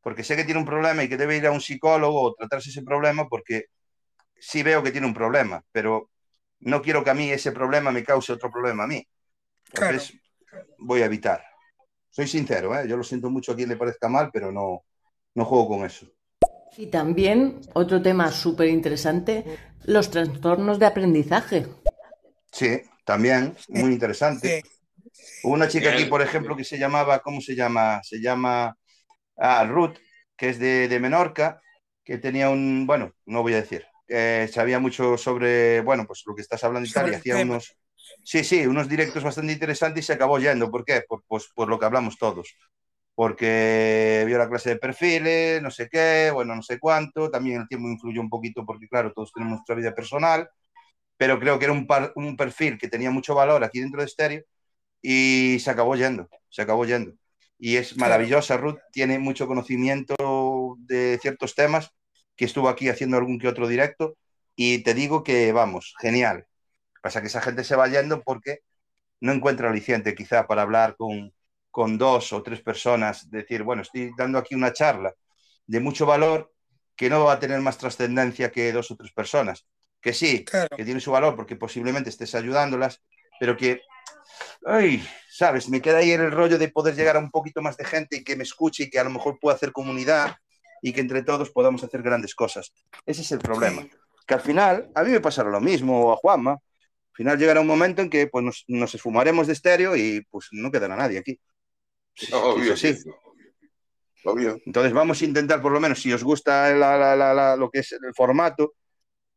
[0.00, 2.70] Porque sé que tiene un problema y que debe ir a un psicólogo o tratarse
[2.70, 3.66] ese problema porque
[4.38, 6.10] sí veo que tiene un problema, pero
[6.60, 9.06] no quiero que a mí ese problema me cause otro problema a mí.
[9.72, 10.14] Entonces,
[10.78, 11.42] voy a evitar.
[12.10, 12.88] Soy sincero, ¿eh?
[12.88, 14.84] yo lo siento mucho a quien le parezca mal, pero no,
[15.34, 16.06] no juego con eso.
[16.76, 19.44] Y también otro tema súper interesante,
[19.84, 21.66] los trastornos de aprendizaje.
[22.52, 24.62] Sí, también, muy interesante.
[25.42, 28.02] Hubo una chica aquí, por ejemplo, que se llamaba, ¿cómo se llama?
[28.02, 28.76] Se llama
[29.36, 29.96] ah, Ruth,
[30.36, 31.60] que es de, de Menorca,
[32.04, 36.34] que tenía un, bueno, no voy a decir, eh, sabía mucho sobre, bueno, pues lo
[36.34, 37.54] que estás hablando y tal, y hacía tema.
[37.54, 37.76] unos,
[38.22, 40.70] sí, sí, unos directos bastante interesantes y se acabó yendo.
[40.70, 41.02] ¿Por qué?
[41.08, 42.54] Por, pues, por lo que hablamos todos.
[43.14, 47.68] Porque vio la clase de perfiles, no sé qué, bueno, no sé cuánto, también el
[47.68, 50.48] tiempo influyó un poquito porque, claro, todos tenemos nuestra vida personal,
[51.16, 54.08] pero creo que era un, par- un perfil que tenía mucho valor aquí dentro de
[54.08, 54.44] Stereo
[55.02, 57.12] y se acabó yendo, se acabó yendo.
[57.58, 60.14] Y es maravillosa, Ruth, tiene mucho conocimiento
[60.80, 61.90] de ciertos temas,
[62.36, 64.16] que estuvo aquí haciendo algún que otro directo,
[64.56, 66.46] y te digo que, vamos, genial.
[67.06, 68.62] Pasa que esa gente se va yendo porque
[69.20, 71.32] no encuentra aliciente quizá para hablar con,
[71.70, 75.14] con dos o tres personas, decir, bueno, estoy dando aquí una charla
[75.68, 76.52] de mucho valor
[76.96, 79.68] que no va a tener más trascendencia que dos o tres personas.
[80.00, 80.76] Que sí, Claro.
[80.76, 83.00] que tiene su valor porque posiblemente estés ayudándolas,
[83.38, 83.82] pero que,
[84.64, 87.84] ay, sabes, me queda ahí el rollo de poder llegar a un poquito más de
[87.84, 90.34] gente y que me escuche y que a lo mejor pueda hacer comunidad
[90.82, 92.72] y que entre todos podamos hacer grandes cosas.
[93.06, 93.82] Ese es el problema.
[93.82, 93.90] Sí.
[94.26, 96.58] Que al final, a mí me pasará lo mismo, o a Juanma,
[97.16, 100.48] al final llegará un momento en que pues, nos, nos esfumaremos de estéreo y pues
[100.52, 101.40] no quedará nadie aquí.
[102.30, 102.94] Obvio, sí.
[104.24, 104.58] Obvio.
[104.66, 107.70] Entonces vamos a intentar, por lo menos, si os gusta la- la- la- la- lo
[107.70, 108.74] que es el formato,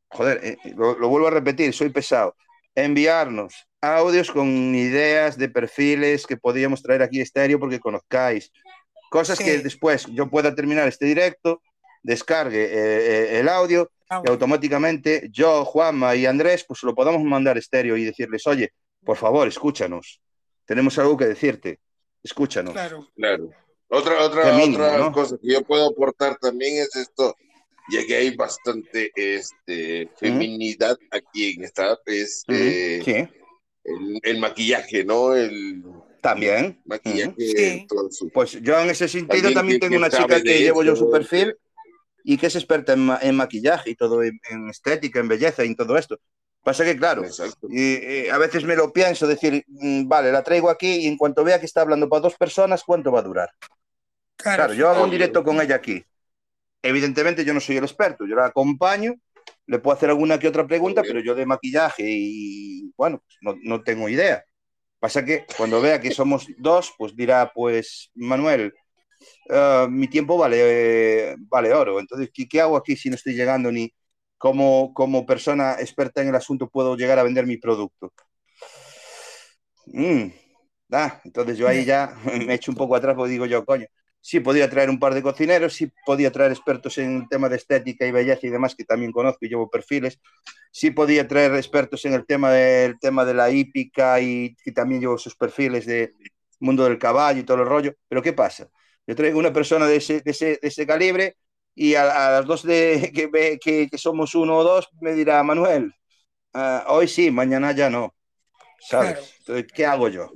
[0.10, 2.35] joder, eh, lo, lo vuelvo a repetir, soy pesado,
[2.76, 8.51] enviarnos audios con ideas de perfiles que podríamos traer aquí a estéreo porque conozcáis.
[9.10, 9.45] Cosas Sí.
[9.45, 11.61] que después yo pueda terminar este directo,
[12.01, 17.21] descargue eh, eh, el audio Ah, y automáticamente yo, Juanma y Andrés, pues lo podamos
[17.21, 18.73] mandar a estéreo y decirles, oye,
[19.05, 20.19] por favor, escúchanos.
[20.65, 21.80] Tenemos algo que decirte.
[22.23, 22.73] Escúchanos.
[22.73, 23.07] Claro.
[23.15, 23.51] Claro.
[23.88, 27.35] Otra, otra, otra cosa que yo puedo aportar también es esto,
[27.91, 33.27] ya que hay bastante este, feminidad aquí en esta, es eh,
[34.23, 35.35] el, maquillaje, ¿no?
[35.35, 35.84] El,
[36.21, 36.80] también.
[36.85, 37.88] Maquillaje.
[38.34, 41.55] Pues yo en ese sentido también tengo una chica que llevo yo su perfil
[42.24, 44.40] y que es experta en, maquillaje y todo, en,
[44.70, 46.20] estética, en belleza y en todo esto.
[46.62, 47.24] Pasa que, claro,
[47.70, 51.44] y, a veces me lo pienso, decir, mm, vale, la traigo aquí y en cuanto
[51.44, 53.50] vea que está hablando para dos personas, ¿cuánto va a durar?
[54.36, 56.04] Claro, yo hago un directo con ella aquí.
[56.82, 59.16] Evidentemente yo no soy el experto, yo la acompaño,
[59.68, 63.82] le puedo hacer alguna que otra pregunta, pero yo de maquillaje y, bueno, pues no,
[63.82, 64.44] tengo idea.
[65.00, 68.74] Pasa que cuando vea que somos dos, pues dirá, pues, Manuel,
[69.50, 72.00] eh, mi tiempo vale, vale oro.
[72.00, 73.94] Entonces, ¿qué, hago aquí si no estoy llegando ni
[74.38, 78.14] como, como persona experta en el asunto puedo llegar a vender mi producto?
[79.88, 80.32] Mm,
[80.91, 82.16] ah, entonces yo ahí ya
[82.46, 83.88] me echo un poco atrás porque digo yo, coño,
[84.22, 87.56] sí podía traer un par de cocineros, sí podía traer expertos en el tema de
[87.58, 90.20] estética y belleza y demás, que también conozco y llevo perfiles,
[90.72, 95.18] sí podía traer expertos en el tema, del tema de la hípica y también llevo
[95.18, 96.14] sus perfiles de
[96.60, 98.70] mundo del caballo y todo el rollo, pero ¿qué pasa?
[99.10, 101.36] Yo traigo una persona de ese, de ese, de ese calibre
[101.73, 105.91] y a, las dos de, que, que, que, somos uno o dos me dirá, Manuel,
[106.53, 108.14] uh, hoy sí, mañana ya no.
[108.80, 109.34] ¿Sabes?
[109.40, 110.31] Entonces, ¿qué hago yo?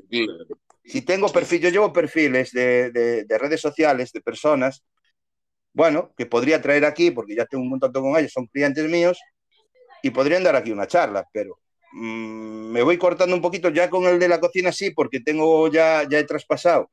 [0.83, 4.83] Si tengo perfil, yo llevo perfiles de, de, redes sociales de personas,
[5.71, 9.19] bueno, que podría traer aquí, porque ya tengo un contacto con ellos, son clientes míos,
[10.01, 11.59] y podrían dar aquí una charla, pero
[11.91, 15.67] mmm, me voy cortando un poquito ya con el de la cocina, sí, porque tengo
[15.71, 16.89] ya, ya he traspasado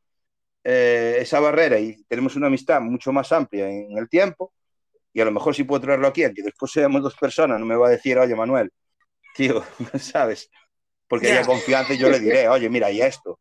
[0.64, 4.52] eh, esa barrera y tenemos una amistad mucho más amplia en el tiempo,
[5.12, 7.76] y a lo mejor si puedo traerlo aquí, aunque después seamos dos personas, no me
[7.76, 8.70] va a decir, oye, Manuel,
[9.34, 9.64] tío,
[9.98, 10.50] ¿sabes?
[11.08, 13.40] Porque haya confianza y yo le diré, oye, mira, y esto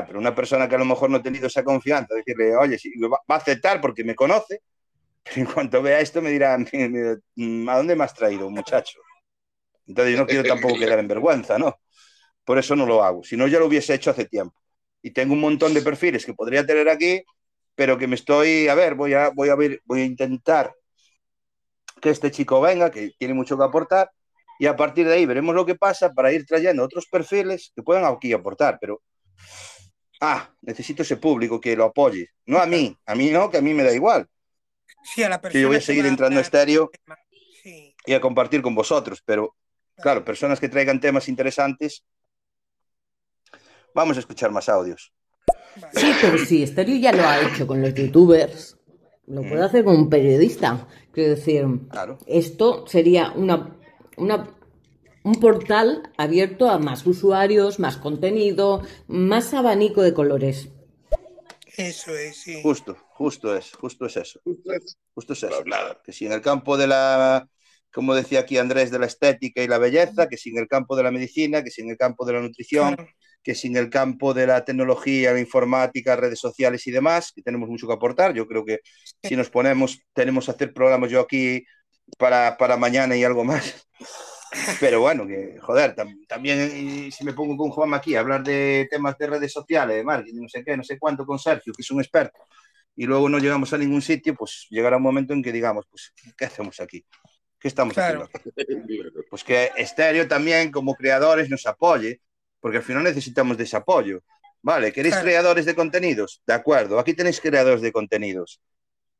[0.00, 2.90] pero una persona que a lo mejor no ha tenido esa confianza, decirle, oye, si
[3.00, 4.62] va, a aceptar porque me conoce,
[5.22, 8.98] pero en cuanto vea esto me dirá, mm, ¿a dónde me has traído, muchacho?
[9.86, 11.80] Entonces yo no quiero tampoco quedar en vergüenza, ¿no?
[12.44, 14.61] Por eso no lo hago, si no ya lo hubiese hecho hace tiempo.
[15.02, 17.22] Y tengo un montón de perfiles que podría tener aquí,
[17.74, 20.74] pero que me estoy, a ver, voy a, voy a, ver, voy a intentar
[22.00, 24.10] que este chico venga, que tiene mucho que aportar,
[24.58, 27.82] y a partir de ahí veremos lo que pasa para ir trayendo otros perfiles que
[27.82, 29.02] puedan aquí aportar, pero
[30.20, 32.28] ah, necesito ese público que lo apoye.
[32.46, 34.28] No a mí, a mí no, que a mí me da igual.
[35.02, 36.90] Sí, a la persona que yo voy a seguir entrando a estéreo
[38.06, 39.56] y a compartir con vosotros, pero
[39.96, 42.04] claro, personas que traigan temas interesantes,
[43.94, 45.12] vamos a escuchar más audios.
[45.94, 48.76] Sí, pero si Estéreo ya lo ha hecho con los youtubers,
[49.26, 49.64] lo puede mm.
[49.64, 50.86] hacer con un periodista.
[51.12, 51.66] Quiero decir,
[52.26, 53.76] esto sería una,
[54.16, 54.54] una
[55.24, 60.68] un portal abierto a más usuarios, más contenido, más abanico de colores.
[61.76, 62.60] Eso es, sí.
[62.62, 64.40] Justo, justo es, justo es eso.
[65.14, 65.64] Justo es eso.
[66.04, 67.48] Que si en el campo de la,
[67.92, 70.96] como decía aquí Andrés, de la estética y la belleza, que si en el campo
[70.96, 72.96] de la medicina, que si en el campo de la nutrición,
[73.42, 77.42] que si en el campo de la tecnología, la informática, redes sociales y demás, que
[77.42, 78.34] tenemos mucho que aportar.
[78.34, 78.80] Yo creo que
[79.22, 81.64] si nos ponemos, tenemos que hacer programas yo aquí
[82.18, 83.86] para, para mañana y algo más
[84.80, 85.94] pero bueno, que joder,
[86.28, 90.04] también si me pongo con Juan aquí a hablar de temas de redes sociales, de
[90.04, 92.38] marketing, no sé qué, no sé cuánto, con Sergio, que es un experto,
[92.94, 96.12] y luego no llegamos a ningún sitio, pues llegará un momento en que digamos, pues,
[96.36, 97.04] ¿qué hacemos aquí?
[97.58, 98.50] ¿Qué estamos haciendo aquí?
[99.30, 102.20] Pues que Estéreo también, como creadores, nos apoye,
[102.62, 104.22] porque al final necesitamos de ese apoyo.
[104.62, 106.40] Vale, ¿queréis creadores de contenidos?
[106.46, 108.60] De acuerdo, aquí tenéis creadores de contenidos,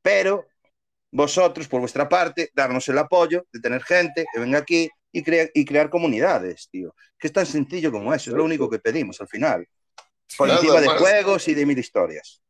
[0.01, 0.47] pero
[1.11, 5.65] vosotros, por vuestra parte, darnos el apoyo de tener gente que venga aquí y, y
[5.65, 6.95] crear comunidades, tío.
[7.19, 9.67] Que es tan sencillo como eso, es lo único que pedimos al final.
[10.37, 12.41] Por encima de juegos y de mil historias.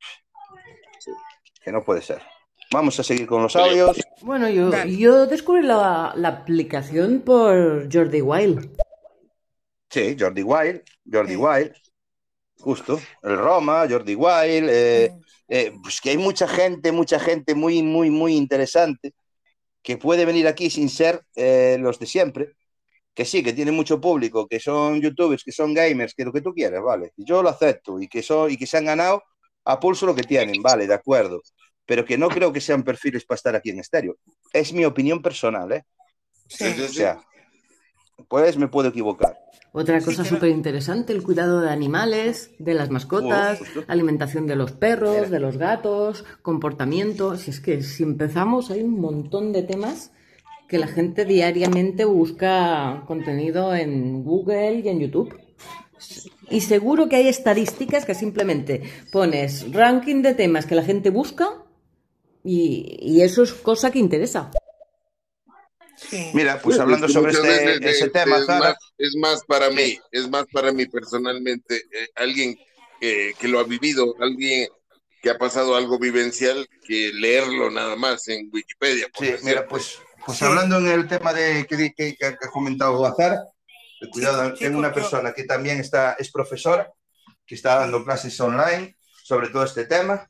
[1.61, 2.22] Que no puede ser.
[2.72, 3.99] Vamos a seguir con los audios.
[4.22, 8.82] Bueno, yo, yo descubrí la, la aplicación por Jordi Wild.
[9.94, 11.72] Sí, Jordi Wild, Jordi Wild,
[12.57, 15.11] justo, el Roma, Jordi Wild, eh,
[15.48, 19.14] eh, pues que hay mucha gente, mucha gente muy, muy, muy interesante
[19.84, 22.53] que puede venir aquí sin ser eh, los de siempre,
[23.14, 26.41] que sí, que tiene mucho público, que son youtubers, que son gamers, que lo que
[26.41, 27.14] tú quieras, vale.
[27.15, 29.22] Yo lo acepto y que, son, y que se han ganado
[29.64, 31.40] a pulso lo que tienen, vale, de acuerdo.
[31.86, 34.15] Pero que no creo que sean perfiles para estar aquí en estéreo.
[34.52, 35.84] Es mi opinión personal, ¿eh?
[36.48, 37.24] Sí, o sea,
[38.27, 39.40] pues me puedo equivocar.
[39.72, 45.31] Otra cosa súper interesante, el cuidado de animales, de las mascotas, alimentación de los perros,
[45.31, 47.38] de los gatos, comportamiento.
[47.38, 50.11] Si es que si empezamos hay un montón de temas
[50.68, 55.40] que la gente diariamente busca contenido en Google y en YouTube.
[56.49, 61.64] Y seguro que hay estadísticas que simplemente pones ranking de temas que la gente busca
[62.44, 64.52] y, eso es cosa que interesa.
[66.34, 68.38] Mira, pues hablando sobre este, ese tema,
[68.98, 72.57] es, más, para mí, es más para mí personalmente, eh, alguien
[72.99, 74.68] que, lo ha vivido, alguien
[75.22, 79.07] que ha pasado algo vivencial, que leerlo nada más en Wikipedia.
[79.18, 83.40] Sí, mira, pues, pues hablando en el tema de que, que, que ha comentado Guazar,
[84.11, 86.91] cuidado, tengo una persona que también está, es profesora,
[87.45, 90.30] que está dando clases online sobre todo este tema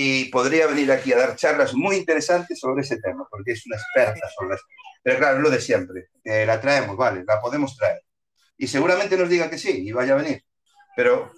[0.00, 3.74] y podría venir aquí a dar charlas muy interesantes sobre ese tema, porque es una
[3.74, 4.68] experta sobre esto.
[5.02, 8.02] Pero claro, lo de siempre, la traemos, vale, la podemos traer.
[8.56, 10.44] Y seguramente nos diga que sí y vaya a venir.
[10.94, 11.32] Pero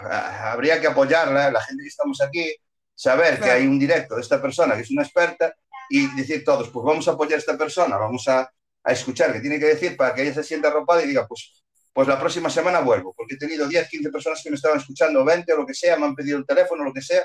[0.00, 2.50] habría que apoyarla, la gente que estamos aquí,
[2.94, 5.54] saber que hay un directo de esta persona que es una experta
[5.90, 8.50] y decir todos, pues vamos a apoyar a esta persona, vamos a
[8.88, 11.62] a escuchar qué tiene que decir para que ella se sienta arropada y diga, pues,
[11.92, 15.24] pues la próxima semana vuelvo, porque he tenido 10, 15 personas que me estaban escuchando,
[15.24, 17.22] 20 o lo que sea, me han pedido el teléfono, lo que sea.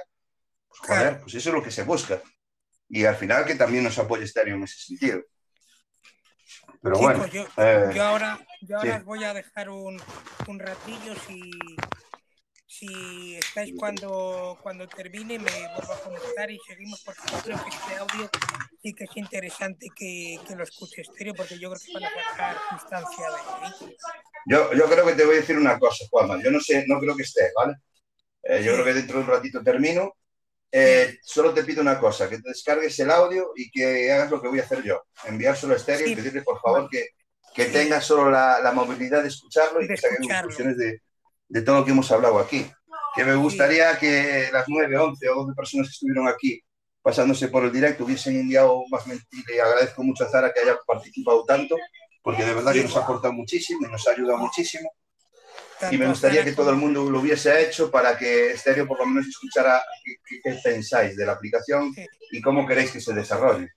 [0.79, 2.21] Pues joder, pues eso es lo que se busca.
[2.89, 5.21] Y al final que también nos apoye Stereo en ese sentido.
[6.81, 7.19] Pero bueno.
[7.19, 10.01] Pues yo, eh, ahora, yo ahora os voy a dejar un,
[10.47, 11.39] un ratillo si,
[12.67, 17.69] si estáis cuando, cuando termine, me vuelvo a conectar y seguimos porque yo creo que
[17.69, 18.29] este audio
[18.81, 22.31] sí que es interesante que, que lo escuche estéreo porque yo creo que van a
[22.31, 23.95] sacar instancia de ahí.
[24.45, 26.43] Yo, yo creo que te voy a decir una cosa, Juanma.
[26.43, 27.75] Yo no sé, no creo que esté, ¿vale?
[28.43, 30.13] Eh, yo creo que dentro de un ratito termino.
[30.75, 34.41] Eh, solo te pido una cosa, que te descargues el audio y que hagas lo
[34.41, 35.03] que voy a hacer yo.
[35.23, 37.09] Enviárselo a estéreo y pedirle, por favor, que,
[37.53, 41.01] que tenga solo la, la, movilidad de escucharlo y que se hagan conclusiones de,
[41.47, 42.65] de todo lo que hemos hablado aquí.
[43.15, 46.59] Que me gustaría que las 9, 11 o 12 personas que estuvieron aquí
[47.03, 50.77] pasándose por el directo hubiesen enviado más mentiras y agradezco mucho a Zara que haya
[50.87, 51.75] participado tanto,
[52.23, 54.89] porque de verdad que nos ha aportado muchísimo y nos ha ayudado muchísimo.
[55.91, 59.05] Y me gustaría que todo el mundo lo hubiese hecho para que Estéreo por lo
[59.05, 59.81] menos escuchara
[60.43, 61.93] qué, pensáis de la aplicación
[62.31, 63.69] y cómo queréis que se desarrolle.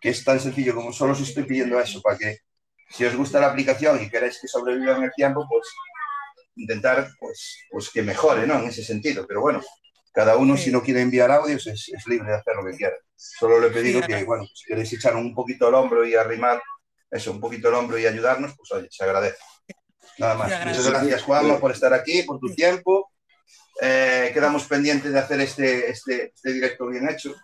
[0.00, 2.38] Que es tan sencillo como solo os estoy pidiendo eso, para que
[2.90, 5.68] si os gusta la aplicación y queréis que sobreviva en el tiempo, pues
[6.56, 8.58] intentar pues, pues que mejore, ¿no?
[8.58, 9.26] En ese sentido.
[9.26, 9.62] Pero bueno,
[10.12, 12.94] cada uno si no quiere enviar audios es, libre de hacer lo que quiera.
[13.16, 16.60] Solo le he pedido que, bueno, si queréis echar un poquito el hombro y arrimar
[17.10, 19.38] eso, un poquito el hombro y ayudarnos, pues oye, se agradece.
[20.18, 20.66] Nada más.
[20.66, 23.10] Muchas gracias, Juanma, por estar aquí, por tu tiempo.
[23.80, 27.34] Eh, quedamos pendientes de hacer este, este, este directo bien hecho,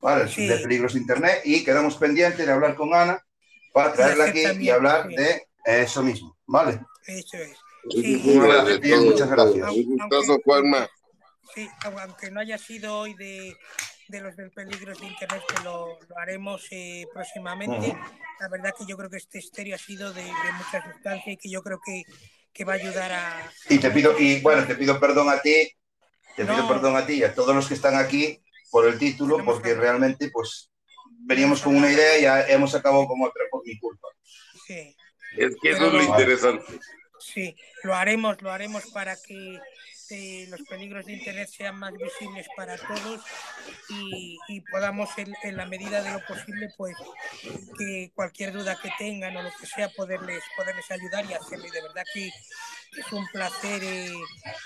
[0.00, 0.24] ¿vale?
[0.24, 1.40] De peligros de Internet.
[1.44, 3.24] Y quedamos pendientes de hablar con Ana
[3.72, 6.80] para traerla aquí y hablar de eso mismo, ¿vale?
[7.06, 7.56] Eso es.
[9.04, 9.70] Muchas gracias.
[11.54, 13.56] Sí, aunque no haya sido hoy de,
[14.10, 17.94] los del peligro de Internet, que lo, haremos eh, próximamente,
[18.40, 20.24] la verdad que yo creo que este estéreo ha sido de,
[20.56, 22.04] mucha sustancia y que yo creo que,
[22.64, 23.52] va a ayudar a...
[23.68, 25.70] Y te pido, y bueno, te pido perdón a ti,
[26.34, 29.44] te pido perdón a ti y a todos los que están aquí por el título,
[29.44, 30.72] porque realmente pues
[31.20, 34.08] veníamos con una idea y ya hemos acabado con otra por mi culpa.
[34.66, 34.96] Sí.
[35.36, 36.80] Es que eso es lo interesante.
[37.20, 39.60] Sí, lo haremos, lo haremos para que
[40.10, 43.20] los peligros de Internet sean más visibles para todos
[43.88, 46.96] y, podamos, en, la medida de lo posible, pues
[47.78, 51.66] que cualquier duda que tengan o lo que sea, poderles, poderles ayudar y hacerlo.
[51.66, 54.12] Y de verdad que es un placer, eh,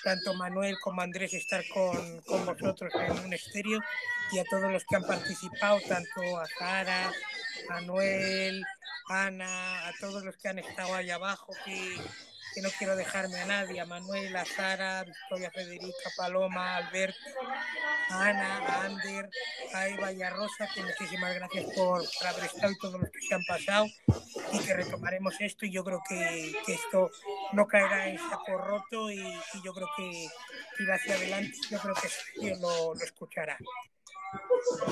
[0.05, 3.81] tanto Manuel como Andrés, estar con, con, vosotros en un estéreo
[4.33, 7.13] y a todos los que han participado, tanto a Sara,
[7.69, 7.79] a
[9.09, 11.97] Ana, a todos los que han estado ahí abajo, que
[12.55, 17.19] que no quiero dejarme a nadie, a Manuel, a Sara, Victoria Federica, Paloma, Alberto,
[18.11, 19.29] a Ana, a Ander,
[19.75, 23.21] a Eva y a Rosa, que muchísimas gracias por, haber estado y todos los que
[23.21, 23.87] se han pasado
[24.53, 27.11] y que retomaremos esto y yo creo que, esto
[27.53, 29.23] no caerá en saco roto y,
[29.65, 30.29] yo creo que
[30.81, 33.59] irá hacia adelante, yo creo que lo, lo escuchará.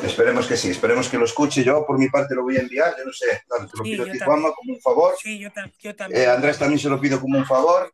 [0.03, 1.62] Esperemos que sí, esperemos que lo escuche.
[1.62, 2.95] Yo, por mi parte, lo voy a enviar.
[2.99, 5.15] Yo no sé, te lo pido a ti, Juanma, como un favor.
[5.21, 6.23] Sí, yo, también.
[6.23, 7.93] Eh, Andrés también se lo pido como un favor.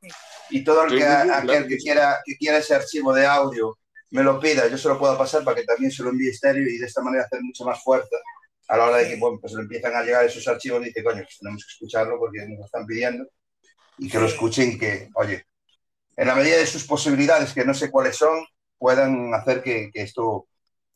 [0.51, 3.78] Y todo el que, aquel que quiera, que quiera ese archivo de audio
[4.10, 6.62] me lo pida, yo se lo puedo pasar para que también se lo envíe estéreo
[6.68, 8.16] y de esta manera hacer mucho más fuerza
[8.68, 11.23] a la hora de que pues le empiezan a llegar esos archivos y dice, coño,
[11.23, 13.27] pues tenemos que escucharlo porque nos lo están pidiendo
[13.98, 15.44] y que lo escuchen que, oye,
[16.16, 18.44] en la medida de sus posibilidades, que no sé cuáles son,
[18.78, 20.48] puedan hacer que, que esto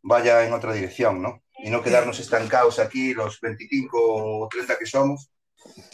[0.02, 1.42] vaya en otra dirección, ¿no?
[1.62, 5.30] Y no quedarnos estancados aquí, los 25 o 30 que somos,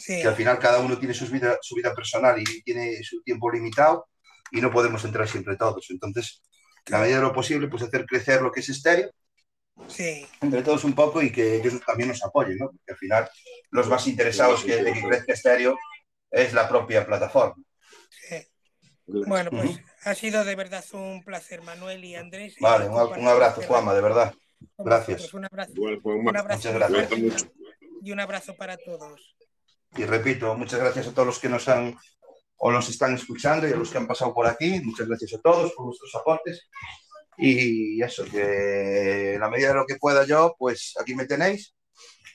[0.05, 3.51] que al final cada uno tiene su vida, su vida personal y tiene su tiempo
[3.51, 4.07] limitado
[4.51, 5.87] y no podemos entrar siempre todos.
[5.89, 6.41] Entonces,
[6.85, 9.11] la medida de lo posible, pues hacer crecer lo que es estéreo,
[9.87, 10.25] sí.
[10.41, 12.67] entre todos un poco y que ellos también nos apoyen, ¿no?
[12.67, 13.29] Porque al final
[13.71, 15.77] los más interesados que, de que crezca estéreo
[16.31, 17.55] es la propia plataforma.
[18.09, 18.47] Sí.
[19.07, 22.55] Bueno, pues ha sido de verdad un placer, Manuel y Andrés.
[22.59, 24.33] Vale, un, abrazo, Juanma, de verdad.
[24.77, 25.33] Gracias.
[25.33, 25.73] Un abrazo.
[25.77, 27.47] un abrazo muchas gracias.
[28.03, 29.35] Y un abrazo para todos.
[29.95, 31.95] Y repito, muchas gracias a todos los que nos han
[32.57, 34.81] o nos están escuchando y a los que han pasado por aquí.
[34.83, 36.67] Muchas gracias a todos por vuestros aportes.
[37.37, 41.75] Y eso, que en la medida de lo que pueda yo, pues aquí me tenéis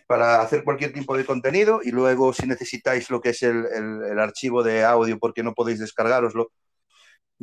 [0.07, 4.19] para hacer cualquier tipo de contenido y luego si necesitáis lo que es el, el,
[4.19, 6.53] archivo de audio porque no podéis descargaroslo,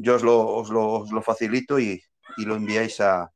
[0.01, 2.01] yo os lo, os lo, os lo facilito y,
[2.38, 3.30] y, lo enviáis a,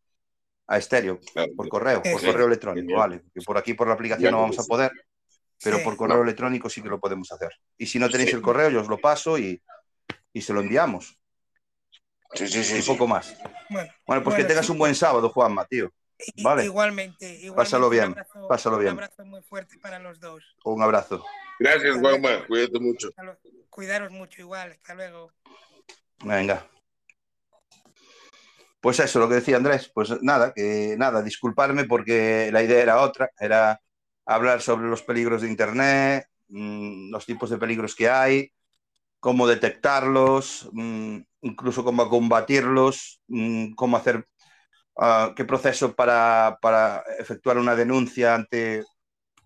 [0.67, 1.19] a estéreo
[1.55, 4.63] por correo, por correo electrónico, vale, que por aquí por la aplicación no vamos a
[4.63, 4.91] poder,
[5.61, 7.51] pero por correo electrónico sí que lo podemos hacer.
[7.77, 9.61] Y si no tenéis el correo, yo os lo paso y,
[10.31, 11.19] y se lo enviamos.
[12.33, 12.79] Sí, sí, sí.
[12.79, 13.37] Y poco más.
[14.07, 15.91] Bueno, pues que tengas un buen sábado, Juanma, tío.
[16.41, 16.63] Vale.
[16.63, 17.55] Igualmente, igualmente.
[17.55, 18.93] Pásalo bien, un abrazo, pásalo bien.
[18.93, 20.43] Un abrazo muy fuerte para los dos.
[20.63, 21.23] Un abrazo.
[21.59, 22.45] Gracias, Juanma.
[22.47, 23.09] Cuídate mucho.
[23.69, 24.71] Cuidaros mucho igual.
[24.71, 25.31] Hasta luego.
[26.23, 26.65] Venga.
[28.81, 33.01] Pues eso, lo que decía Andrés, pues nada, que nada, disculparme porque la idea era
[33.01, 33.79] otra, era
[34.25, 38.51] hablar sobre los peligros de Internet, mmm, los tipos de peligros que hay,
[39.19, 44.27] cómo detectarlos, mmm, incluso cómo combatirlos, mmm, cómo hacer,
[44.95, 48.83] uh, qué proceso para, para, efectuar una denuncia ante,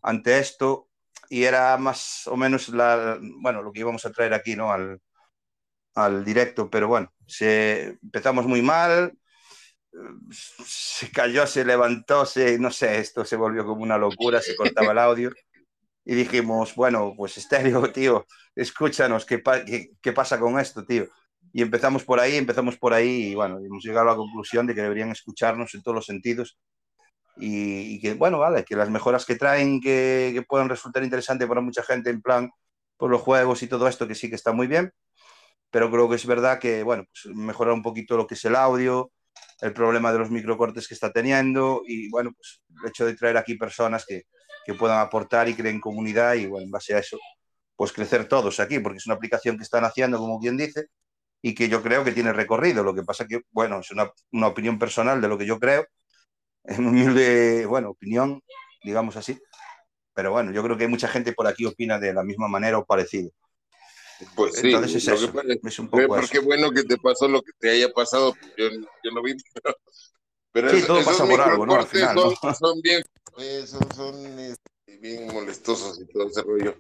[0.02, 0.90] ante esto.
[1.30, 4.72] Y era más o menos la, bueno, lo que íbamos a traer aquí ¿no?
[4.72, 5.00] al,
[5.98, 9.18] al directo, pero bueno, se, empezamos muy mal,
[10.64, 14.92] se cayó, se levantó, se, no sé, esto se volvió como una locura, se cortaba
[14.92, 15.32] el audio.
[16.06, 19.42] Y dijimos, bueno, pues estéreo, tío, escúchanos, ¿qué,
[20.00, 21.08] qué, pasa con esto, tío?
[21.52, 24.76] Y empezamos por ahí, empezamos por ahí y bueno, hemos llegado a la conclusión de
[24.76, 26.60] que deberían escucharnos en todos los sentidos.
[27.38, 31.48] Y, y que, bueno, vale, que las mejoras que traen que, que puedan resultar interesantes
[31.48, 32.52] para mucha gente en plan
[32.98, 34.92] por los juegos y todo esto, que sí que está muy bien,
[35.72, 38.56] pero creo que es verdad que, bueno, pues mejorar un poquito lo que es el
[38.56, 39.12] audio,
[39.62, 43.38] el problema de los microcortes que está teniendo y, bueno, pues el hecho de traer
[43.38, 44.24] aquí personas que,
[44.66, 47.18] que puedan aportar y creen comunidad y, bueno, en base a eso,
[47.76, 50.88] pues crecer todos aquí, porque es una aplicación que están haciendo, como quien dice,
[51.42, 52.84] y que yo creo que tiene recorrido.
[52.84, 55.86] Lo que pasa que, bueno, es una, una opinión personal de lo que yo creo,
[56.64, 58.42] es humilde, bueno, opinión,
[58.84, 59.40] digamos así,
[60.14, 62.86] pero bueno, yo creo que mucha gente por aquí opina de la misma manera o
[62.86, 63.32] parecido.
[64.36, 66.46] Pues sí, Entonces es, eso, pasa, es un poco porque eso.
[66.46, 68.70] bueno que te pasó lo que te haya pasado, yo,
[69.04, 69.76] yo no vi, pero,
[70.52, 71.76] pero Sí, es- todo esos pasa por algo, ¿no?
[71.76, 72.36] Al final, ¿no?
[72.36, 73.02] son, son bien,
[73.38, 76.76] eh, son, son, este, bien molestosos y todo ese rollo.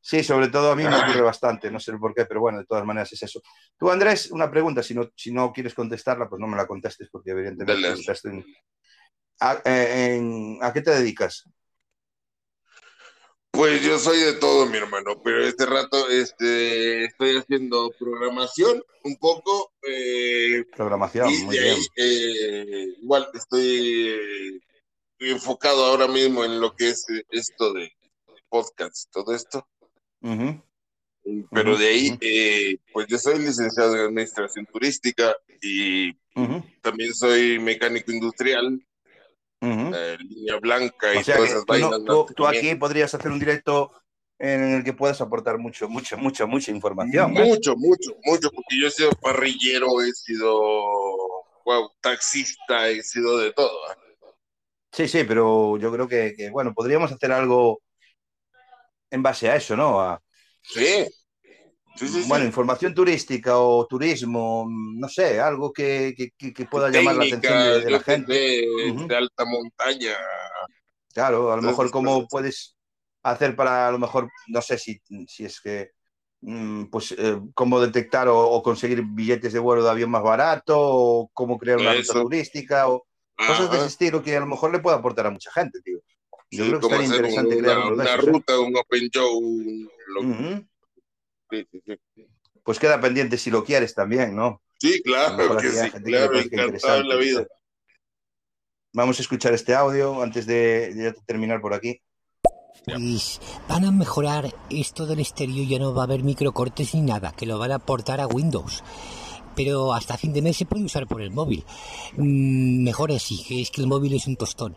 [0.00, 2.64] Sí, sobre todo a mí me ocurre bastante, no sé por qué, pero bueno, de
[2.66, 3.40] todas maneras es eso.
[3.76, 7.08] Tú, Andrés, una pregunta, si no, si no quieres contestarla, pues no me la contestes,
[7.10, 8.00] porque evidentemente Dale.
[8.00, 8.44] estás en-
[9.40, 11.44] ¿A, eh, en- ¿a qué te dedicas?
[13.52, 19.16] Pues yo soy de todo, mi hermano, pero este rato este, estoy haciendo programación un
[19.16, 21.74] poco eh, Programación, y muy de bien.
[21.76, 24.62] ahí eh, igual estoy
[25.18, 27.92] enfocado ahora mismo en lo que es esto de
[28.48, 29.66] podcast, todo esto.
[31.50, 36.12] Pero de ahí, eh, pues yo soy licenciado en administración turística y
[36.80, 38.80] también soy mecánico industrial,
[39.60, 42.00] eh, línea blanca y O sea todas esas no- vainas.
[42.06, 43.92] tú- tú aquí podrías hacer un directo
[44.38, 47.36] en el que puedas aportar mucho, mucha, mucha, mucha información.
[47.36, 47.44] ¿eh?
[47.44, 50.50] Mucho, mucho, mucho, porque yo he sido parrillero, he sido
[51.64, 53.78] wow, taxista, he sido de todo.
[54.92, 57.80] Sí, sí, pero yo creo que, que, bueno, podríamos hacer algo
[59.10, 60.00] en base a eso, ¿no?
[60.00, 60.22] A,
[60.62, 61.06] Sí,
[62.06, 62.22] sí, sí.
[62.22, 62.28] sí.
[62.28, 67.58] bueno, información turística o turismo, no sé, algo que, que- que- pueda llamar la atención
[67.58, 68.34] de, de la gente.
[68.34, 69.06] sé, Ujú.
[69.06, 70.16] de alta montaña.
[71.12, 72.76] Claro, a lo mejor cómo pues, puedes
[73.22, 75.90] hacer para, a lo mejor, no sé si, si es que,
[76.40, 80.76] mm, pues, eh, cómo detectar o, o conseguir billetes de vuelo de avión más barato,
[80.78, 83.06] o cómo crear una ruta turística, o
[83.36, 83.76] cosas de Ajá.
[83.78, 85.98] ese estilo que a lo mejor le puede aportar a mucha gente, tío.
[86.52, 88.16] Yo creo que estaría interesante una, crear de una ¿eh?
[88.16, 89.40] ruta, un open show.
[90.08, 90.66] lo- Ujú.
[91.50, 91.82] Sí, sí,
[92.14, 92.26] sí.
[92.62, 94.62] Pues queda pendiente si lo quieres también, ¿no?
[94.78, 97.46] Sí, claro que sí, que claro, encantado en la vida.
[98.92, 102.00] Vamos a escuchar este audio antes de, de terminar por aquí.
[102.84, 107.32] Pues van a mejorar esto del estéreo, ya no va a haber microcortes ni nada,
[107.32, 108.82] que lo van a portar a Windows.
[109.54, 111.64] Pero hasta fin de mes se puede usar por el móvil.
[112.16, 114.76] Mm, mejor así, que es que el móvil es un tostón.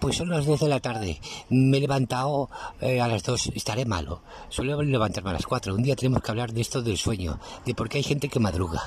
[0.00, 1.20] Pues son las 2 de la tarde.
[1.50, 2.50] Me he levantado
[2.80, 4.22] eh, a las 2, estaré malo.
[4.48, 5.74] Suelo levantarme a las 4.
[5.74, 8.40] Un día tenemos que hablar de esto del sueño, de por qué hay gente que
[8.40, 8.82] madruga.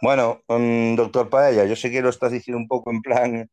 [0.00, 3.48] Bueno, um, doctor Paella, yo sé que lo estás diciendo un poco en plan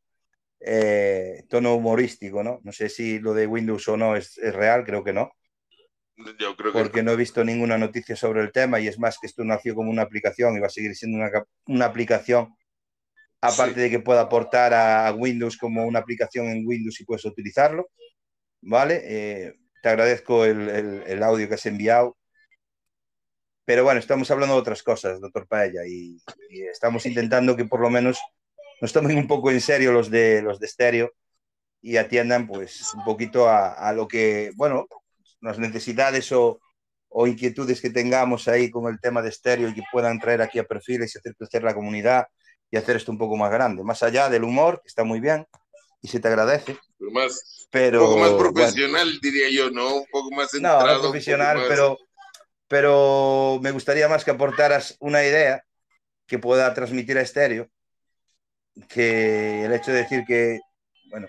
[0.59, 2.59] eh, tono humorístico, ¿no?
[2.63, 5.31] No sé si lo de Windows o no es, es real, creo que no.
[6.39, 9.17] Yo creo que porque no he visto ninguna noticia sobre el tema y es más
[9.19, 11.19] que esto nació como una aplicación y va a seguir siendo
[11.67, 12.55] una aplicación,
[13.41, 13.79] aparte Sí.
[13.81, 17.89] de que pueda aportar a Windows como una aplicación en Windows y puedes utilizarlo,
[18.61, 19.01] ¿vale?
[19.03, 22.17] Eh, te agradezco el, el- el audio que has enviado.
[23.65, 26.17] Pero bueno, estamos hablando de otras cosas, doctor Paella, y,
[26.49, 28.19] y estamos intentando que por lo menos
[28.81, 31.11] nos tomen un poco en serio los de los de estéreo
[31.81, 34.87] y atiendan pues un poquito a, a lo que, bueno,
[35.41, 36.59] las necesidades o,
[37.09, 40.57] o inquietudes que tengamos ahí con el tema de estéreo y que puedan traer aquí
[40.59, 42.25] a perfiles y hacer crecer la comunidad
[42.71, 43.83] y hacer esto un poco más grande.
[43.83, 45.47] Más allá del humor, que está muy bien
[46.01, 48.01] y se te agradece, pero más, pero...
[48.01, 49.95] un poco más bueno, profesional, diría yo, ¿no?
[49.97, 50.95] Un poco más centrado.
[50.95, 51.97] no profesional, más- pero,
[52.67, 55.63] pero me gustaría más que aportaras una idea
[56.25, 57.69] que pueda transmitir a estéreo,
[58.87, 60.59] que el hecho de decir que,
[61.09, 61.27] bueno,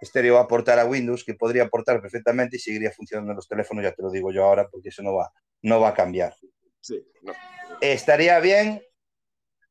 [0.00, 3.48] estéreo va a aportar a Windows, que podría aportar perfectamente y seguiría funcionando en los
[3.48, 5.30] teléfonos, ya te lo digo yo ahora, porque eso no va,
[5.62, 6.34] no va a cambiar.
[6.80, 7.34] Sí, no.
[7.80, 8.80] Estaría bien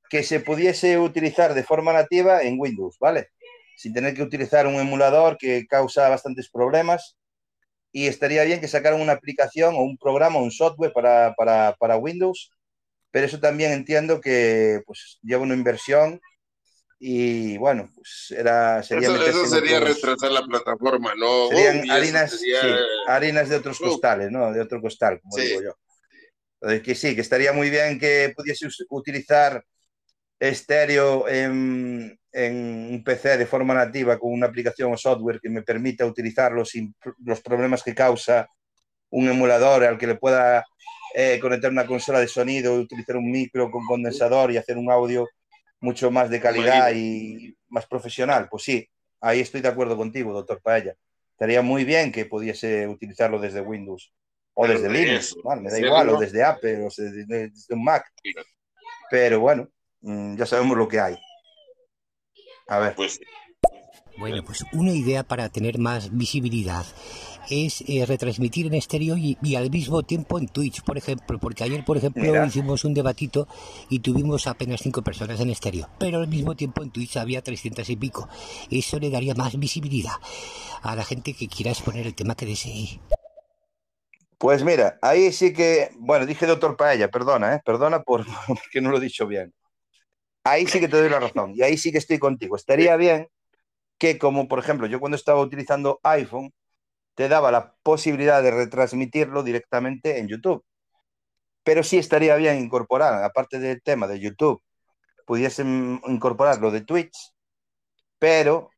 [0.10, 3.30] que se pudiese utilizar de forma nativa en Windows, ¿vale?
[3.76, 7.18] Sin tener que utilizar un emulador que causa bastantes problemas.
[7.92, 11.98] Y estaría bien que sacaran una aplicación o un programa, un software para, para, para
[11.98, 12.52] Windows.
[13.12, 16.20] Pero eso también entiendo que pues, lleva una inversión
[17.00, 21.48] y bueno, pues era, sería Eso, eso sería otros- retrasar la plataforma, ¿no?
[21.50, 22.68] serían Uy, harinas, sería- sí,
[23.08, 23.90] harinas de otros Uf.
[23.90, 24.52] costales, ¿no?
[24.52, 25.44] De otro costal, como Sí.
[25.48, 25.76] digo yo.
[26.60, 29.64] Entonces, que sí, que estaría muy bien que pudiese utilizar
[30.40, 32.56] estéreo en, en
[32.92, 36.96] un PC de forma nativa con una aplicación o software que me permita utilizarlo sin
[37.24, 38.48] los problemas que causa
[39.10, 40.66] un emulador al que le pueda
[41.16, 45.28] eh, conectar una consola de sonido, utilizar un micro con condensador y hacer un audio
[45.80, 48.48] mucho más de calidad y más profesional.
[48.50, 48.88] Pues sí,
[49.22, 50.96] ahí estoy de acuerdo contigo, doctor Paella.
[51.32, 54.14] Estaría muy bien que pudiese utilizarlo desde Windows
[54.54, 57.84] o Pero desde de Linux, me da igual, o desde Apple, o desde, desde un
[57.84, 58.12] Mac.
[59.10, 59.70] Pero bueno,
[60.02, 61.18] ya sabemos lo que hay.
[62.68, 62.96] A ver.
[62.96, 63.20] Pues
[64.18, 66.86] Bueno, pues una idea para tener más visibilidad
[67.50, 71.64] es eh, retransmitir en estéreo y, y al mismo tiempo en Twitch, por ejemplo, porque
[71.64, 72.46] ayer, por ejemplo, Mira.
[72.46, 73.48] hicimos un debatito
[73.90, 77.90] y tuvimos apenas cinco personas en estéreo, pero al mismo tiempo en Twitch había 300
[77.90, 78.28] y pico.
[78.70, 80.16] Eso le daría más visibilidad
[80.82, 83.00] a la gente que quiera exponer el tema que desee.
[84.38, 87.62] Pues mira, ahí sí que, bueno, dije doctor Paella, perdona, ¿eh?
[87.66, 89.54] perdona por porque no lo he dicho bien.
[90.52, 92.56] Ahí sí que te doy la razón y ahí sí que estoy contigo.
[92.56, 93.28] Estaría bien
[94.00, 96.54] que, como por ejemplo, yo cuando estaba utilizando iPhone,
[97.16, 100.66] te daba la posibilidad de retransmitirlo directamente en YouTube.
[101.64, 104.62] Pero sí estaría bien incorporar, aparte del tema de YouTube,
[105.26, 107.18] pudiesen incorporar lo de Twitch,
[108.20, 108.70] pero,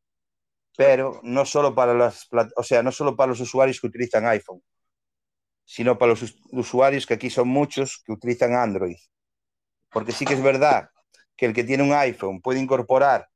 [0.77, 2.27] pero no solo para las,
[2.57, 4.61] o sea, no solo para los usuarios que utilizan iPhone,
[5.65, 8.97] sino para los us- usuarios que aquí son muchos que utilizan Android.
[9.91, 10.89] Porque sí que es verdad
[11.39, 13.29] que el que tiene un iPhone puede incorporar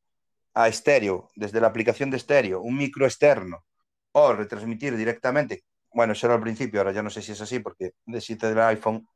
[0.54, 3.64] a estéreo, desde la aplicación de estéreo, un micro externo
[4.12, 5.64] o retransmitir directamente.
[5.94, 8.50] Bueno, eso era al principio, ahora ya no sé si es así porque de sitio
[8.50, 9.08] del iPhone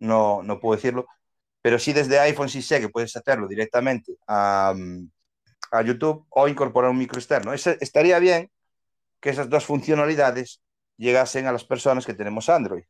[0.00, 1.06] no, no puedo decirlo,
[1.62, 5.08] pero sí desde iPhone sí sé que puedes hacerlo directamente a, mm,
[5.70, 7.52] a YouTube o incorporar un micro externo.
[7.52, 8.50] Ese- estaría bien
[9.20, 10.60] que esas dos funcionalidades
[10.96, 12.84] llegasen a las personas que tenemos Android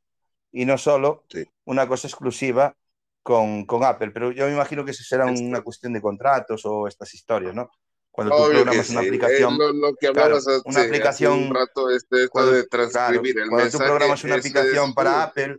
[0.51, 1.45] y no solo Sí.
[1.67, 2.75] una cosa exclusiva
[3.23, 6.89] con, con Apple, pero yo me imagino que eso será una cuestión de contratos o
[6.89, 7.71] estas historias, ¿no?
[8.11, 8.93] Cuando tú obvio que programas sí.
[8.93, 12.53] una aplicación, Eh, lo, lo que claro, hace, una aplicación- un rato, este, esto cuando,
[12.53, 15.59] de claro, transcribir el cuando tú programas una aplicación es- para Apple,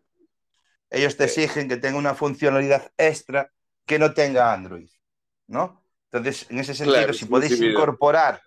[0.90, 3.50] ellos te exigen que tenga una funcionalidad extra
[3.86, 4.90] que no tenga Android,
[5.48, 5.84] ¿no?
[6.12, 8.40] Entonces, en ese sentido, Claro, si podéis incorporar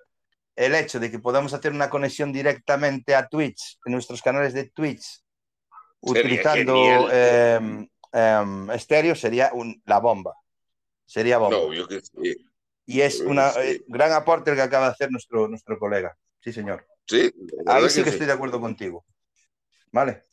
[0.55, 4.65] el hecho de que podamos hacer una conexión directamente a Twitch, en nuestros canales de
[4.71, 5.03] Twitch,
[6.03, 6.75] Sería utilizando
[7.09, 7.11] genial.
[8.17, 10.35] Em, estéreo, sería un- la bomba.
[11.05, 11.57] Sería bomba.
[11.59, 12.37] No, obvio que sí.
[12.87, 13.85] Y es un Sí.
[13.89, 16.17] gran aporte el que acaba de hacer nuestro, nuestro colega.
[16.41, 16.87] Sí, señor.
[17.07, 17.33] Sí,
[17.67, 19.05] Ahí sí que estoy de acuerdo contigo.
[19.93, 20.25] ¿Vale?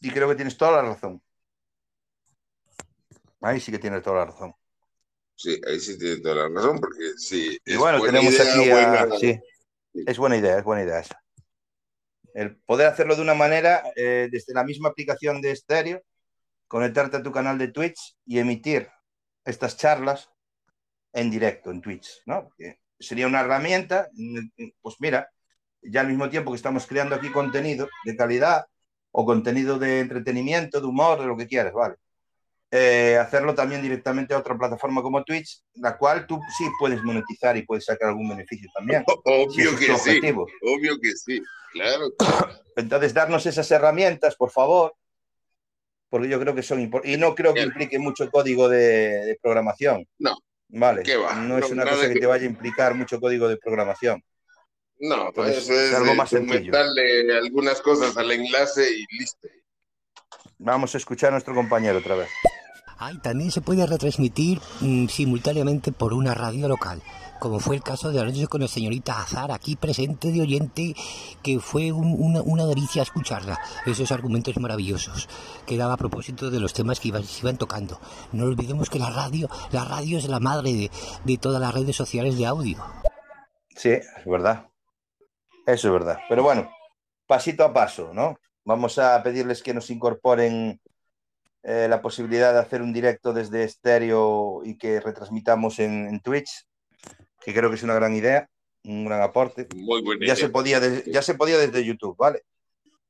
[0.00, 1.22] Y creo que tienes toda la razón.
[3.40, 4.54] Ahí sí que tienes toda la razón.
[5.34, 7.58] Sí, ahí sí tienes toda la razón, porque sí.
[7.64, 8.74] Y bueno, tenemos idea, aquí a...
[8.74, 9.40] buena- Sí,
[10.06, 11.22] es buena idea, es buena idea esa.
[12.36, 16.02] El poder hacerlo de una manera, eh, desde la misma aplicación de estéreo,
[16.68, 18.90] conectarte a tu canal de Twitch y emitir
[19.42, 20.28] estas charlas
[21.14, 22.50] en directo en Twitch, ¿no?
[22.98, 25.30] Sería una herramienta, mm, pues mira,
[25.80, 28.66] ya al mismo tiempo que estamos creando aquí contenido de calidad
[29.12, 31.94] o contenido de entretenimiento, de humor, de lo que quieras, ¿vale?
[32.78, 37.56] Eh, hacerlo también directamente a otra plataforma como Twitch, la cual tú sí puedes monetizar
[37.56, 39.02] y puedes sacar algún beneficio también.
[39.24, 40.20] Obvio que sí,
[40.62, 41.40] obvio que sí,
[41.72, 42.12] claro.
[42.76, 44.94] Entonces, darnos esas herramientas, por favor,
[46.10, 47.16] porque yo creo que son importantes.
[47.16, 50.06] Y no creo que implique mucho código de, programación.
[50.18, 50.36] No.
[50.68, 51.02] Vale.
[51.38, 54.22] No es una cosa que, te vaya a implicar mucho código de programación.
[54.98, 56.72] No, pues es, algo más sencillo.
[56.72, 59.48] Darle algunas cosas al enlace y listo.
[60.58, 62.30] Vamos a escuchar a nuestro compañero otra vez.
[62.98, 67.02] Ay, también se puede retransmitir mm, simultáneamente por una radio local,
[67.38, 70.94] como fue el caso de anoche con la señorita Azar, aquí presente de oyente,
[71.42, 73.58] que fue una, delicia escucharla.
[73.84, 75.28] Esos argumentos maravillosos
[75.66, 78.00] que daba a propósito de los temas que iban, se iban tocando.
[78.32, 80.90] No olvidemos que la radio, la radio es la madre de,
[81.24, 82.78] de todas las redes sociales de audio.
[83.76, 84.68] Sí, es verdad.
[85.66, 86.18] Eso es verdad.
[86.30, 86.70] Pero bueno,
[87.26, 88.38] pasito a paso, ¿no?
[88.64, 90.80] Vamos a pedirles que nos incorporen
[91.68, 96.64] eh, la posibilidad de hacer un directo desde estéreo y que retransmitamos en, Twitch,
[97.40, 98.48] que creo que es una gran idea,
[98.84, 99.66] un gran aporte.
[99.74, 102.42] Muy buena ya, Se podía ya se podía desde YouTube, ¿vale?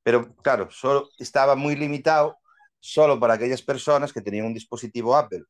[0.02, 2.38] Pero claro, solo estaba muy limitado
[2.80, 5.42] solo para aquellas personas que tenían un dispositivo Apple.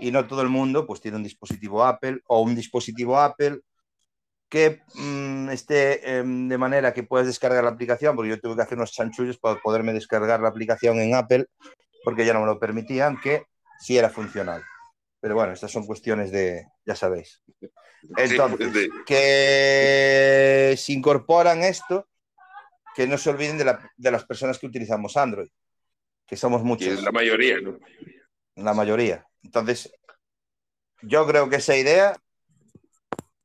[0.00, 3.60] Y no todo el mundo pues tiene un dispositivo Apple o un dispositivo Apple
[4.48, 8.62] que mm, esté em, de manera que puedas descargar la aplicación, porque yo tuve que
[8.62, 11.46] hacer unos chanchullos para poderme descargar la aplicación en Apple,
[12.04, 13.44] porque ya no me lo permitían, que
[13.78, 14.62] sí era funcional.
[15.20, 17.42] Pero bueno, estas son cuestiones de, ya sabéis.
[18.16, 22.08] Entonces, que se incorporan esto,
[22.94, 25.50] que no se olviden de, de, las personas que utilizamos Android,
[26.26, 26.88] que somos muchos.
[26.88, 27.78] es la mayoría, ¿no?
[28.56, 29.26] La mayoría.
[29.42, 29.92] Entonces,
[31.02, 32.16] yo creo que esa idea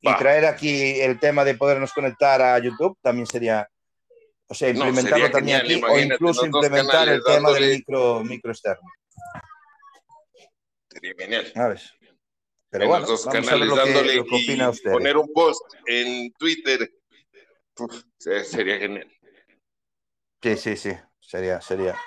[0.02, 3.68] y traer aquí el tema de podernos conectar a YouTube también sería,
[4.48, 8.88] o sea, implementarlo también aquí o incluso implementar el tema del micro, micro externo.
[10.90, 11.52] Sería genial.
[11.54, 11.94] ¿Sabes?
[12.70, 14.92] Pero bueno, vamos a ver lo que, opina usted.
[14.92, 16.92] Poner un post en Twitter
[18.18, 19.12] sería genial.
[20.42, 21.98] Sí, sí, sí, sería, sería,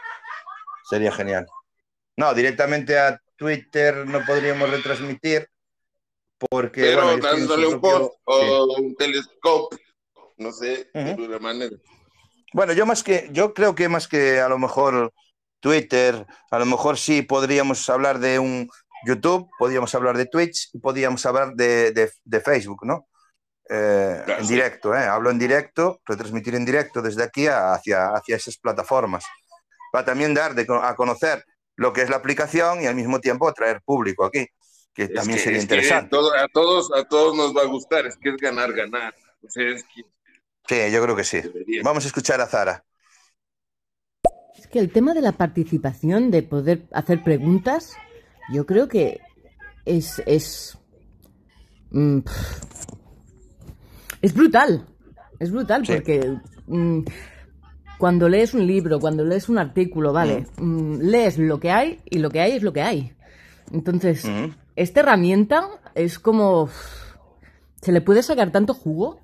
[0.89, 1.47] sería genial.
[2.17, 5.49] No, directamente a Twitter no podríamos retransmitir
[6.39, 9.79] porque, Pero dándole un post o un telescopio,
[10.37, 11.77] no sé, de alguna manera.
[12.53, 15.13] Bueno, yo más que, yo creo que más que a lo mejor
[15.61, 18.69] Twitter, a lo mejor sí podríamos hablar de un
[19.07, 23.09] YouTube, podríamos hablar de Twitch y podríamos hablar de, de, Facebook, ¿no?
[23.69, 25.05] Eh, en directo, ¿eh?
[25.05, 29.25] Hablo en directo, retransmitir en directo desde aquí hacia, hacia esas plataformas.
[29.93, 31.45] Para también dar de, a conocer
[31.77, 34.47] lo que es la aplicación y al mismo tiempo traer público aquí
[34.99, 36.17] que también sería interesante.
[36.17, 39.15] a, todos, a todos nos va a gustar, es que es ganar, ganar.
[40.69, 41.39] Sí, yo creo que sí.
[41.83, 42.85] Vamos a escuchar a Zara.
[44.57, 47.97] Es que el tema de la participación, de poder hacer preguntas,
[48.53, 49.21] yo creo que
[49.87, 50.23] es.
[50.27, 50.79] es.
[51.91, 52.19] Mm,
[54.21, 54.87] es brutal.
[55.39, 56.39] Es brutal porque.
[56.67, 57.05] Mm,
[57.99, 61.01] cuando lees un libro, cuando lees un artículo, vale, mm.
[61.01, 63.13] lees lo que hay y lo que hay es lo que hay.
[63.73, 64.25] Entonces,
[64.77, 66.69] esta herramienta es como...
[67.83, 69.21] ¿Se le puede sacar tanto jugo?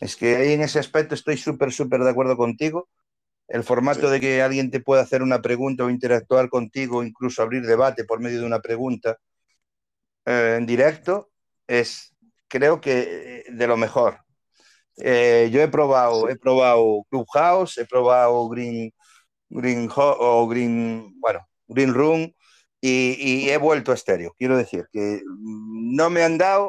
[0.00, 2.88] Es que ahí en ese aspecto estoy súper, súper de acuerdo contigo.
[3.48, 7.64] El formato de que alguien te pueda hacer una pregunta o interactuar contigo, incluso abrir
[7.66, 9.16] debate por medio de una pregunta
[10.26, 11.30] eh, en directo,
[11.66, 12.14] es
[12.48, 14.20] creo que de lo mejor.
[14.98, 18.92] Eh, yo he probado, he probado Clubhouse, he probado Green,
[19.48, 22.32] Green o Green, bueno, Green Room,
[22.80, 24.34] y, he vuelto a estéreo.
[24.36, 26.68] Quiero decir que no me han dado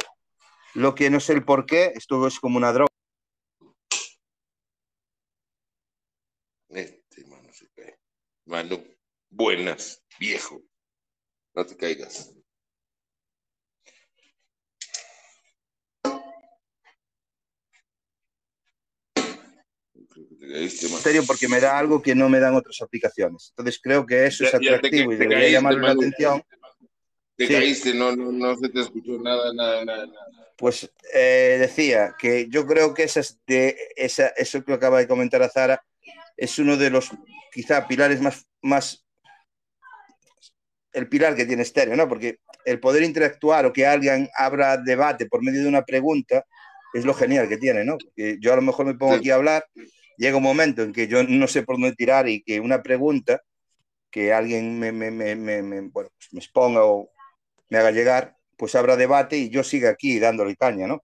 [0.76, 2.90] lo que no sé el por qué, esto es como una droga.
[6.70, 7.98] Este mano se cae.
[8.50, 8.84] Manu,
[9.30, 10.60] buenas, viejo.
[11.54, 12.34] No te caigas.
[21.00, 23.52] serio porque me da algo que no me dan otras aplicaciones.
[23.52, 26.42] Entonces creo que eso es atractivo y debería llamar la atención.
[27.36, 30.08] Te caíste, no, no, se te escuchó nada, nada, nada.
[30.58, 35.44] Pues eh, decía que yo creo que esas de, esa, eso que acaba de comentar
[35.44, 35.86] a Zara
[36.40, 37.12] es uno de los
[37.52, 39.06] quizá pilares más, más
[40.94, 42.08] el pilar que tiene Estéreo, ¿no?
[42.08, 46.46] Porque el poder interactuar o que alguien abra debate por medio de una pregunta
[46.94, 47.98] es lo genial que tiene, ¿no?
[47.98, 49.64] Porque yo a lo mejor me pongo aquí a hablar
[50.20, 53.42] llega un momento en que yo no sé por dónde tirar y que una pregunta
[54.12, 57.10] que alguien me, me, me, me, bueno, pues me exponga o
[57.70, 61.04] me haga llegar, pues habrá debate y yo siga aquí dándole caña, ¿no?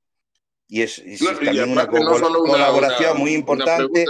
[0.67, 4.05] Y es, también una, colaboración muy importante,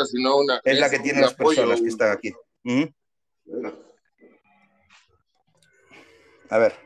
[0.63, 2.33] es la que tienen las personas que están aquí.
[6.49, 6.84] A ver.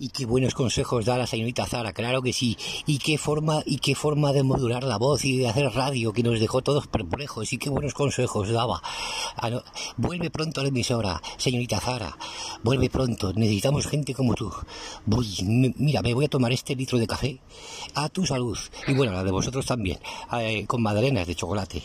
[0.00, 2.56] Y qué buenos consejos da la señorita Zara, claro que sí.
[2.86, 6.22] Y qué forma, y qué forma de modular la voz y de hacer radio que
[6.22, 7.52] nos dejó todos perplejos.
[7.52, 8.80] Y qué buenos consejos daba.
[9.36, 9.60] Ah.
[9.96, 12.16] Vuelve pronto a la emisora, señorita Zara.
[12.62, 13.32] Vuelve pronto.
[13.32, 14.52] Necesitamos gente como tú.
[15.04, 17.40] Voy, mira, me voy a tomar este litro de café.
[17.94, 18.58] A tu salud.
[18.86, 19.98] Y bueno, la de vosotros también.
[20.32, 21.82] eh, con madalenas de chocolate.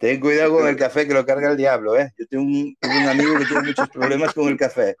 [0.00, 2.12] Ten cuidado con el café que lo carga el diablo, ¿eh?
[2.18, 2.76] Yo tengo un
[3.08, 4.96] amigo que tiene muchos problemas con el café.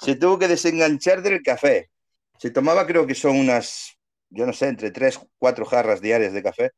[0.00, 1.90] Se tuvo que desenganchar del café.
[2.38, 3.96] Se tomaba, creo que son unas,
[4.30, 6.70] yo no sé, entre tres, cuatro jarras diarias de café.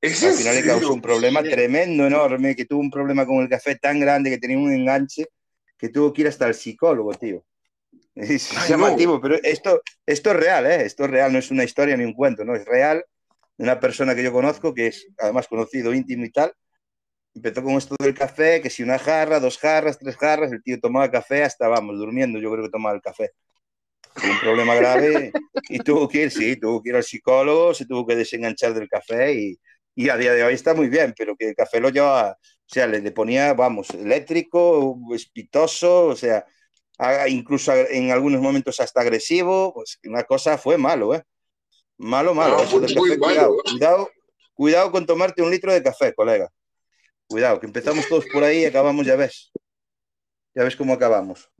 [0.00, 3.48] ¿Es Al final le causó un problema tremendo, enorme, que tuvo un problema con el
[3.48, 5.26] café tan grande que tenía un enganche
[5.78, 7.44] que tuvo que ir hasta el psicólogo, tío.
[8.14, 10.86] Es Ay, llamativo, pero esto, esto es real, ¿eh?
[10.86, 12.54] Esto es real, no es una historia ni un cuento, ¿no?
[12.54, 13.04] Es real
[13.58, 16.52] de una persona que yo conozco, que es además conocido, íntimo y tal.
[17.36, 20.80] Empezó con esto del café, que si una jarra, dos jarras, tres jarras, el tío
[20.80, 23.32] tomaba café hasta, vamos, durmiendo, yo creo que tomaba el café.
[24.14, 25.32] Tuvo un problema grave
[25.68, 28.88] y tuvo que ir, sí, tuvo que ir al psicólogo, se tuvo que desenganchar del
[28.88, 29.58] café y,
[29.94, 32.38] y a día de hoy está muy bien, pero que el café lo lleva, o
[32.66, 36.46] sea, le, le ponía, vamos, eléctrico, espitoso, o sea,
[37.28, 41.22] incluso en algunos momentos hasta agresivo, pues una cosa fue malo, ¿eh?
[41.98, 42.56] Malo, malo.
[42.56, 43.70] No, eso del muy café, malo, cuidado, ¿eh?
[43.70, 44.10] cuidado,
[44.54, 46.50] cuidado con tomarte un litro de café, colega.
[47.28, 49.50] Cuidado, que empezamos todos por ahí y acabamos, ya ves.
[50.54, 51.50] Ya ves cómo acabamos.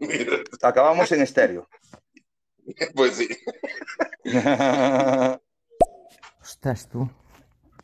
[0.00, 1.68] Mira, Acabamos en estéreo.
[2.94, 3.28] pues sí.
[6.40, 7.10] Ostras, tú.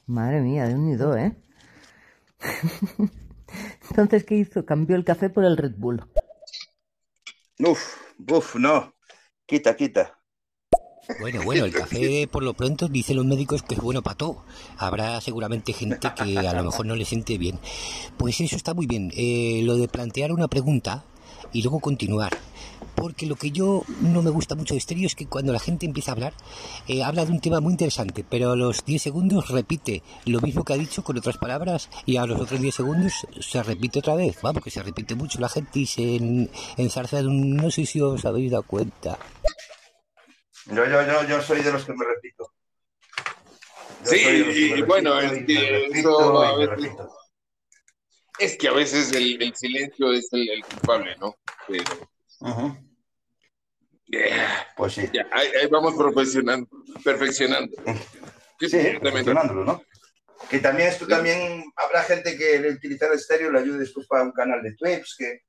[0.06, 1.36] Madre mía, de unido, ¿eh?
[3.90, 4.64] Entonces, ¿qué hizo?
[4.64, 6.02] Cambió el café por el Red Bull.
[7.58, 7.96] uf,
[8.28, 8.94] uf, no.
[9.46, 10.21] Quita, quita.
[11.20, 14.44] Bueno, bueno, el café por lo pronto dicen los médicos que es bueno para todo.
[14.78, 17.58] Habrá seguramente gente que a lo mejor no le siente bien.
[18.16, 19.12] Pues eso está muy bien.
[19.16, 21.04] Eh, lo de plantear una pregunta
[21.52, 22.36] y luego continuar.
[22.94, 25.86] Porque lo que yo no me gusta mucho de estéreo es que cuando la gente
[25.86, 26.34] empieza a hablar,
[26.86, 30.62] eh, habla de un tema muy interesante, pero a los 10 segundos repite lo mismo
[30.62, 34.14] que ha dicho con otras palabras y a los otros 10 segundos se repite otra
[34.14, 34.36] vez.
[34.42, 37.56] Vamos, que se repite mucho la gente y se en- enzarza en un...
[37.56, 39.18] No sé si os habéis dado cuenta.
[40.66, 42.52] Yo, yo, yo, yo soy de los que me repito.
[44.04, 47.16] Yo Sí, me y bueno, repito es que eso a veces- repito.
[48.38, 51.36] Es que a veces el, el silencio es el, el culpable, ¿no?
[51.68, 51.84] Pero
[54.06, 55.08] yeah, Pues sí.
[55.12, 56.68] ya, ahí, ahí vamos profesionando,
[57.04, 57.76] perfeccionando.
[58.58, 59.82] Sí, perfeccionándolo, ¿no?
[60.50, 64.24] Que también esto también habrá gente que el utilizar el estéreo le ayude después para
[64.24, 65.42] un canal de Twitch, que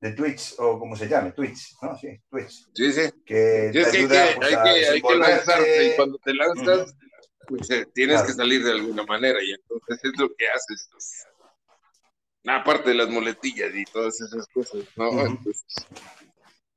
[0.00, 1.96] de Twitch o como se llame, Twitch, ¿no?
[1.98, 2.66] Sí, Twitch.
[2.74, 3.10] Sí, sí.
[3.26, 6.18] Que Sí, es te hay ayuda que, pues, hay que, hay que lanzarse y cuando
[6.18, 6.94] te lanzas,
[7.48, 8.26] pues eh, tienes Claro.
[8.28, 10.88] que salir de alguna manera y entonces es lo que haces.
[10.92, 11.26] pues.
[12.46, 15.10] Aparte de las muletillas y todas esas cosas, ¿no?
[15.10, 15.20] Ujú.
[15.26, 15.64] Entonces,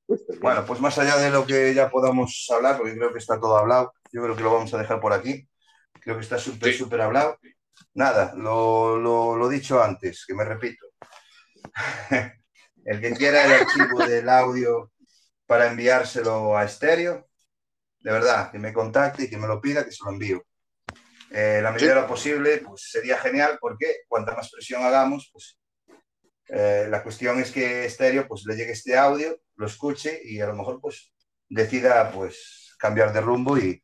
[0.07, 0.22] pues.
[0.41, 3.56] Bueno, pues más allá de lo que ya podamos hablar, porque creo que está todo
[3.57, 5.48] hablado, yo creo que lo vamos a dejar por aquí.
[6.02, 6.80] Creo que está súper, Sí.
[6.80, 7.38] súper hablado.
[7.93, 10.88] Nada, lo, lo, lo dicho antes, que me repito.
[12.85, 14.91] El que quiera el archivo del audio
[15.45, 17.27] para enviárselo a estéreo,
[17.99, 20.43] de verdad, que me contacte y que me lo pida, que se lo envío.
[21.31, 25.57] Eh, la medida de lo posible, pues sería genial, porque cuanta más presión hagamos, pues
[26.49, 30.47] eh, la cuestión es que estéreo pues le llegue este audio, lo escuche y a
[30.47, 31.13] lo mejor pues
[31.47, 33.81] decida pues cambiar de rumbo y,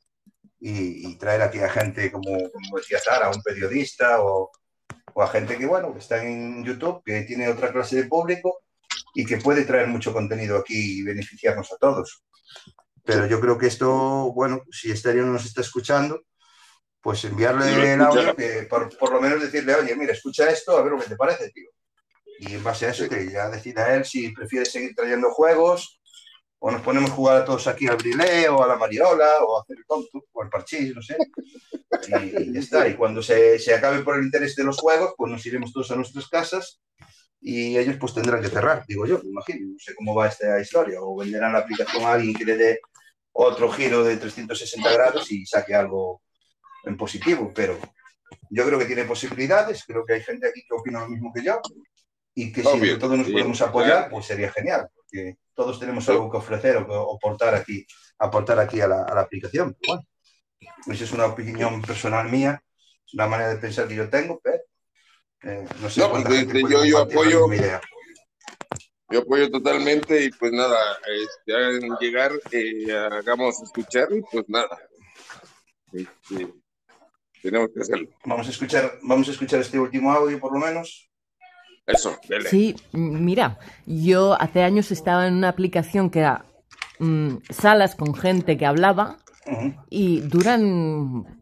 [0.60, 4.52] y- y traer aquí a gente como, como decía Sara, un periodista o,
[5.14, 8.60] o a gente que bueno, que está en YouTube, que tiene otra clase de público
[9.18, 12.24] y que puede traer mucho contenido aquí y beneficiarnos a todos.
[13.04, 16.22] Pero yo creo que esto, bueno, si Estéreo no nos está escuchando,
[17.02, 20.84] pues enviarle el audio, que por, por lo menos decirle, oye, mira, escucha esto, a
[20.84, 21.68] ver lo que te parece, tío.
[22.42, 26.00] Y en base a eso, que ya decida él si prefiere seguir trayendo juegos
[26.60, 29.58] o nos ponemos a jugar a todos aquí al brilé o a la mariola o
[29.58, 31.18] a hacer el tonto o al parchís, no sé.
[32.08, 32.88] Y, y ya está.
[32.88, 35.90] Y cuando se, se acabe por el interés de los juegos, pues nos iremos todos
[35.90, 36.80] a nuestras casas
[37.40, 39.68] y ellos pues tendrán que cerrar, digo yo, me imagino.
[39.74, 41.02] No sé cómo va esta historia.
[41.02, 42.80] O venderán la aplicación a alguien que le dé
[43.32, 46.22] otro giro de 360 grados y saque algo
[46.84, 47.78] en positivo, pero
[48.50, 51.44] yo creo que tiene posibilidades, creo que hay gente aquí que opina lo mismo que
[51.44, 51.62] yo
[52.34, 56.08] y que si Obvio, entre todos nos podemos apoyar, pues sería genial, porque todos tenemos
[56.10, 57.86] algo que ofrecer o aportar aquí,
[58.18, 59.76] aportar aquí a la, a la aplicación.
[59.86, 60.04] Bueno,
[60.88, 62.62] esa es una opinión personal mía,
[63.06, 64.57] es una manera de pensar que yo tengo, pero
[65.44, 67.48] eh, no sé No, cuánta pues, puede yo- yo apoyo-.
[69.10, 70.78] Yo apoyo totalmente y pues nada,
[71.08, 74.78] este, hagan llegar, eh, hagamos escuchar y pues nada.
[75.94, 76.54] Este,
[77.42, 78.10] tenemos que hacerlo.
[78.26, 81.10] Vamos a escuchar, vamos a escuchar este último audio por lo menos.
[81.86, 82.50] Eso, dele.
[82.50, 86.44] Sí, mira, yo hace años estaba en una aplicación que era
[87.00, 89.20] mm, salas con gente que hablaba
[89.90, 91.37] y duran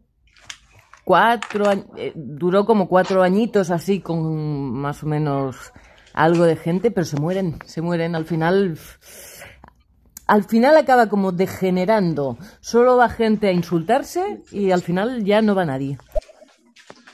[1.06, 5.72] cuatro, eh, duró como cuatro añitos así con más o menos
[6.14, 8.77] algo de gente, pero se mueren, se mueren al final.
[10.27, 12.38] Al final acaba como degenerando.
[12.60, 15.99] Solo va gente a insultarse y al final ya no va nadie.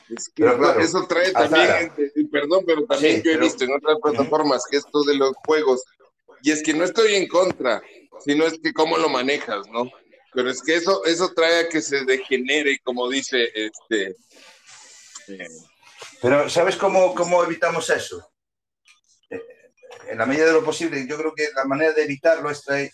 [0.10, 0.46] Es que
[0.80, 1.92] eso trae también,
[2.32, 5.84] perdón, pero también yo he visto en otras plataformas que esto de los juegos,
[6.44, 7.82] y es que no estoy en contra,
[8.20, 9.90] sino es que cómo lo manejas, ¿no?
[10.34, 14.16] Pero es que eso, eso trae a que se degenere, como dice este.
[15.28, 15.48] Eh,
[16.22, 18.32] pero, ¿sabes cómo, cómo evitamos eso?
[19.30, 19.42] Eh,
[20.10, 22.92] en la medida de lo posible, yo creo que la manera de evitarlo es traer,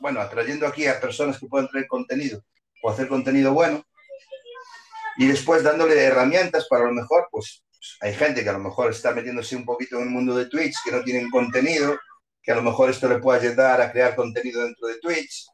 [0.00, 2.42] bueno, atrayendo aquí a personas que puedan traer contenido
[2.82, 3.84] o hacer contenido bueno
[5.16, 7.62] y después dándole herramientas para lo mejor, pues
[8.00, 10.76] hay gente que a lo mejor está metiéndose un poquito en el mundo de Twitch,
[10.84, 11.98] que no tienen contenido,
[12.42, 15.46] que a lo mejor esto le puede ayudar a crear contenido dentro de Twitch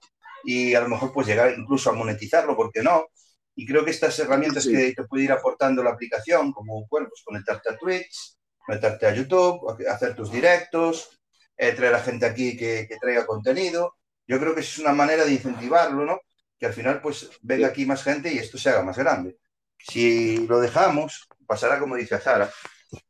[0.44, 3.06] y a lo mejor pues llegar incluso a monetizarlo, ¿por qué no?
[3.54, 7.22] Y creo que estas herramientas que te puede ir aportando la aplicación, como bueno, pues
[7.24, 11.18] conectarte a Twitch, conectarte a YouTube, hacer tus directos,
[11.56, 13.96] eh, traer a gente aquí que, que, traiga contenido,
[14.26, 16.20] yo creo que es una manera de incentivarlo, ¿no?
[16.58, 19.38] Que al final pues venga aquí más gente y esto se haga más grande.
[19.78, 22.52] Si lo dejamos, pasará como dice Zara,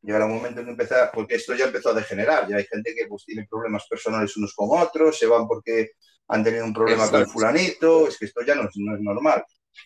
[0.03, 2.95] llegará un momento en que empezar, porque esto ya empezó a degenerar, ya hay gente
[2.95, 5.93] que pues, tiene problemas personales unos con otros, se van porque
[6.29, 9.45] han tenido un problema con el fulanito, es que esto ya no, es normal.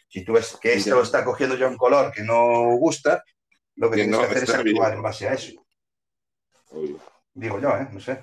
[0.09, 3.23] Si tú ves que esto está cogiendo ya un color que no gusta,
[3.77, 5.53] lo que, tienes que hacer es actuar en base a eso.
[7.35, 7.89] Digo yo, ¿eh?
[7.93, 8.21] No sé.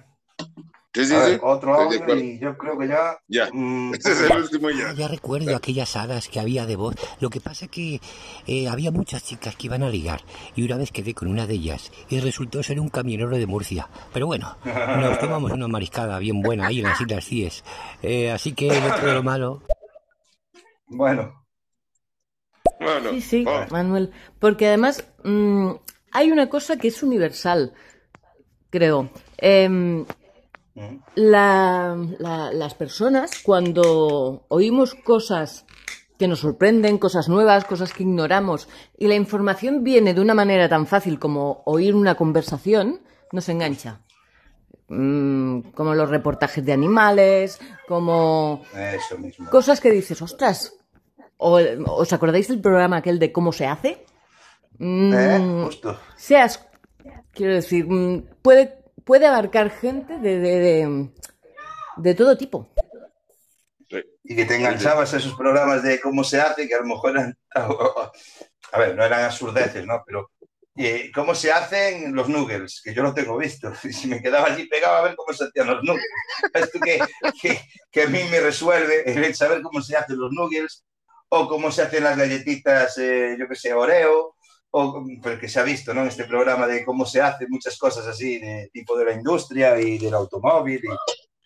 [0.91, 1.37] Sí, sí, sí.
[1.43, 3.19] Otro audio y yo creo que ya.
[3.27, 3.49] Ya.
[3.53, 4.89] Mm, este es el último ya.
[4.89, 6.95] Ah, ya recuerdo aquellas hadas que había de voz.
[7.19, 8.01] Lo que pasa es que
[8.47, 10.21] eh, había muchas chicas que iban a ligar
[10.55, 13.87] y una vez quedé con una de ellas y resultó ser un camionero de Murcia.
[14.13, 17.63] Pero bueno, nos tomamos una mariscada bien buena ahí en las Islas Cíes.
[18.01, 19.61] Eh, así que dentro de lo malo.
[20.87, 21.45] Bueno.
[22.79, 23.11] Bueno.
[23.11, 24.11] Sí, sí, Manuel.
[24.39, 25.69] Porque además mmm,
[26.11, 27.73] hay una cosa que es universal,
[28.71, 29.11] creo.
[29.37, 30.03] Eh,
[31.15, 35.65] la, la, las personas, cuando oímos cosas
[36.17, 40.67] que nos sorprenden, cosas nuevas, cosas que ignoramos, y la información viene de una manera
[40.67, 43.01] tan fácil como oír una conversación,
[43.31, 44.01] nos engancha.
[44.89, 48.63] Mm, como los reportajes de animales, como
[49.51, 50.73] cosas que dices, ostras,
[51.41, 51.57] ¿O,
[51.87, 54.03] ¿os acordáis del programa aquel de cómo se hace?
[54.77, 55.97] Mm, eh, justo.
[56.17, 56.67] Seas,
[57.31, 58.78] quiero decir, mm, puede
[59.09, 61.09] puede abarcar gente de, de, de,
[61.97, 62.69] de todo tipo.
[64.23, 67.17] Y que te enganchabas a esos programas de cómo se hace, que a lo mejor
[67.17, 70.03] eran, a ver, no eran absurdeces, ¿no?
[70.05, 70.29] Pero
[70.77, 73.73] eh, cómo se hacen los nuggets, que yo lo tengo visto.
[73.83, 76.05] Y si me quedaba allí pegado a ver cómo se hacían los nuggets.
[76.53, 76.99] Esto que,
[77.41, 77.61] que,
[77.91, 80.85] que, a mí me resuelve el saber cómo se hacen los nuggets
[81.29, 84.35] o cómo se hacen las galletitas, eh, yo que sé, Oreo,
[84.71, 85.03] o
[85.39, 86.01] que se ha visto ¿no?
[86.01, 89.79] en este programa de cómo se hace muchas cosas así, de tipo de la industria
[89.79, 90.81] y del automóvil.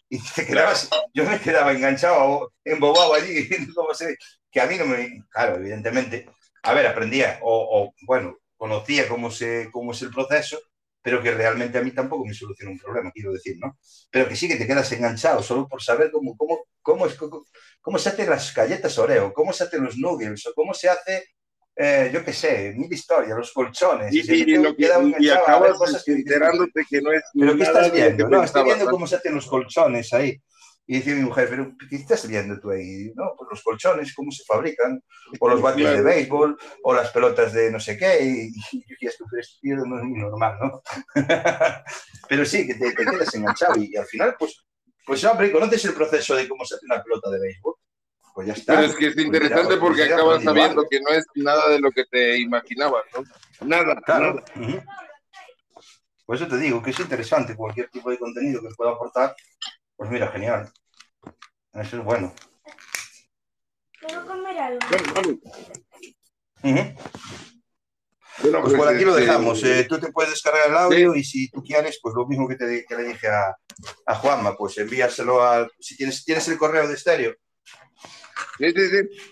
[0.10, 4.18] Y, y te quedabas, yo me quedaba enganchado, embobado allí, cómo se,
[4.52, 5.24] que a mí no me.
[5.30, 6.30] Claro, evidentemente,
[6.64, 10.60] a ver, aprendía, o, o bueno, conocía cómo, se, cómo es el proceso,
[11.02, 13.78] pero que realmente a mí tampoco me soluciona un problema, quiero decir, ¿no?
[14.10, 17.44] Pero que sí que te quedas enganchado solo por saber cómo, cómo, cómo, es, cómo,
[17.82, 21.26] cómo se hacen las galletas Oreo, cómo se hacen los nuggets, o cómo se hace
[21.76, 24.14] eh, yo qué sé, mil historias, los colchones.
[24.14, 24.90] Y, y, y, lo que,
[25.20, 27.24] y acabas cosas enterándote que, no es.
[27.34, 28.30] ¿Pero qué estás viendo?
[28.30, 30.40] No, estoy viendo cómo se hacen los colchones ahí.
[30.86, 33.10] Y dice mi mujer, ¿pero qué estás viendo tú ahí?
[33.16, 35.02] No, pues los colchones, cómo se fabrican,
[35.40, 35.98] o los bates claro.
[35.98, 38.52] de béisbol, o las pelotas de no sé qué, y,
[39.00, 40.82] y esto, esto no es muy normal, ¿no?
[42.30, 44.62] Pero sí, que te, te quedas enganchado, y, y, al final, pues,
[45.06, 47.76] pues hombre, conoces el proceso de cómo se hace una pelota de béisbol,
[48.34, 48.76] pues ya está.
[48.76, 51.80] Pero es que es interesante pues ya, porque acabas sabiendo que no es nada de
[51.80, 53.68] lo que te imaginabas, ¿no?
[53.68, 54.34] Nada, claro.
[54.34, 54.44] nada.
[54.56, 54.84] Uh -huh.
[56.26, 59.36] Por eso te digo que es interesante cualquier tipo de contenido que pueda aportar.
[59.96, 60.72] Pues mira, genial.
[61.74, 62.34] Eso es bueno.
[64.02, 64.80] ¿Puedo comer algo?
[64.90, 65.40] Bueno, vale.
[66.64, 66.96] Uh -huh.
[68.42, 69.64] Bueno, pues, pues por aquí lo dejamos.
[69.64, 71.20] Eh, tú te puedes descargar el audio sí.
[71.20, 73.56] y si tú quieres, pues lo mismo que, te, que le dije a,
[74.08, 75.72] a, Juanma, pues envíaselo al.
[75.80, 77.36] Si tienes, tienes el correo de estéreo,
[78.58, 79.32] Sí, sí, sí.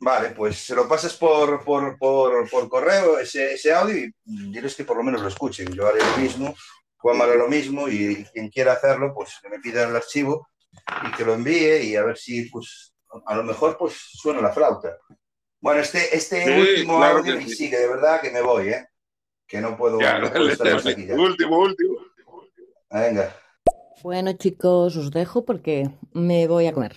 [0.00, 4.12] Vale, pues se lo pasas por, por, por, por correo ese, ese, audio y
[4.50, 5.70] diles que por lo menos lo escuchen.
[5.72, 6.54] Yo haré lo mismo,
[6.96, 10.48] Juan hará lo mismo y quien quiera hacerlo, pues que me pida el archivo
[11.06, 12.94] y que lo envíe y a ver si, pues,
[13.26, 14.96] a lo mejor, pues suena la flauta.
[15.60, 17.56] Bueno, este, este sí, último claro audio y sí.
[17.56, 18.86] sigue, de verdad que me voy, ¿eh?
[19.46, 21.14] que no puedo, Ya, no puedo estar más aquí ya.
[21.14, 21.96] Último, último.
[22.90, 23.36] Venga.
[24.02, 26.96] Bueno, chicos, os dejo porque me voy a comer.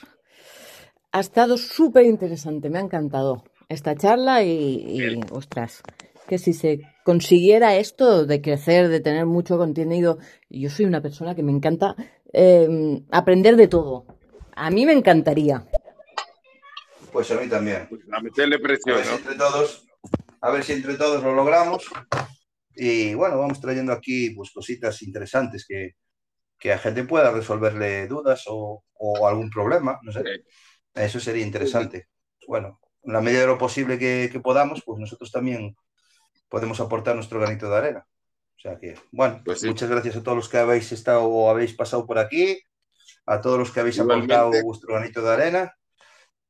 [1.15, 5.83] Ha estado súper interesante, me ha encantado esta charla y, y, ostras,
[6.27, 10.17] que si se consiguiera esto de crecer, de tener mucho contenido,
[10.49, 11.95] yo soy una persona que me encanta
[12.33, 14.07] eh, aprender de todo.
[14.55, 15.63] A mí me encantaría.
[17.11, 17.85] Pues a mí también.
[17.89, 19.85] Pues a meterle A presión, ver si entre todos,
[20.41, 21.91] a ver si entre todos lo logramos.
[22.75, 25.91] Y bueno, vamos trayendo aquí pues cositas interesantes que,
[26.57, 30.23] que a gente pueda resolverle dudas o, o algún problema, no sé.
[30.95, 32.07] Eso sería interesante.
[32.47, 35.75] Bueno, en la medida de lo posible que, que podamos, pues nosotros también
[36.49, 38.07] podemos aportar nuestro granito de arena.
[38.55, 39.67] O sea que, bueno, Pues sí.
[39.67, 42.59] muchas gracias a todos los que habéis estado o habéis pasado por aquí,
[43.25, 44.33] a todos los que habéis Igualmente.
[44.33, 45.75] aportado vuestro granito de arena.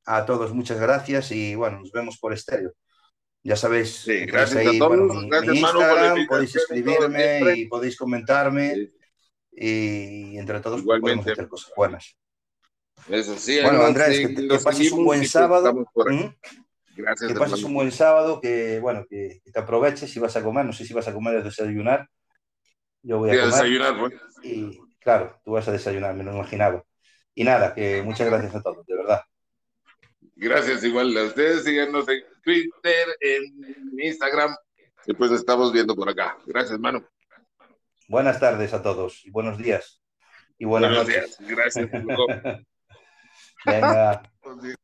[0.06, 2.74] A todos muchas gracias y bueno, nos vemos por estéreo.
[3.42, 7.66] Ya sabéis, Sí, gracias a ahí, todos, bueno, mi, gracias, mi Instagram, podéis escribirme y
[7.68, 8.94] podéis comentarme Sí.
[9.52, 12.18] y entre todos podemos hacer cosas buenas.
[13.10, 15.74] Eso sí, Bueno, Andrés, que, que pases un buen sábado.
[15.74, 16.26] ¿Mm?
[16.96, 20.44] Gracias, Que pases un buen sábado, que bueno, que, que te aproveches si vas a
[20.44, 22.08] comer, no sé si vas a comer o desayunar.
[23.02, 23.52] Yo voy a a comer.
[23.52, 24.14] desayunar, pues.
[24.44, 26.84] Y claro, tú vas a desayunar, me lo imaginaba.
[27.36, 29.22] Y nada, que muchas gracias a todos, de verdad.
[30.36, 31.64] Gracias igual a ustedes.
[31.64, 34.56] Síganos en Twitter, en Instagram.
[35.06, 36.38] Y pues estamos viendo por acá.
[36.46, 37.06] Gracias, hermano.
[38.08, 40.02] Buenas tardes a todos y buenos días
[40.58, 41.38] y buenas Buenos noches.
[41.40, 41.50] días.
[41.50, 41.90] Gracias.
[43.64, 44.22] por lo- Venga.
[44.44, 44.78] Buenos días.